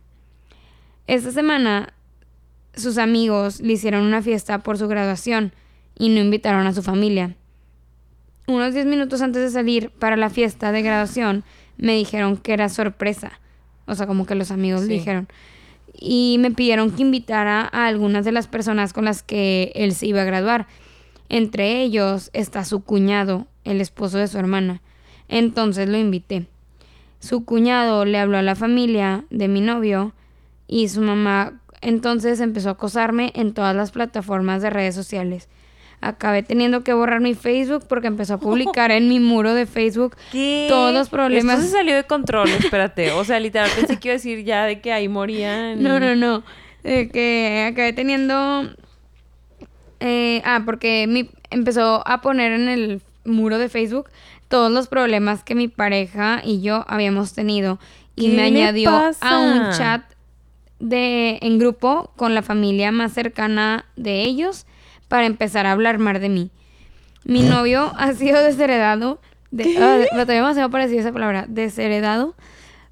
Esta 1.07 1.31
semana 1.31 1.93
sus 2.75 2.97
amigos 2.97 3.61
le 3.61 3.73
hicieron 3.73 4.03
una 4.03 4.21
fiesta 4.21 4.59
por 4.59 4.77
su 4.77 4.87
graduación 4.87 5.53
y 5.97 6.09
no 6.09 6.19
invitaron 6.19 6.65
a 6.65 6.73
su 6.73 6.81
familia. 6.81 7.35
Unos 8.47 8.73
10 8.73 8.85
minutos 8.87 9.21
antes 9.21 9.41
de 9.43 9.49
salir 9.51 9.91
para 9.91 10.17
la 10.17 10.29
fiesta 10.29 10.71
de 10.71 10.81
graduación, 10.81 11.43
me 11.77 11.93
dijeron 11.93 12.37
que 12.37 12.53
era 12.53 12.69
sorpresa. 12.69 13.39
O 13.85 13.95
sea, 13.95 14.07
como 14.07 14.25
que 14.25 14.35
los 14.35 14.51
amigos 14.51 14.81
le 14.81 14.95
dijeron. 14.95 15.27
Y 15.99 16.37
me 16.39 16.51
pidieron 16.51 16.91
que 16.91 17.01
invitara 17.01 17.69
a 17.71 17.87
algunas 17.87 18.23
de 18.25 18.31
las 18.31 18.47
personas 18.47 18.93
con 18.93 19.05
las 19.05 19.21
que 19.23 19.71
él 19.75 19.93
se 19.93 20.07
iba 20.07 20.21
a 20.21 20.25
graduar. 20.25 20.67
Entre 21.27 21.81
ellos 21.81 22.29
está 22.33 22.63
su 22.63 22.83
cuñado, 22.83 23.47
el 23.63 23.81
esposo 23.81 24.17
de 24.17 24.27
su 24.27 24.37
hermana. 24.37 24.81
Entonces 25.27 25.89
lo 25.89 25.97
invité. 25.97 26.47
Su 27.19 27.43
cuñado 27.43 28.05
le 28.05 28.17
habló 28.17 28.37
a 28.37 28.41
la 28.41 28.55
familia 28.55 29.25
de 29.29 29.47
mi 29.47 29.61
novio 29.61 30.13
y 30.67 30.87
su 30.87 31.01
mamá 31.01 31.59
entonces 31.81 32.39
empezó 32.39 32.69
a 32.69 32.73
acosarme 32.73 33.31
en 33.35 33.53
todas 33.53 33.75
las 33.75 33.91
plataformas 33.91 34.61
de 34.61 34.69
redes 34.69 34.95
sociales. 34.95 35.49
Acabé 36.01 36.43
teniendo 36.43 36.83
que 36.83 36.93
borrar 36.93 37.19
mi 37.19 37.33
Facebook 37.33 37.85
porque 37.87 38.07
empezó 38.07 38.35
a 38.35 38.37
publicar 38.39 38.91
en 38.91 39.09
mi 39.09 39.19
muro 39.19 39.53
de 39.53 39.65
Facebook 39.65 40.15
todos 40.67 40.93
los 40.93 41.09
problemas. 41.09 41.59
Esto 41.59 41.71
se 41.71 41.77
salió 41.77 41.95
de 41.95 42.03
control, 42.03 42.49
espérate. 42.49 43.11
O 43.11 43.23
sea, 43.23 43.39
literal 43.39 43.69
pensé 43.75 43.99
que 43.99 44.07
iba 44.09 44.13
a 44.13 44.17
decir 44.17 44.43
ya 44.43 44.65
de 44.65 44.81
que 44.81 44.93
ahí 44.93 45.07
morían. 45.07 45.81
No, 45.81 45.99
no, 45.99 46.15
no. 46.15 46.43
De 46.83 47.09
que 47.09 47.67
acabé 47.69 47.93
teniendo... 47.93 48.69
Eh, 49.99 50.41
ah, 50.45 50.61
porque 50.65 51.07
mi... 51.07 51.29
empezó 51.49 52.07
a 52.07 52.21
poner 52.21 52.53
en 52.53 52.69
el 52.69 53.01
muro 53.25 53.57
de 53.57 53.67
Facebook 53.67 54.09
todos 54.47 54.71
los 54.71 54.87
problemas 54.87 55.43
que 55.43 55.55
mi 55.55 55.67
pareja 55.67 56.41
y 56.43 56.61
yo 56.61 56.85
habíamos 56.87 57.33
tenido. 57.33 57.79
Y 58.15 58.29
me 58.29 58.43
añadió 58.43 58.91
a 59.21 59.39
un 59.39 59.71
chat 59.71 60.03
de, 60.79 61.39
en 61.41 61.59
grupo 61.59 62.11
con 62.15 62.35
la 62.35 62.41
familia 62.41 62.91
más 62.91 63.13
cercana 63.13 63.85
de 63.95 64.23
ellos 64.23 64.65
para 65.09 65.25
empezar 65.25 65.65
a 65.65 65.73
hablar 65.73 65.99
más 65.99 66.21
de 66.21 66.29
mí. 66.29 66.51
Mi 67.25 67.41
novio 67.41 67.91
ha 67.97 68.13
sido 68.13 68.41
desheredado, 68.41 69.19
de, 69.51 69.77
ah, 69.77 70.05
todavía 70.11 70.35
demasiado 70.35 70.69
parecido 70.69 71.01
esa 71.01 71.11
palabra, 71.11 71.45
desheredado 71.49 72.35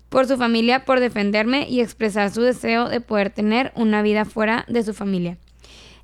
por 0.10 0.28
su 0.28 0.36
familia 0.38 0.84
por 0.84 1.00
defenderme 1.00 1.70
y 1.70 1.80
expresar 1.80 2.30
su 2.32 2.42
deseo 2.42 2.90
de 2.90 3.00
poder 3.00 3.30
tener 3.30 3.72
una 3.76 4.02
vida 4.02 4.26
fuera 4.26 4.66
de 4.68 4.84
su 4.84 4.94
familia. 4.94 5.38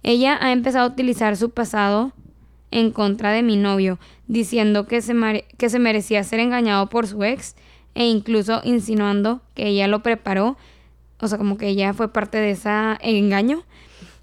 Ella 0.04 0.38
ha 0.42 0.54
empezado 0.54 0.86
a 0.86 0.92
utilizar 0.92 1.36
su 1.36 1.50
pasado 1.50 2.14
en 2.72 2.92
contra 2.92 3.32
de 3.32 3.44
mi 3.44 3.58
novio, 3.58 4.00
diciendo 4.28 4.88
que 4.88 5.02
se, 5.02 5.46
que 5.58 5.70
se 5.70 5.80
merecía 5.80 6.24
ser 6.24 6.40
engañado 6.40 6.88
por 6.90 7.08
su 7.08 7.24
ex 7.24 7.56
e 7.96 8.06
incluso 8.06 8.62
insinuando 8.64 9.42
que 9.54 9.68
ella 9.68 9.88
lo 9.88 10.02
preparó 10.02 10.58
o 11.24 11.28
sea, 11.30 11.38
como 11.38 11.58
que 11.58 11.70
ella 11.70 11.94
fue 11.94 12.12
parte 12.12 12.38
de 12.38 12.52
ese 12.52 12.70
engaño 13.00 13.64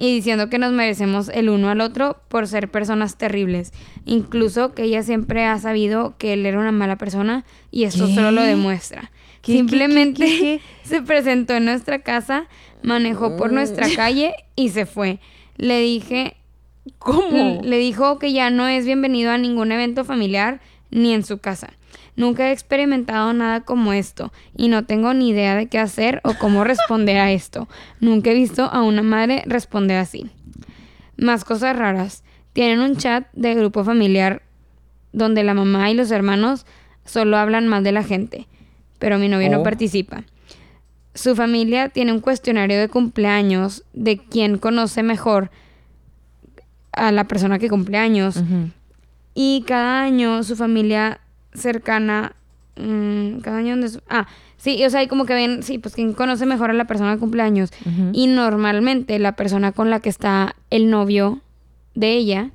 y 0.01 0.15
diciendo 0.15 0.49
que 0.49 0.59
nos 0.59 0.73
merecemos 0.73 1.29
el 1.29 1.51
uno 1.51 1.69
al 1.69 1.83
otro 1.83 2.23
por 2.29 2.49
ser 2.49 2.71
personas 2.71 3.19
terribles. 3.19 3.73
Incluso 4.07 4.73
que 4.73 4.85
ella 4.85 5.03
siempre 5.03 5.45
ha 5.45 5.59
sabido 5.59 6.17
que 6.17 6.33
él 6.33 6.47
era 6.47 6.59
una 6.59 6.73
mala 6.73 6.97
persona 6.97 7.45
y 7.71 7.85
esto 7.85 8.09
solo 8.09 8.31
lo 8.31 8.43
demuestra. 8.43 9.11
Simplemente 9.43 10.63
se 10.85 11.03
presentó 11.03 11.55
en 11.55 11.67
nuestra 11.67 11.99
casa, 11.99 12.49
manejó 12.83 13.37
por 13.37 13.53
nuestra 13.53 13.89
calle 13.95 14.33
y 14.57 14.71
se 14.71 14.87
fue. 14.87 15.21
Le 15.57 15.81
dije... 15.81 16.37
¿Cómo? 16.99 17.61
Le 17.63 17.77
dijo 17.77 18.19
que 18.19 18.33
ya 18.33 18.49
no 18.49 18.67
es 18.67 18.87
bienvenido 18.87 19.31
a 19.31 19.39
ningún 19.39 19.71
evento 19.71 20.07
familiar 20.07 20.61
ni 20.91 21.13
en 21.13 21.25
su 21.25 21.39
casa. 21.39 21.75
Nunca 22.17 22.49
he 22.49 22.53
experimentado 22.53 23.33
nada 23.33 23.63
como 23.63 23.93
esto 23.93 24.33
y 24.57 24.69
no 24.69 24.85
tengo 24.85 25.15
ni 25.15 25.31
idea 25.31 25.55
de 25.55 25.67
qué 25.67 25.79
hacer 25.79 26.21
o 26.25 26.35
cómo 26.35 26.65
responder 26.65 27.19
a 27.19 27.31
esto. 27.33 27.69
Nunca 28.01 28.31
he 28.31 28.35
visto 28.35 28.65
a 28.65 28.83
una 28.83 29.03
madre 29.03 29.43
responder 29.47 29.99
así. 29.99 30.31
Más 31.17 31.45
cosas 31.45 31.77
raras. 31.77 32.25
Tienen 32.53 32.81
un 32.81 32.97
chat 32.97 33.27
de 33.33 33.55
grupo 33.55 33.85
familiar 33.85 34.43
donde 35.13 35.45
la 35.45 35.55
mamá 35.55 35.91
y 35.91 35.95
los 35.95 36.11
hermanos 36.11 36.67
solo 37.05 37.37
hablan 37.37 37.69
mal 37.69 37.85
de 37.85 37.93
la 37.93 38.03
gente, 38.03 38.47
pero 38.99 39.19
mi 39.19 39.29
novio 39.29 39.51
no 39.51 39.61
oh. 39.61 39.63
participa. 39.63 40.25
Su 41.15 41.35
familia 41.35 41.89
tiene 41.89 42.13
un 42.13 42.21
cuestionario 42.21 42.79
de 42.79 42.89
cumpleaños 42.89 43.85
de 43.93 44.19
quién 44.19 44.59
conoce 44.59 45.03
mejor 45.03 45.51
a 46.93 47.13
la 47.13 47.25
persona 47.25 47.59
que 47.59 47.69
cumpleaños. 47.69 48.43
Y 49.35 49.65
cada 49.67 50.03
año 50.03 50.43
su 50.43 50.57
familia 50.57 51.21
cercana. 51.55 52.35
Mm, 52.77 53.41
cada 53.41 53.59
año 53.59 53.77
donde. 53.77 53.99
Ah, 54.09 54.27
sí, 54.57 54.85
o 54.85 54.91
sea, 54.91 55.01
hay 55.01 55.09
como 55.09 55.27
que 55.27 55.35
ven, 55.35 55.63
sí, 55.63 55.79
pues 55.79 55.95
quien 55.95 56.13
conoce 56.13 56.47
mejor 56.47 56.71
a 56.71 56.75
la 56.75 56.87
persona 56.87 57.13
de 57.13 57.19
cumpleaños. 57.19 57.71
Y 58.13 58.27
normalmente 58.27 59.19
la 59.19 59.37
persona 59.37 59.73
con 59.73 59.91
la 59.91 60.01
que 60.01 60.09
está 60.09 60.57
el 60.71 60.91
novio 60.91 61.41
de 61.95 62.13
ella, 62.13 62.51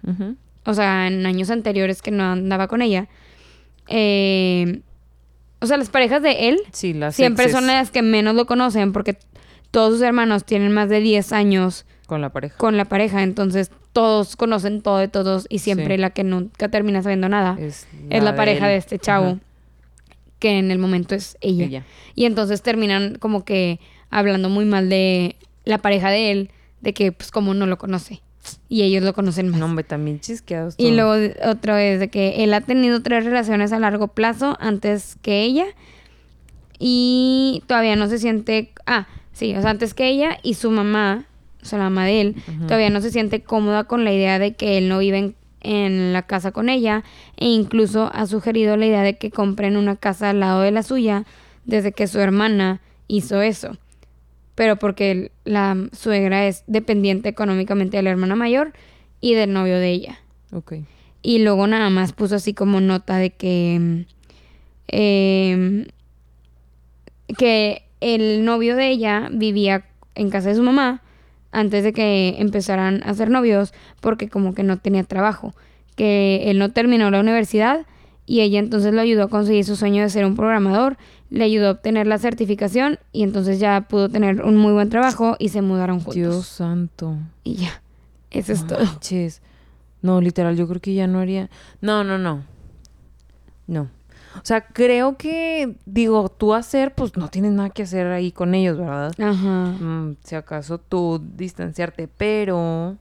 o 0.66 0.74
sea, 0.74 1.08
en 1.08 1.26
años 1.26 1.50
anteriores 1.50 2.02
que 2.02 2.12
no 2.12 2.24
andaba 2.24 2.68
con 2.68 2.82
ella, 2.82 3.08
eh, 3.88 4.82
o 5.60 5.68
sea, 5.68 5.78
las 5.78 5.90
parejas 5.90 6.22
de 6.22 6.50
él 6.50 6.60
siempre 7.12 7.50
son 7.50 7.68
las 7.68 7.92
que 7.92 8.02
menos 8.02 8.36
lo 8.36 8.46
conocen 8.46 8.94
porque 8.94 9.18
todos 9.72 9.94
sus 9.94 10.02
hermanos 10.02 10.46
tienen 10.46 10.72
más 10.72 10.90
de 10.90 11.00
10 11.00 11.34
años 11.34 11.86
con 12.06 12.22
la 12.22 12.30
pareja. 12.30 12.58
Con 12.58 12.78
la 12.78 12.86
pareja, 12.86 13.24
entonces 13.24 13.72
todos 13.94 14.36
conocen 14.36 14.82
todo 14.82 14.98
de 14.98 15.08
todos 15.08 15.48
y 15.50 15.60
siempre 15.60 15.98
la 15.98 16.10
que 16.10 16.24
nunca 16.24 16.70
termina 16.70 17.02
sabiendo 17.02 17.30
nada 17.30 17.58
es 17.60 17.88
la, 18.10 18.36
pareja 18.36 18.68
de, 18.68 18.78
este 18.78 19.00
chavo, 19.00 19.40
que 20.40 20.58
en 20.60 20.72
el 20.72 20.80
momento 20.80 21.16
es 21.16 21.38
ella. 21.42 21.84
Y 22.14 22.26
entonces 22.26 22.62
terminan 22.62 23.16
como 23.16 23.46
que 23.46 23.80
hablando 24.10 24.50
muy 24.50 24.66
mal 24.66 24.90
de 24.90 25.36
la 25.64 25.78
pareja 25.78 26.10
de 26.10 26.32
él, 26.32 26.52
de 26.82 26.94
que 26.94 27.12
pues 27.12 27.32
como 27.32 27.54
no 27.54 27.66
lo 27.66 27.78
conoce. 27.78 28.22
Y 28.70 28.84
ellos 28.84 29.04
lo 29.04 29.14
conocen 29.14 29.50
más. 29.50 29.60
No, 29.60 29.66
hombre, 29.66 29.84
también 29.84 30.20
chisqueados. 30.20 30.76
Y 30.78 30.92
luego 30.92 31.14
otro 31.46 31.78
es 31.78 32.00
de 32.00 32.10
que 32.10 32.44
él 32.44 32.54
ha 32.54 32.62
tenido 32.62 33.02
tres 33.02 33.26
relaciones 33.26 33.72
a 33.72 33.80
largo 33.80 34.10
plazo 34.10 34.56
antes 34.60 35.18
que 35.22 35.42
ella. 35.42 35.66
Y 36.78 37.64
todavía 37.68 37.96
no 37.96 38.08
se 38.08 38.20
siente... 38.20 38.72
Ah, 38.86 39.08
sí, 39.34 39.56
o 39.56 39.62
sea, 39.62 39.72
antes 39.72 39.94
que 39.94 40.08
ella 40.08 40.38
y 40.44 40.56
su 40.56 40.70
mamá 40.70 41.26
o 41.66 41.68
sea, 41.68 41.80
la 41.80 41.86
mamá 41.86 42.06
de 42.06 42.22
él, 42.22 42.36
todavía 42.68 42.92
no 42.92 43.02
se 43.02 43.10
siente 43.10 43.42
cómoda 43.42 43.86
con 43.86 44.06
la 44.06 44.14
idea 44.14 44.38
de 44.38 44.54
que 44.54 44.78
él 44.78 44.88
no 44.88 45.00
vive 45.00 45.34
en, 45.62 46.14
la 46.14 46.22
casa 46.22 46.52
con 46.52 46.70
ella 46.70 47.04
e 47.38 47.48
incluso 47.48 48.12
ha 48.14 48.28
sugerido 48.28 48.78
la 48.78 48.86
idea 48.86 49.02
de 49.02 49.18
que 49.18 49.32
compren 49.32 49.78
una 49.78 49.96
casa 49.96 50.30
al 50.30 50.42
lado 50.42 50.62
de 50.62 50.70
la 50.70 50.84
suya 50.84 51.26
desde 51.66 51.92
que 51.92 52.06
su 52.06 52.20
hermana 52.20 52.82
hizo 53.08 53.42
eso. 53.42 53.78
Pero 54.54 54.78
porque 54.78 55.32
la 55.44 55.76
suegra 55.92 56.46
es 56.46 56.64
dependiente 56.68 57.30
económicamente 57.30 57.98
de 57.98 58.04
la 58.04 58.12
hermana 58.12 58.36
mayor 58.36 58.74
y 59.22 59.34
del 59.34 59.52
novio 59.54 59.80
de 59.80 59.90
ella. 59.90 60.20
Ok. 60.52 60.74
Y 61.24 61.40
luego 61.40 61.66
nada 61.66 61.90
más 61.90 62.14
puso 62.14 62.36
así 62.36 62.54
como 62.54 62.80
nota 62.80 63.18
de 63.18 63.32
que... 63.32 64.06
Em, 64.88 65.86
que 67.40 67.86
el 68.02 68.46
novio 68.46 68.76
de 68.76 68.90
ella 68.90 69.30
vivía 69.32 69.86
en 70.16 70.30
casa 70.30 70.50
de 70.50 70.56
su 70.56 70.64
mamá 70.64 71.02
antes 71.56 71.84
de 71.84 71.94
que 71.94 72.36
empezaran 72.38 73.02
a 73.06 73.14
ser 73.14 73.30
novios 73.30 73.74
porque 74.02 74.30
como 74.30 74.54
que 74.54 74.64
no 74.64 74.78
tenía 74.78 75.04
trabajo, 75.04 75.54
que 75.96 76.50
él 76.52 76.60
no 76.60 76.72
terminó 76.72 77.10
la 77.10 77.20
universidad 77.20 77.86
y 78.26 78.42
ella 78.42 78.60
entonces 78.60 78.94
lo 78.94 79.02
ayudó 79.02 79.24
a 79.24 79.30
conseguir 79.30 79.64
su 79.66 79.76
sueño 79.76 80.04
de 80.04 80.10
ser 80.10 80.26
un 80.26 80.36
programador, 80.36 80.98
le 81.30 81.44
ayudó 81.44 81.68
a 81.68 81.72
obtener 81.72 82.08
la 82.08 82.18
certificación 82.18 83.00
y 83.12 83.24
entonces 83.24 83.60
ya 83.60 83.82
pudo 83.82 84.10
tener 84.10 84.42
un 84.42 84.58
muy 84.58 84.74
buen 84.74 84.90
trabajo 84.90 85.36
y 85.40 85.50
se 85.50 85.62
mudaron 85.62 86.00
juntos. 86.00 86.16
Dios 86.16 86.46
santo. 86.46 87.18
Y 87.44 87.56
ya, 87.56 87.82
eso 88.32 88.52
es 88.52 88.68
todo. 88.68 88.80
No, 90.02 90.22
literal, 90.22 90.56
yo 90.56 90.68
creo 90.68 90.82
que 90.82 90.94
ya 90.94 91.08
no 91.08 91.20
haría... 91.20 91.50
No, 91.82 92.04
no, 92.04 92.18
no. 92.18 92.44
No. 93.66 93.90
O 94.36 94.46
sea, 94.46 94.62
creo 94.68 95.18
que, 95.18 95.76
digo, 95.86 96.30
tú 96.30 96.54
hacer, 96.54 96.94
pues 96.94 97.16
no 97.18 97.30
tienes 97.30 97.52
nada 97.52 97.70
que 97.70 97.84
hacer 97.84 98.08
ahí 98.08 98.32
con 98.32 98.54
ellos, 98.54 98.78
¿verdad? 98.78 99.12
Ajá. 99.20 99.76
Mm, 99.80 100.18
si 100.24 100.36
acaso 100.36 100.78
tú 100.78 101.22
distanciarte, 101.36 102.08
pero 102.08 102.98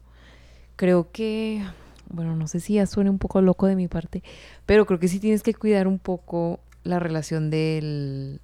creo 0.76 1.08
que, 1.12 1.64
bueno, 2.08 2.36
no 2.36 2.46
sé 2.46 2.60
si 2.60 2.74
ya 2.74 2.86
suene 2.86 3.10
un 3.10 3.18
poco 3.18 3.40
loco 3.40 3.66
de 3.66 3.76
mi 3.76 3.88
parte, 3.88 4.22
pero 4.66 4.86
creo 4.86 4.98
que 4.98 5.08
sí 5.08 5.20
tienes 5.20 5.42
que 5.42 5.54
cuidar 5.54 5.86
un 5.86 5.98
poco 5.98 6.60
la 6.84 6.98
relación 6.98 7.50
del... 7.50 8.40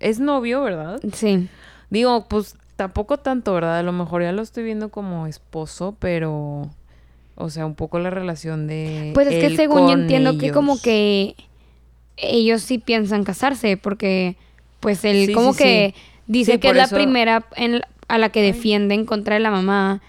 Es 0.00 0.18
novio, 0.18 0.62
¿verdad? 0.62 1.00
Sí. 1.12 1.48
Digo, 1.90 2.26
pues 2.28 2.56
tampoco 2.76 3.18
tanto, 3.18 3.54
¿verdad? 3.54 3.78
A 3.78 3.82
lo 3.82 3.92
mejor 3.92 4.22
ya 4.22 4.32
lo 4.32 4.42
estoy 4.42 4.64
viendo 4.64 4.88
como 4.88 5.26
esposo, 5.26 5.96
pero... 5.98 6.70
O 7.34 7.48
sea, 7.48 7.64
un 7.64 7.74
poco 7.74 7.98
la 7.98 8.10
relación 8.10 8.66
de... 8.66 9.12
Pues 9.14 9.26
es 9.28 9.42
que 9.42 9.56
según 9.56 9.88
yo 9.88 9.94
entiendo 9.94 10.36
que 10.36 10.52
como 10.52 10.80
que 10.80 11.34
ellos 12.22 12.62
sí 12.62 12.78
piensan 12.78 13.24
casarse 13.24 13.76
porque 13.76 14.36
pues 14.80 15.04
él 15.04 15.32
como 15.34 15.54
que 15.54 15.94
dice 16.26 16.58
que 16.58 16.70
es 16.70 16.76
la 16.76 16.88
primera 16.88 17.46
a 18.08 18.18
la 18.18 18.28
que 18.30 18.42
defiende 18.42 18.94
en 18.94 19.06
contra 19.06 19.34
de 19.34 19.40
la 19.40 19.50
mamá 19.50 20.02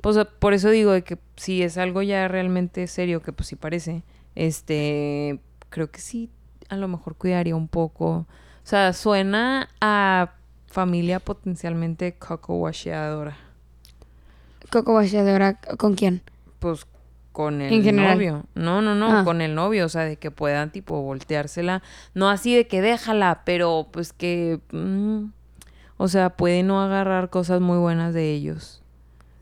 Pues 0.00 0.18
por 0.38 0.54
eso 0.54 0.70
digo 0.70 0.92
de 0.92 1.02
que 1.02 1.18
si 1.36 1.62
es 1.62 1.78
algo 1.78 2.02
ya 2.02 2.28
realmente 2.28 2.86
serio, 2.86 3.22
que 3.22 3.32
pues 3.32 3.48
sí 3.48 3.56
parece, 3.56 4.02
este, 4.34 5.40
creo 5.68 5.90
que 5.90 6.00
sí, 6.00 6.30
a 6.68 6.76
lo 6.76 6.88
mejor 6.88 7.16
cuidaría 7.16 7.56
un 7.56 7.68
poco. 7.68 8.08
O 8.08 8.26
sea, 8.68 8.92
suena 8.92 9.68
a 9.80 10.32
familia 10.66 11.20
potencialmente 11.20 12.14
coco 12.14 12.54
washeadora. 12.56 13.36
¿Coco 14.70 14.94
washeadora 14.94 15.60
con 15.78 15.94
quién? 15.94 16.22
Pues 16.58 16.86
con 17.36 17.60
el 17.60 17.94
novio. 17.94 18.44
No, 18.54 18.80
no, 18.80 18.94
no, 18.94 19.18
ah. 19.18 19.22
con 19.22 19.42
el 19.42 19.54
novio, 19.54 19.84
o 19.84 19.88
sea, 19.90 20.04
de 20.04 20.16
que 20.16 20.30
puedan 20.30 20.70
tipo 20.70 21.02
volteársela, 21.02 21.82
no 22.14 22.30
así 22.30 22.56
de 22.56 22.66
que 22.66 22.80
déjala, 22.80 23.42
pero 23.44 23.88
pues 23.90 24.14
que 24.14 24.58
mm, 24.72 25.26
o 25.98 26.08
sea, 26.08 26.30
puede 26.30 26.62
no 26.62 26.80
agarrar 26.80 27.28
cosas 27.28 27.60
muy 27.60 27.76
buenas 27.76 28.14
de 28.14 28.32
ellos. 28.32 28.80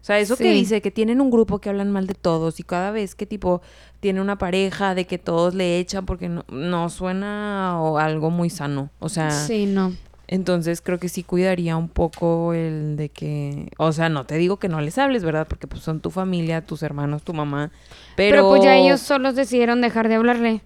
O 0.03 0.05
sea, 0.05 0.19
eso 0.19 0.37
que 0.37 0.51
dice 0.51 0.83
que 0.83 0.91
tienen 0.91 1.21
un 1.21 1.31
grupo 1.31 1.61
que 1.61 1.69
hablan 1.69 1.93
mal 1.93 2.09
de 2.09 2.15
todos 2.15 2.59
y 2.59 2.65
cada 2.65 2.91
vez 2.91 3.15
que 3.15 3.27
tipo 3.27 3.63
tiene 4.01 4.21
una 4.21 4.39
pareja 4.39 4.97
de 4.97 5.07
que 5.07 5.19
todos 5.19 5.55
le 5.55 5.79
echan 5.79 6.05
porque 6.05 6.29
no, 6.29 6.45
no 6.49 6.91
suena 6.91 7.81
o 7.81 7.99
algo 7.99 8.31
muy 8.31 8.51
sano. 8.51 8.91
O 8.99 9.09
sea, 9.09 9.31
sí, 9.31 9.67
no. 9.67 9.93
Entonces 10.27 10.81
creo 10.81 10.99
que 10.99 11.09
sí 11.09 11.23
cuidaría 11.23 11.77
un 11.77 11.89
poco 11.89 12.55
el 12.55 12.97
de 12.97 13.11
que, 13.11 13.71
o 13.77 13.93
sea, 13.93 14.09
no 14.09 14.25
te 14.25 14.37
digo 14.37 14.59
que 14.59 14.69
no 14.69 14.81
les 14.81 14.97
hables, 14.99 15.25
¿verdad? 15.25 15.47
Porque 15.49 15.67
pues 15.67 15.83
son 15.83 16.01
tu 16.01 16.11
familia, 16.11 16.65
tus 16.65 16.83
hermanos, 16.83 17.23
tu 17.23 17.35
mamá. 17.35 17.71
Pero, 18.17 18.37
pero 18.37 18.49
pues 18.49 18.63
ya 18.63 18.77
ellos 18.77 19.01
solos 19.01 19.35
decidieron 19.35 19.81
dejar 19.81 20.09
de 20.09 20.15
hablarle. 20.15 20.61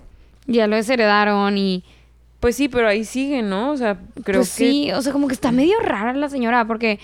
Ya 0.47 0.67
lo 0.67 0.77
desheredaron 0.77 1.59
y 1.59 1.85
pues 2.41 2.55
sí, 2.55 2.69
pero 2.69 2.89
ahí 2.89 3.05
sigue, 3.05 3.43
¿no? 3.43 3.73
O 3.73 3.77
sea, 3.77 3.99
creo 4.23 4.41
pues 4.41 4.57
que... 4.57 4.71
sí, 4.71 4.93
o 4.93 5.03
sea, 5.03 5.13
como 5.13 5.27
que 5.27 5.35
está 5.35 5.51
medio 5.51 5.81
rara 5.81 6.13
la 6.13 6.29
señora, 6.29 6.65
porque, 6.67 7.01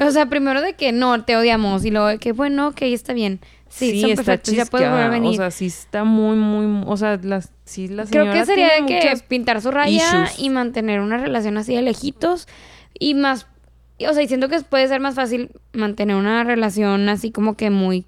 o 0.00 0.10
sea, 0.10 0.26
primero 0.26 0.62
de 0.62 0.72
que 0.72 0.90
no, 0.90 1.22
te 1.24 1.36
odiamos, 1.36 1.84
y 1.84 1.90
luego 1.90 2.06
de 2.06 2.18
que, 2.18 2.32
bueno, 2.32 2.68
ok, 2.68 2.82
está 2.82 3.12
bien. 3.12 3.40
Sí, 3.70 4.00
son 4.00 4.14
perfectos, 4.16 4.52
ya 4.52 4.66
puedes 4.66 4.90
volver 4.90 5.04
a 5.04 5.08
venir. 5.08 5.32
O 5.32 5.36
sea, 5.36 5.50
sí 5.50 5.66
está 5.66 6.04
muy, 6.04 6.36
muy, 6.36 6.84
o 6.86 6.96
sea, 6.96 7.18
las, 7.22 7.52
sí 7.64 7.88
la 7.88 8.04
señora 8.04 8.32
Creo 8.32 8.42
que 8.42 8.46
sería 8.46 8.68
de 8.74 8.86
que 8.86 9.22
pintar 9.28 9.62
su 9.62 9.70
raya 9.70 10.28
y 10.36 10.50
mantener 10.50 11.00
una 11.00 11.16
relación 11.16 11.56
así 11.56 11.74
de 11.74 11.82
lejitos, 11.82 12.48
y 12.98 13.14
más, 13.14 13.46
o 14.06 14.12
sea, 14.12 14.22
y 14.22 14.28
siento 14.28 14.48
que 14.48 14.60
puede 14.60 14.88
ser 14.88 15.00
más 15.00 15.14
fácil 15.14 15.52
mantener 15.72 16.16
una 16.16 16.42
relación 16.42 17.08
así 17.08 17.30
como 17.30 17.56
que 17.56 17.70
muy 17.70 18.04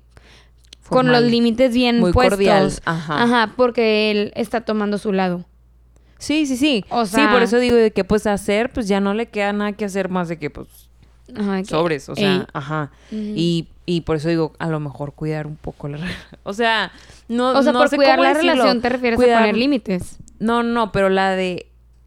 con 0.88 1.10
los 1.10 1.22
límites 1.22 1.72
bien 1.72 2.00
muy 2.00 2.12
puestos. 2.12 2.38
Cordial. 2.38 2.72
Ajá. 2.84 3.22
Ajá, 3.22 3.52
porque 3.56 4.10
él 4.10 4.32
está 4.36 4.62
tomando 4.62 4.98
su 4.98 5.12
lado. 5.12 5.44
Sí, 6.18 6.46
sí, 6.46 6.56
sí. 6.56 6.84
O 6.90 7.06
sea, 7.06 7.26
sí, 7.26 7.32
por 7.32 7.42
eso 7.42 7.58
digo 7.58 7.76
de 7.76 7.90
que 7.92 8.04
pues 8.04 8.26
hacer, 8.26 8.70
pues 8.70 8.88
ya 8.88 9.00
no 9.00 9.14
le 9.14 9.26
queda 9.26 9.52
nada 9.52 9.72
que 9.72 9.84
hacer 9.84 10.08
más 10.08 10.28
de 10.28 10.38
que 10.38 10.50
pues 10.50 10.68
sobres, 11.66 12.08
o 12.08 12.14
sea, 12.14 12.46
ajá. 12.52 12.90
y, 13.10 13.68
y 13.87 14.03
por 14.03 14.16
eso 14.16 14.28
digo, 14.28 14.53
a 14.59 14.68
lo 14.68 14.80
mejor 14.80 15.12
cuidar 15.12 15.47
un 15.47 15.57
poco 15.57 15.89
la 15.89 15.99
O 16.45 16.53
sea, 16.53 16.93
no 17.28 17.51
O 17.51 17.62
sea, 17.62 17.72
por 17.72 17.89
cuidar 17.95 18.18
la 18.18 18.35
relación 18.35 18.80
te 18.80 18.89
refieres 18.89 19.18
a 19.18 19.22
poner 19.22 19.57
límites. 19.57 20.18
No, 20.39 20.62
no, 20.62 20.93
pero 20.93 21.09
la 21.09 21.30
de 21.30 21.66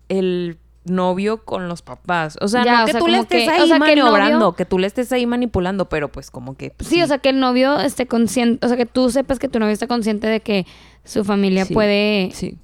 el 0.09 0.57
novio 0.85 1.43
con 1.43 1.67
los 1.67 1.81
papás. 1.81 2.37
O 2.41 2.47
sea, 2.47 2.63
no 2.63 2.85
que 2.85 2.93
tú 2.93 3.07
le 3.07 3.17
estés 3.17 3.49
ahí 3.49 3.69
maniobrando, 3.79 4.53
que, 4.53 4.65
tú 4.65 4.77
le 4.77 4.87
estés 4.87 5.11
ahí 5.11 5.25
manipulando, 5.25 5.89
pero 5.89 6.11
pues 6.11 6.29
como 6.29 6.55
que... 6.55 6.73
sí, 6.79 7.01
o 7.01 7.07
sea, 7.07 7.17
que 7.17 7.29
el 7.29 7.39
novio 7.39 7.79
esté 7.79 8.05
consciente, 8.05 8.63
o 8.63 8.69
sea, 8.69 8.77
que 8.77 8.85
tú 8.85 9.09
sepas 9.09 9.39
que 9.39 9.47
tu 9.47 9.59
novio 9.59 9.73
está 9.73 9.87
consciente 9.87 10.27
de 10.27 10.41
que 10.41 10.67
su 11.03 11.23
familia 11.23 11.65
puede 11.65 12.29
sí 12.33 12.59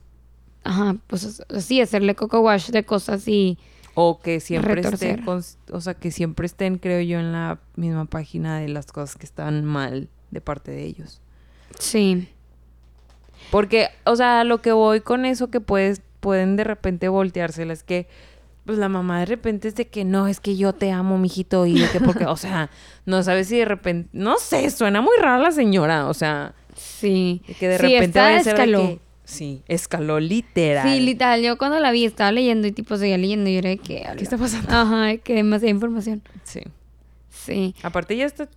ajá, 0.63 0.95
pues 1.07 1.43
sí, 1.59 1.81
hacerle 1.81 2.15
coco 2.15 2.39
wash 2.41 2.69
de 2.69 2.83
cosas 2.83 3.27
y... 3.27 3.57
O 3.93 4.19
que 4.19 4.39
siempre 4.39 4.81
estén, 4.81 5.25
o 5.27 5.81
sea, 5.81 5.93
que 5.95 6.11
siempre 6.11 6.45
estén, 6.45 6.77
creo 6.77 7.01
yo, 7.01 7.19
en 7.19 7.31
la 7.33 7.59
misma 7.75 8.05
página 8.05 8.59
de 8.59 8.69
las 8.69 8.91
cosas 8.91 9.17
que 9.17 9.25
están 9.25 9.65
mal 9.65 10.09
de 10.31 10.41
parte 10.41 10.71
de 10.71 10.85
ellos. 10.85 11.21
Sí. 11.77 12.29
Porque, 13.49 13.89
o 14.05 14.15
sea, 14.15 14.43
lo 14.43 14.61
que 14.61 14.71
voy 14.71 15.01
con 15.01 15.25
eso 15.25 15.49
que 15.49 15.59
puedes, 15.59 16.01
pueden 16.21 16.55
de 16.55 16.63
repente 16.63 17.09
volteársela 17.09 17.73
es 17.73 17.83
que, 17.83 18.07
pues 18.65 18.77
la 18.77 18.87
mamá 18.87 19.19
de 19.19 19.25
repente 19.25 19.67
es 19.67 19.75
de 19.75 19.87
que 19.87 20.05
no, 20.05 20.27
es 20.27 20.39
que 20.39 20.55
yo 20.55 20.71
te 20.73 20.91
amo, 20.91 21.17
mijito, 21.17 21.65
y 21.65 21.79
de 21.79 21.89
que 21.89 21.99
porque, 21.99 22.25
o 22.25 22.37
sea, 22.37 22.69
no 23.05 23.23
sabes 23.23 23.47
si 23.47 23.57
de 23.57 23.65
repente, 23.65 24.09
no 24.13 24.37
sé, 24.37 24.69
suena 24.69 25.01
muy 25.01 25.17
rara 25.19 25.39
la 25.39 25.51
señora, 25.51 26.07
o 26.07 26.13
sea. 26.13 26.53
Sí. 26.75 27.41
Que 27.59 27.67
de 27.67 27.77
repente 27.77 28.19
va 28.19 28.37
a 28.37 28.43
ser 28.43 28.57
de 28.57 28.99
Sí, 29.31 29.63
escaló 29.69 30.19
literal. 30.19 30.85
Sí, 30.85 30.99
literal. 30.99 31.41
Yo 31.41 31.57
cuando 31.57 31.79
la 31.79 31.91
vi 31.91 32.03
estaba 32.03 32.33
leyendo 32.33 32.67
y 32.67 32.73
tipo 32.73 32.97
seguía 32.97 33.17
leyendo 33.17 33.49
y 33.49 33.53
yo 33.53 33.59
era 33.59 33.77
que... 33.77 34.05
¿Qué 34.17 34.23
está 34.23 34.37
pasando? 34.37 34.69
Ajá, 34.69 35.15
que 35.17 35.35
demasiada 35.35 35.71
información. 35.71 36.21
Sí. 36.43 36.59
Sí. 37.29 37.73
Aparte 37.81 38.13
ella 38.13 38.25
está... 38.25 38.49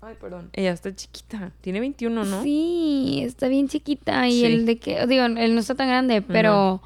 Ay, 0.00 0.14
perdón. 0.20 0.50
Ella 0.52 0.70
está 0.70 0.94
chiquita. 0.94 1.50
Tiene 1.60 1.80
21, 1.80 2.24
¿no? 2.24 2.42
Sí, 2.44 3.20
está 3.24 3.48
bien 3.48 3.68
chiquita. 3.68 4.28
Y 4.28 4.44
el 4.44 4.64
de 4.64 4.78
que... 4.78 5.04
Digo, 5.08 5.24
él 5.24 5.54
no 5.54 5.60
está 5.60 5.74
tan 5.74 5.88
grande, 5.88 6.22
pero... 6.22 6.80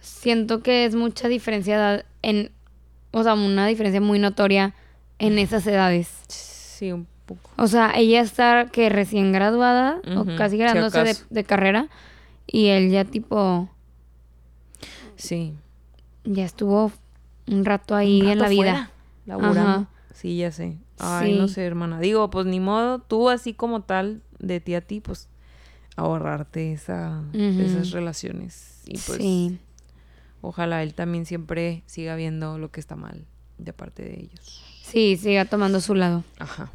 Siento 0.00 0.62
que 0.62 0.84
es 0.84 0.94
mucha 0.94 1.28
diferencia 1.28 2.04
en... 2.20 2.50
O 3.10 3.22
sea, 3.22 3.32
una 3.32 3.66
diferencia 3.66 4.02
muy 4.02 4.18
notoria 4.18 4.74
en 5.18 5.38
esas 5.38 5.66
edades. 5.66 6.10
Sí, 6.28 6.92
un 6.92 7.06
poco. 7.24 7.50
O 7.56 7.68
sea, 7.68 7.92
ella 7.96 8.20
está 8.20 8.68
que 8.70 8.90
recién 8.90 9.32
graduada 9.32 10.02
o 10.14 10.26
casi 10.36 10.58
graduándose 10.58 11.02
de, 11.02 11.16
de 11.30 11.44
carrera 11.44 11.88
y 12.46 12.66
él 12.66 12.90
ya 12.90 13.04
tipo... 13.04 13.68
Sí. 15.16 15.54
Ya 16.24 16.44
estuvo 16.44 16.92
un 17.46 17.64
rato 17.64 17.94
ahí 17.94 18.20
en 18.20 18.38
la 18.38 18.48
vida. 18.48 18.90
Laburando. 19.24 19.88
Sí, 20.14 20.36
ya 20.36 20.50
sé. 20.50 20.78
Ay, 20.98 21.38
no 21.38 21.48
sé, 21.48 21.64
hermana. 21.64 22.00
Digo, 22.00 22.30
pues 22.30 22.46
ni 22.46 22.60
modo, 22.60 23.00
tú 23.00 23.28
así 23.28 23.54
como 23.54 23.82
tal, 23.82 24.22
de 24.38 24.60
ti 24.60 24.74
a 24.74 24.80
ti, 24.80 25.00
pues 25.00 25.28
ahorrarte 25.96 26.72
esa, 26.72 27.22
esas 27.32 27.90
relaciones. 27.90 28.82
Y 28.86 28.98
pues 28.98 29.18
sí. 29.18 29.58
ojalá 30.40 30.82
él 30.82 30.94
también 30.94 31.26
siempre 31.26 31.82
siga 31.86 32.16
viendo 32.16 32.58
lo 32.58 32.70
que 32.70 32.80
está 32.80 32.96
mal 32.96 33.24
de 33.58 33.72
parte 33.72 34.04
de 34.04 34.20
ellos. 34.20 34.62
Sí, 34.82 35.16
siga 35.16 35.44
tomando 35.46 35.80
su 35.80 35.94
lado. 35.94 36.24
Ajá. 36.38 36.70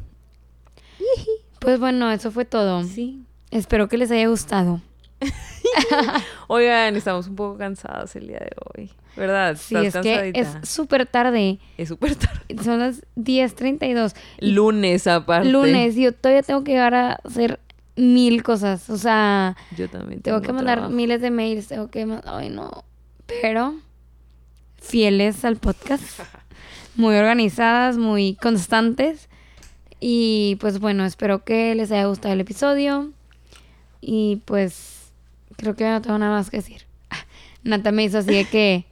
Pues 1.60 1.78
bueno, 1.78 2.10
eso 2.10 2.30
fue 2.30 2.44
todo. 2.44 2.82
Sí. 2.84 3.24
Espero 3.50 3.88
que 3.88 3.96
les 3.96 4.10
haya 4.10 4.28
gustado. 4.28 4.80
Oigan, 6.48 6.96
estamos 6.96 7.26
un 7.28 7.36
poco 7.36 7.58
cansados 7.58 8.14
el 8.16 8.28
día 8.28 8.38
de 8.38 8.52
hoy. 8.74 8.90
¿Verdad? 9.16 9.56
Sí, 9.60 9.76
es 9.76 9.94
que 9.96 10.32
es 10.34 10.48
súper 10.68 11.06
tarde. 11.06 11.58
Es 11.76 11.88
súper 11.88 12.16
tarde. 12.16 12.40
Son 12.62 12.78
las 12.78 13.02
10.32. 13.16 14.14
Lunes 14.40 15.06
aparte. 15.06 15.48
Lunes. 15.48 15.96
Yo 15.96 16.12
todavía 16.12 16.42
tengo 16.42 16.64
que 16.64 16.72
llegar 16.72 16.94
a 16.94 17.12
hacer 17.24 17.60
mil 17.96 18.42
cosas. 18.42 18.88
O 18.88 18.96
sea... 18.96 19.56
Yo 19.76 19.88
también 19.88 20.22
tengo, 20.22 20.40
que 20.40 20.52
mandar 20.52 20.88
miles 20.88 21.20
de 21.20 21.30
mails. 21.30 21.68
Tengo 21.68 21.90
que... 21.90 22.06
Ay, 22.24 22.48
no. 22.48 22.84
Pero... 23.26 23.74
Fieles 24.80 25.44
al 25.44 25.56
podcast. 25.56 26.20
muy 26.96 27.14
organizadas, 27.14 27.98
muy 27.98 28.34
constantes. 28.34 29.28
Y 30.00 30.56
pues 30.60 30.80
bueno, 30.80 31.04
espero 31.04 31.44
que 31.44 31.74
les 31.74 31.92
haya 31.92 32.06
gustado 32.06 32.34
el 32.34 32.40
episodio. 32.40 33.12
Y 34.00 34.42
pues 34.46 34.91
Creo 35.62 35.76
que 35.76 35.88
no 35.88 36.02
tengo 36.02 36.18
nada 36.18 36.32
más 36.36 36.50
que 36.50 36.56
decir. 36.56 36.82
Nata 37.62 37.92
me 37.92 38.02
hizo 38.02 38.18
así 38.18 38.34
de 38.34 38.44
que. 38.44 38.84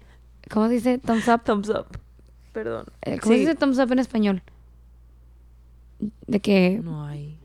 ¿Cómo 0.49 0.69
se 0.69 0.75
dice? 0.75 0.99
Thumbs 0.99 1.27
up. 1.27 1.43
Thumbs 1.43 1.69
up. 1.69 1.87
Perdón. 2.53 2.87
Eh, 3.03 3.19
¿Cómo 3.19 3.35
se 3.35 3.41
dice 3.41 3.57
thumbs 3.57 3.81
up 3.81 3.91
en 3.91 3.99
español? 3.99 4.43
De 6.29 6.39
que. 6.39 6.81
No 6.81 7.05
hay. 7.05 7.37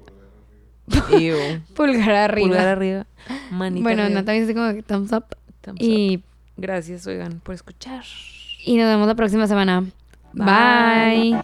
Pulgar 1.76 2.12
arriba. 2.12 2.48
Pulgar 2.48 2.68
arriba. 2.68 3.08
Manita 3.50 3.82
bueno, 3.82 4.04
arriba. 4.04 4.20
Nata 4.20 4.32
me 4.32 4.42
dice 4.42 4.54
como 4.54 4.72
que 4.76 4.84
thumbs 4.84 5.12
up. 5.12 5.26
Thumbs 5.62 5.82
y. 5.82 6.24
Gracias, 6.56 7.08
oigan, 7.08 7.40
por 7.40 7.56
escuchar. 7.56 8.04
Y 8.64 8.78
nos 8.78 8.86
vemos 8.86 9.08
la 9.08 9.16
próxima 9.16 9.48
semana. 9.48 9.86
Bye. 10.34 11.42